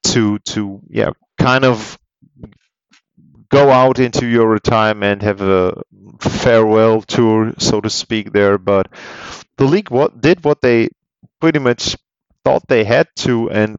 to 0.08 0.40
to 0.40 0.82
yeah, 0.90 1.12
kind 1.38 1.66
of 1.66 1.98
go 3.50 3.72
out 3.72 4.00
into 4.00 4.26
your 4.28 4.48
retirement, 4.48 5.22
and 5.22 5.24
have 5.24 5.42
a 5.42 5.82
farewell 6.20 7.02
tour, 7.02 7.54
so 7.58 7.82
to 7.82 7.90
speak, 7.90 8.34
there. 8.34 8.58
But 8.58 8.88
the 9.58 9.66
league 9.66 9.90
what 9.92 10.22
did 10.22 10.44
what 10.44 10.62
they 10.62 10.90
pretty 11.40 11.60
much 11.60 11.98
thought 12.44 12.68
they 12.68 12.84
had 12.84 13.08
to, 13.18 13.50
and 13.50 13.78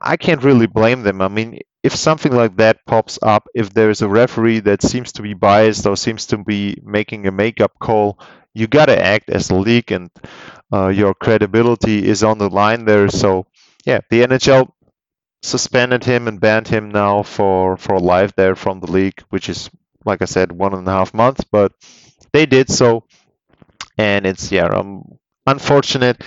I 0.00 0.16
can't 0.16 0.42
really 0.42 0.66
blame 0.66 1.02
them. 1.02 1.20
I 1.20 1.28
mean, 1.28 1.58
if 1.82 1.94
something 1.94 2.32
like 2.32 2.56
that 2.56 2.84
pops 2.86 3.18
up, 3.22 3.48
if 3.54 3.70
there's 3.74 4.02
a 4.02 4.08
referee 4.08 4.60
that 4.60 4.82
seems 4.82 5.12
to 5.12 5.22
be 5.22 5.34
biased 5.34 5.86
or 5.86 5.96
seems 5.96 6.26
to 6.26 6.38
be 6.38 6.78
making 6.82 7.26
a 7.26 7.32
makeup 7.32 7.72
call, 7.80 8.18
you 8.54 8.66
got 8.66 8.86
to 8.86 9.02
act 9.04 9.30
as 9.30 9.50
a 9.50 9.54
league, 9.56 9.92
and 9.92 10.10
uh, 10.72 10.88
your 10.88 11.14
credibility 11.14 12.06
is 12.06 12.22
on 12.22 12.38
the 12.38 12.48
line 12.48 12.84
there. 12.84 13.08
So, 13.08 13.46
yeah, 13.84 14.00
the 14.10 14.22
NHL 14.22 14.70
suspended 15.44 16.04
him 16.04 16.28
and 16.28 16.40
banned 16.40 16.68
him 16.68 16.90
now 16.90 17.22
for 17.22 17.76
for 17.76 18.00
life 18.00 18.34
there 18.36 18.56
from 18.56 18.80
the 18.80 18.90
league, 18.90 19.22
which 19.30 19.48
is 19.48 19.70
like 20.04 20.22
I 20.22 20.26
said, 20.26 20.52
one 20.52 20.74
and 20.74 20.88
a 20.88 20.92
half 20.92 21.14
months. 21.14 21.44
But 21.44 21.72
they 22.32 22.46
did 22.46 22.70
so, 22.70 23.04
and 23.98 24.26
it's 24.26 24.50
yeah, 24.52 24.66
um, 24.66 25.18
unfortunate. 25.46 26.22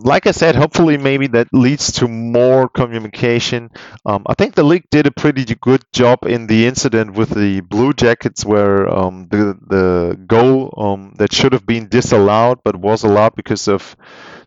Like 0.00 0.28
I 0.28 0.30
said, 0.30 0.54
hopefully 0.54 0.96
maybe 0.96 1.26
that 1.28 1.48
leads 1.52 1.90
to 1.92 2.06
more 2.06 2.68
communication. 2.68 3.70
Um, 4.06 4.22
I 4.28 4.34
think 4.34 4.54
the 4.54 4.62
league 4.62 4.84
did 4.90 5.06
a 5.08 5.10
pretty 5.10 5.44
good 5.56 5.82
job 5.92 6.20
in 6.24 6.46
the 6.46 6.66
incident 6.66 7.14
with 7.14 7.30
the 7.30 7.60
Blue 7.62 7.92
Jackets, 7.92 8.44
where 8.44 8.88
um, 8.88 9.26
the 9.30 9.58
the 9.66 10.20
goal 10.26 10.72
um, 10.76 11.14
that 11.18 11.32
should 11.32 11.52
have 11.52 11.66
been 11.66 11.88
disallowed 11.88 12.60
but 12.62 12.76
was 12.76 13.02
allowed 13.02 13.34
because 13.34 13.66
of 13.66 13.96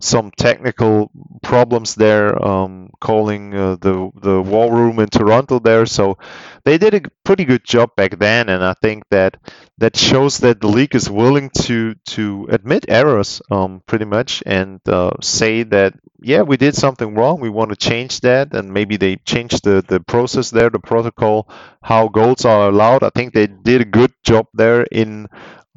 some 0.01 0.31
technical 0.31 1.11
problems 1.43 1.95
there, 1.95 2.43
um, 2.43 2.89
calling 2.99 3.53
uh, 3.55 3.75
the 3.81 4.11
the 4.21 4.41
war 4.41 4.73
room 4.73 4.99
in 4.99 5.07
Toronto 5.09 5.59
there. 5.59 5.85
So 5.85 6.17
they 6.63 6.77
did 6.77 6.93
a 6.93 7.01
pretty 7.23 7.45
good 7.45 7.63
job 7.63 7.95
back 7.95 8.17
then, 8.19 8.49
and 8.49 8.63
I 8.63 8.73
think 8.81 9.03
that 9.11 9.37
that 9.77 9.95
shows 9.97 10.39
that 10.39 10.61
the 10.61 10.67
league 10.67 10.95
is 10.95 11.09
willing 11.09 11.49
to 11.63 11.95
to 12.15 12.47
admit 12.51 12.85
errors, 12.87 13.41
um, 13.51 13.81
pretty 13.85 14.05
much, 14.05 14.43
and 14.45 14.79
uh, 14.87 15.11
say 15.21 15.63
that 15.63 15.93
yeah, 16.21 16.41
we 16.43 16.57
did 16.57 16.75
something 16.75 17.15
wrong. 17.15 17.39
We 17.41 17.49
want 17.49 17.69
to 17.71 17.75
change 17.75 18.21
that, 18.21 18.53
and 18.53 18.71
maybe 18.73 18.97
they 18.97 19.15
changed 19.17 19.63
the 19.63 19.83
the 19.87 19.99
process 19.99 20.51
there, 20.51 20.69
the 20.69 20.79
protocol, 20.79 21.49
how 21.81 22.07
goals 22.09 22.45
are 22.45 22.69
allowed. 22.69 23.03
I 23.03 23.09
think 23.13 23.33
they 23.33 23.47
did 23.47 23.81
a 23.81 23.85
good 23.85 24.13
job 24.23 24.47
there 24.53 24.83
in. 24.83 25.27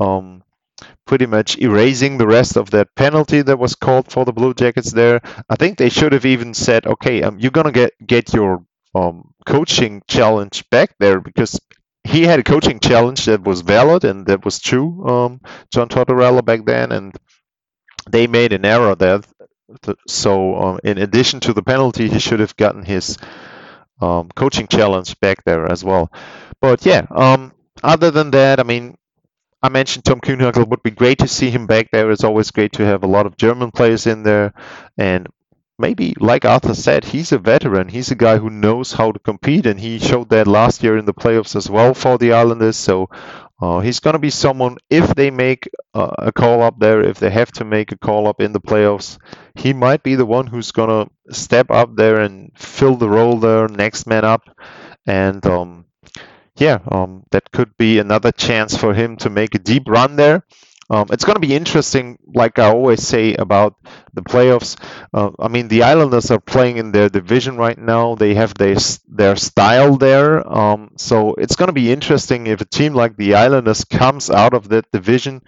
Um, 0.00 0.43
pretty 1.06 1.26
much 1.26 1.58
erasing 1.58 2.18
the 2.18 2.26
rest 2.26 2.56
of 2.56 2.70
that 2.70 2.94
penalty 2.96 3.42
that 3.42 3.58
was 3.58 3.74
called 3.74 4.10
for 4.10 4.24
the 4.24 4.32
Blue 4.32 4.54
Jackets 4.54 4.92
there. 4.92 5.20
I 5.48 5.56
think 5.56 5.78
they 5.78 5.88
should 5.90 6.12
have 6.12 6.26
even 6.26 6.54
said, 6.54 6.86
okay, 6.86 7.22
um, 7.22 7.38
you're 7.38 7.50
gonna 7.50 7.72
get 7.72 7.92
get 8.06 8.32
your 8.32 8.64
um, 8.94 9.32
coaching 9.46 10.02
challenge 10.08 10.68
back 10.70 10.94
there 10.98 11.20
because 11.20 11.60
he 12.04 12.22
had 12.24 12.38
a 12.38 12.44
coaching 12.44 12.80
challenge 12.80 13.24
that 13.26 13.42
was 13.44 13.62
valid 13.62 14.04
and 14.04 14.26
that 14.26 14.44
was 14.44 14.60
true. 14.60 15.06
Um, 15.08 15.40
John 15.72 15.88
Tortorella 15.88 16.44
back 16.44 16.64
then, 16.64 16.92
and 16.92 17.14
they 18.10 18.26
made 18.26 18.52
an 18.52 18.64
error 18.64 18.94
there. 18.94 19.20
So 20.08 20.56
um, 20.56 20.80
in 20.84 20.98
addition 20.98 21.40
to 21.40 21.52
the 21.52 21.62
penalty, 21.62 22.08
he 22.08 22.18
should 22.18 22.40
have 22.40 22.56
gotten 22.56 22.84
his 22.84 23.16
um, 24.00 24.30
coaching 24.36 24.66
challenge 24.66 25.18
back 25.20 25.44
there 25.44 25.66
as 25.70 25.84
well. 25.84 26.12
But 26.60 26.84
yeah, 26.86 27.06
um, 27.10 27.52
other 27.82 28.10
than 28.10 28.30
that, 28.32 28.60
I 28.60 28.62
mean, 28.64 28.96
I 29.64 29.70
mentioned 29.70 30.04
Tom 30.04 30.20
Kuhnhackl. 30.20 30.68
Would 30.68 30.82
be 30.82 30.90
great 30.90 31.20
to 31.20 31.26
see 31.26 31.48
him 31.48 31.66
back 31.66 31.90
there. 31.90 32.10
It's 32.10 32.22
always 32.22 32.50
great 32.50 32.72
to 32.74 32.84
have 32.84 33.02
a 33.02 33.06
lot 33.06 33.24
of 33.24 33.38
German 33.38 33.70
players 33.70 34.06
in 34.06 34.22
there, 34.22 34.52
and 34.98 35.26
maybe, 35.78 36.12
like 36.20 36.44
Arthur 36.44 36.74
said, 36.74 37.02
he's 37.02 37.32
a 37.32 37.38
veteran. 37.38 37.88
He's 37.88 38.10
a 38.10 38.14
guy 38.14 38.36
who 38.36 38.50
knows 38.50 38.92
how 38.92 39.10
to 39.10 39.18
compete, 39.18 39.64
and 39.64 39.80
he 39.80 39.98
showed 39.98 40.28
that 40.28 40.46
last 40.46 40.82
year 40.82 40.98
in 40.98 41.06
the 41.06 41.14
playoffs 41.14 41.56
as 41.56 41.70
well 41.70 41.94
for 41.94 42.18
the 42.18 42.34
Islanders. 42.34 42.76
So 42.76 43.08
uh, 43.62 43.80
he's 43.80 44.00
going 44.00 44.12
to 44.12 44.18
be 44.18 44.28
someone, 44.28 44.76
if 44.90 45.14
they 45.14 45.30
make 45.30 45.70
uh, 45.94 46.12
a 46.18 46.30
call 46.30 46.60
up 46.60 46.78
there, 46.78 47.00
if 47.00 47.18
they 47.18 47.30
have 47.30 47.50
to 47.52 47.64
make 47.64 47.90
a 47.90 47.96
call 47.96 48.28
up 48.28 48.42
in 48.42 48.52
the 48.52 48.60
playoffs, 48.60 49.16
he 49.54 49.72
might 49.72 50.02
be 50.02 50.14
the 50.14 50.26
one 50.26 50.46
who's 50.46 50.72
going 50.72 50.90
to 50.90 51.34
step 51.34 51.70
up 51.70 51.96
there 51.96 52.20
and 52.20 52.52
fill 52.54 52.96
the 52.96 53.08
role 53.08 53.38
there, 53.38 53.66
next 53.68 54.06
man 54.06 54.26
up. 54.26 54.42
And 55.06 55.44
um, 55.46 55.86
yeah, 56.56 56.78
um, 56.90 57.24
that 57.30 57.50
could 57.52 57.76
be 57.76 57.98
another 57.98 58.30
chance 58.32 58.76
for 58.76 58.94
him 58.94 59.16
to 59.18 59.30
make 59.30 59.54
a 59.54 59.58
deep 59.58 59.84
run 59.88 60.16
there. 60.16 60.44
um, 60.90 61.06
it's 61.10 61.24
going 61.24 61.34
to 61.36 61.40
be 61.46 61.54
interesting, 61.54 62.18
like 62.34 62.58
I 62.58 62.66
always 62.66 63.02
say 63.02 63.34
about 63.34 63.74
the 64.12 64.22
playoffs. 64.22 64.76
Uh, 65.12 65.30
I 65.40 65.48
mean, 65.48 65.68
the 65.68 65.82
Islanders 65.82 66.30
are 66.30 66.40
playing 66.40 66.76
in 66.76 66.92
their 66.92 67.08
division 67.08 67.56
right 67.56 67.78
now. 67.78 68.14
They 68.16 68.34
have 68.34 68.54
their 68.54 68.76
their 69.08 69.36
style 69.36 69.96
there, 69.96 70.46
um, 70.46 70.90
so 70.98 71.34
it's 71.34 71.56
going 71.56 71.68
to 71.68 71.80
be 71.82 71.90
interesting 71.90 72.46
if 72.46 72.60
a 72.60 72.66
team 72.66 72.94
like 72.94 73.16
the 73.16 73.34
Islanders 73.34 73.84
comes 73.84 74.30
out 74.30 74.54
of 74.54 74.68
that 74.68 74.90
division 74.92 75.42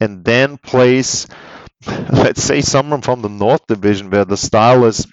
and 0.00 0.24
then 0.24 0.58
plays, 0.58 1.26
let's 2.12 2.42
say, 2.42 2.60
someone 2.62 3.02
from 3.02 3.22
the 3.22 3.28
North 3.28 3.66
Division 3.66 4.10
where 4.10 4.24
the 4.24 4.36
style 4.36 4.84
is 4.86 5.06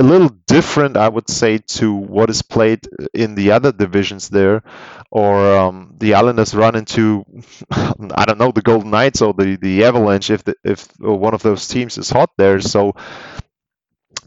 a 0.00 0.04
little 0.04 0.28
different, 0.46 0.96
I 0.96 1.08
would 1.08 1.28
say, 1.28 1.58
to 1.58 1.92
what 1.94 2.30
is 2.30 2.42
played 2.42 2.80
in 3.14 3.34
the 3.34 3.50
other 3.52 3.72
divisions 3.72 4.28
there, 4.28 4.62
or 5.10 5.56
um, 5.58 5.94
the 5.98 6.14
Islanders 6.14 6.54
run 6.54 6.76
into, 6.76 7.24
I 7.70 8.24
don't 8.24 8.38
know, 8.38 8.52
the 8.52 8.62
Golden 8.62 8.90
Knights 8.90 9.22
or 9.22 9.34
the, 9.34 9.56
the 9.60 9.84
Avalanche 9.84 10.30
if 10.30 10.44
the, 10.44 10.54
if 10.64 10.86
one 11.00 11.34
of 11.34 11.42
those 11.42 11.66
teams 11.66 11.98
is 11.98 12.10
hot 12.10 12.30
there. 12.38 12.60
So 12.60 12.92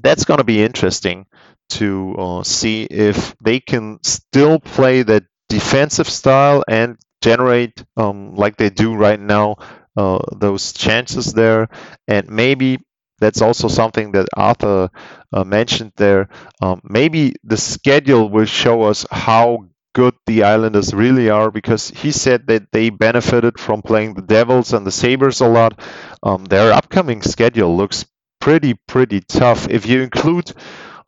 that's 0.01 0.25
going 0.25 0.39
to 0.39 0.43
be 0.43 0.61
interesting 0.61 1.25
to 1.69 2.15
uh, 2.17 2.43
see 2.43 2.83
if 2.83 3.35
they 3.43 3.59
can 3.59 3.99
still 4.03 4.59
play 4.59 5.03
that 5.03 5.23
defensive 5.49 6.09
style 6.09 6.63
and 6.67 6.97
generate, 7.21 7.83
um, 7.97 8.35
like 8.35 8.57
they 8.57 8.69
do 8.69 8.95
right 8.95 9.19
now, 9.19 9.55
uh, 9.95 10.19
those 10.37 10.73
chances 10.73 11.33
there, 11.33 11.69
and 12.07 12.29
maybe 12.29 12.79
that's 13.21 13.41
also 13.41 13.69
something 13.69 14.11
that 14.13 14.27
Arthur 14.35 14.89
uh, 15.33 15.45
mentioned 15.45 15.93
there. 15.97 16.29
Um, 16.61 16.81
maybe 16.83 17.35
the 17.45 17.57
schedule 17.57 18.29
will 18.29 18.45
show 18.45 18.83
us 18.83 19.05
how 19.11 19.67
good 19.93 20.15
the 20.25 20.43
Islanders 20.43 20.93
really 20.93 21.29
are 21.29 21.51
because 21.51 21.89
he 21.91 22.11
said 22.11 22.47
that 22.47 22.71
they 22.73 22.89
benefited 22.89 23.59
from 23.59 23.81
playing 23.81 24.15
the 24.15 24.21
Devils 24.23 24.73
and 24.73 24.85
the 24.87 24.91
Sabres 24.91 25.41
a 25.41 25.47
lot. 25.47 25.79
Um, 26.23 26.45
their 26.45 26.73
upcoming 26.73 27.21
schedule 27.21 27.75
looks 27.77 28.05
pretty 28.41 28.73
pretty 28.87 29.21
tough 29.21 29.69
if 29.69 29.85
you 29.85 30.01
include 30.01 30.51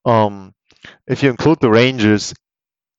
um, 0.05 0.53
if 1.07 1.23
you 1.23 1.29
include 1.31 1.59
the 1.61 1.69
Rangers 1.71 2.33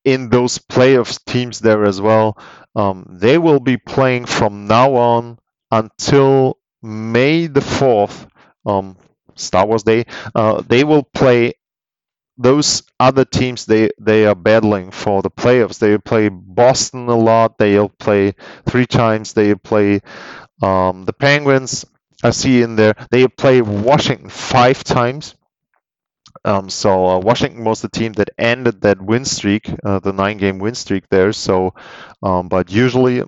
in 0.05 0.29
those 0.31 0.59
playoffs 0.59 1.23
teams 1.25 1.61
there 1.61 1.85
as 1.85 2.01
well. 2.01 2.39
Um, 2.77 3.07
they 3.21 3.39
will 3.39 3.61
be 3.61 3.77
playing 3.77 4.27
from 4.27 4.67
now 4.67 4.95
on 4.95 5.39
until 5.71 6.59
May 6.83 7.47
the 7.47 7.61
fourth 7.63 8.27
um, 8.67 8.97
Star 9.37 9.67
Wars 9.67 9.83
Day, 9.83 10.05
uh, 10.35 10.63
they 10.63 10.85
will 10.85 11.03
play 11.05 11.55
those 12.37 12.83
other 12.99 13.25
teams 13.25 13.65
they 13.67 13.91
they 14.01 14.27
are 14.27 14.35
battling 14.35 14.91
for 14.91 15.23
the 15.23 15.31
playoffs. 15.31 15.79
They 15.79 15.97
play 15.99 16.29
Boston 16.29 17.09
a 17.09 17.17
lot. 17.17 17.59
They'll 17.59 17.89
play 17.89 18.35
three 18.67 18.87
times. 18.87 19.33
They 19.35 19.55
play 19.55 20.01
um, 20.63 21.05
the 21.05 21.13
Penguins. 21.13 21.85
I 22.25 22.31
see 22.31 22.63
in 22.63 22.77
there. 22.77 22.95
They 23.11 23.29
play 23.29 23.63
Washington 23.63 24.31
five 24.31 24.85
times. 24.85 25.35
Um, 26.45 26.69
so 26.69 27.07
uh, 27.07 27.19
Washington 27.19 27.65
was 27.65 27.81
the 27.81 27.89
team 27.89 28.13
that 28.15 28.31
ended 28.39 28.81
that 28.83 29.01
win 29.01 29.25
streak, 29.25 29.71
uh, 29.85 29.99
the 30.01 30.13
nine-game 30.13 30.59
win 30.59 30.75
streak 30.75 31.09
there. 31.09 31.33
So, 31.33 31.75
um, 32.23 32.49
but 32.49 32.71
usually 32.71 33.23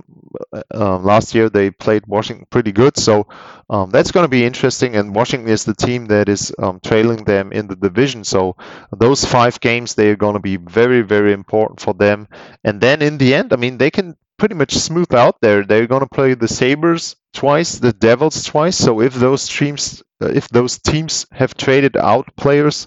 uh, 0.74 0.98
last 0.98 1.34
year 1.34 1.48
they 1.48 1.70
played 1.70 2.06
Washington 2.06 2.46
pretty 2.50 2.72
good. 2.72 2.96
So 2.96 3.26
um, 3.70 3.90
that's 3.90 4.12
going 4.12 4.24
to 4.24 4.28
be 4.28 4.44
interesting. 4.44 4.96
And 4.96 5.14
Washington 5.14 5.48
is 5.48 5.64
the 5.64 5.74
team 5.74 6.06
that 6.06 6.28
is 6.28 6.52
um, 6.58 6.80
trailing 6.84 7.24
them 7.24 7.52
in 7.52 7.66
the 7.66 7.76
division. 7.76 8.24
So 8.24 8.56
those 8.96 9.24
five 9.24 9.60
games 9.60 9.94
they 9.94 10.10
are 10.10 10.16
going 10.16 10.34
to 10.34 10.40
be 10.40 10.56
very, 10.56 11.02
very 11.02 11.32
important 11.32 11.80
for 11.80 11.94
them. 11.94 12.28
And 12.64 12.80
then 12.80 13.02
in 13.02 13.18
the 13.18 13.34
end, 13.34 13.52
I 13.52 13.56
mean, 13.56 13.78
they 13.78 13.90
can 13.90 14.16
pretty 14.38 14.54
much 14.54 14.74
smooth 14.74 15.12
out 15.14 15.40
there. 15.40 15.64
They're 15.64 15.86
going 15.86 16.02
to 16.02 16.08
play 16.08 16.34
the 16.34 16.48
Sabres 16.48 17.16
twice, 17.32 17.78
the 17.78 17.92
Devils 17.92 18.44
twice. 18.44 18.76
So 18.76 19.00
if 19.00 19.14
those 19.14 19.48
teams 19.48 20.02
uh, 20.22 20.28
if 20.28 20.48
those 20.48 20.78
teams 20.78 21.26
have 21.32 21.54
traded 21.56 21.96
out 21.96 22.34
players, 22.36 22.86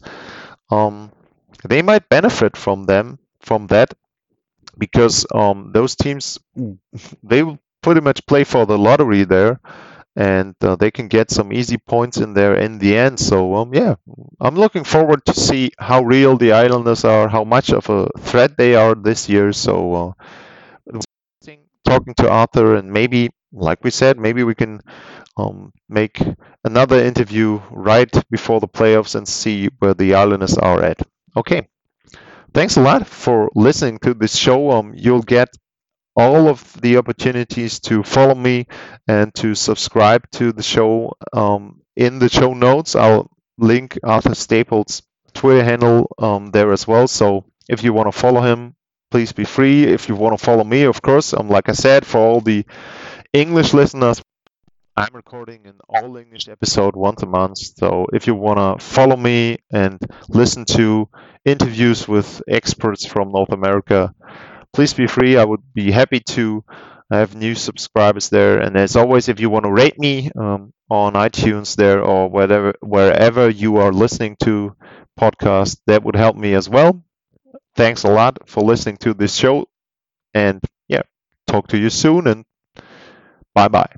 um, 0.72 1.12
they 1.68 1.82
might 1.82 2.10
benefit 2.10 2.58
from 2.58 2.86
them 2.86 3.20
from 3.42 3.68
that 3.68 3.94
because 4.78 5.26
um, 5.34 5.72
those 5.74 5.96
teams 5.96 6.40
they 7.24 7.44
will 7.44 7.60
pretty 7.82 8.02
much 8.02 8.26
play 8.26 8.44
for 8.44 8.66
the 8.66 8.78
lottery 8.78 9.24
there 9.24 9.60
and 10.16 10.56
uh, 10.62 10.76
they 10.76 10.92
can 10.92 11.08
get 11.08 11.32
some 11.32 11.54
easy 11.54 11.78
points 11.78 12.18
in 12.18 12.34
there 12.34 12.56
in 12.56 12.80
the 12.80 12.98
end 12.98 13.20
so 13.20 13.56
um, 13.56 13.74
yeah 13.74 13.96
i'm 14.42 14.56
looking 14.56 14.84
forward 14.84 15.24
to 15.26 15.34
see 15.34 15.72
how 15.80 16.02
real 16.04 16.38
the 16.38 16.52
islanders 16.52 17.06
are 17.06 17.30
how 17.30 17.44
much 17.44 17.72
of 17.72 17.90
a 17.90 18.08
threat 18.20 18.58
they 18.58 18.76
are 18.76 18.96
this 18.96 19.30
year 19.30 19.54
so 19.54 19.94
uh, 20.20 20.24
talking 21.86 22.14
to 22.16 22.30
arthur 22.30 22.76
and 22.76 22.92
maybe 22.92 23.30
like 23.52 23.84
we 23.84 23.90
said 23.92 24.18
maybe 24.18 24.44
we 24.44 24.56
can 24.56 24.80
um, 25.38 25.72
make 25.88 26.22
another 26.64 27.00
interview 27.04 27.60
right 27.72 28.12
before 28.30 28.60
the 28.60 28.68
playoffs 28.68 29.16
and 29.16 29.28
see 29.28 29.68
where 29.80 29.94
the 29.94 30.14
Islanders 30.16 30.58
are 30.58 30.84
at. 30.84 31.02
Okay. 31.38 31.68
Thanks 32.54 32.78
a 32.78 32.82
lot 32.82 33.08
for 33.08 33.50
listening 33.56 34.00
to 34.00 34.14
this 34.14 34.36
show. 34.36 34.72
Um, 34.72 34.94
you'll 34.96 35.22
get 35.22 35.50
all 36.16 36.48
of 36.50 36.74
the 36.82 36.98
opportunities 36.98 37.80
to 37.82 38.04
follow 38.04 38.36
me 38.36 38.68
and 39.08 39.34
to 39.36 39.56
subscribe 39.56 40.30
to 40.32 40.52
the 40.52 40.64
show 40.64 41.14
um, 41.34 41.82
in 41.96 42.20
the 42.20 42.30
show 42.30 42.54
notes. 42.54 42.96
I'll 42.96 43.32
link 43.58 43.98
Arthur 44.04 44.36
Staples' 44.36 45.02
Twitter 45.34 45.64
handle 45.64 46.12
um, 46.18 46.48
there 46.52 46.72
as 46.74 46.88
well. 46.88 47.08
So 47.08 47.46
if 47.70 47.84
you 47.84 47.94
want 47.94 48.12
to 48.12 48.20
follow 48.20 48.42
him, 48.42 48.76
please 49.12 49.32
be 49.34 49.44
free. 49.46 49.84
If 49.86 50.10
you 50.10 50.16
want 50.16 50.38
to 50.38 50.44
follow 50.44 50.64
me, 50.64 50.84
of 50.84 51.02
course, 51.02 51.34
um, 51.34 51.50
like 51.50 51.70
I 51.70 51.74
said, 51.74 52.06
for 52.06 52.20
all 52.20 52.42
the 52.42 52.66
English 53.34 53.74
listeners, 53.74 54.22
I'm 54.98 55.16
recording 55.16 55.66
an 55.68 55.80
all 55.90 56.18
English 56.18 56.50
episode 56.50 56.96
once 56.96 57.24
a 57.24 57.28
month. 57.28 57.58
So 57.60 58.08
if 58.14 58.28
you 58.28 58.36
want 58.36 58.60
to 58.80 58.86
follow 58.86 59.16
me 59.16 59.58
and 59.72 60.00
listen 60.30 60.66
to 60.78 61.10
interviews 61.46 62.08
with 62.08 62.42
experts 62.48 63.06
from 63.06 63.32
North 63.32 63.52
America, 63.52 64.14
please 64.74 64.94
be 64.94 65.08
free. 65.08 65.38
I 65.38 65.46
would 65.46 65.62
be 65.74 65.92
happy 65.92 66.20
to 66.36 66.64
have 67.12 67.36
new 67.36 67.56
subscribers 67.56 68.30
there. 68.30 68.60
And 68.60 68.78
as 68.78 68.96
always, 68.96 69.30
if 69.30 69.40
you 69.40 69.50
want 69.50 69.66
to 69.66 69.72
rate 69.72 69.98
me 70.00 70.30
um, 70.38 70.74
on 70.90 71.14
iTunes 71.14 71.76
there 71.76 72.02
or 72.04 72.30
whatever, 72.30 72.74
wherever 72.82 73.50
you 73.50 73.78
are 73.78 73.92
listening 73.92 74.38
to 74.44 74.76
podcast, 75.20 75.78
that 75.88 76.04
would 76.04 76.16
help 76.16 76.36
me 76.36 76.54
as 76.54 76.70
well. 76.70 77.04
Thanks 77.76 78.04
a 78.04 78.10
lot 78.10 78.50
for 78.50 78.64
listening 78.64 78.98
to 78.98 79.14
this 79.14 79.36
show. 79.36 79.68
And 80.34 80.62
yeah, 80.88 81.04
talk 81.48 81.68
to 81.70 81.78
you 81.78 81.90
soon 81.90 82.28
and 82.28 82.46
bye 83.54 83.68
bye. 83.68 83.92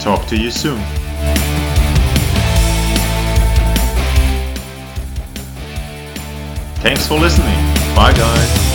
Talk 0.00 0.26
to 0.28 0.36
you 0.36 0.50
soon. 0.50 0.80
Thanks 6.80 7.08
for 7.08 7.18
listening. 7.18 7.58
Bye, 7.96 8.12
guys. 8.12 8.67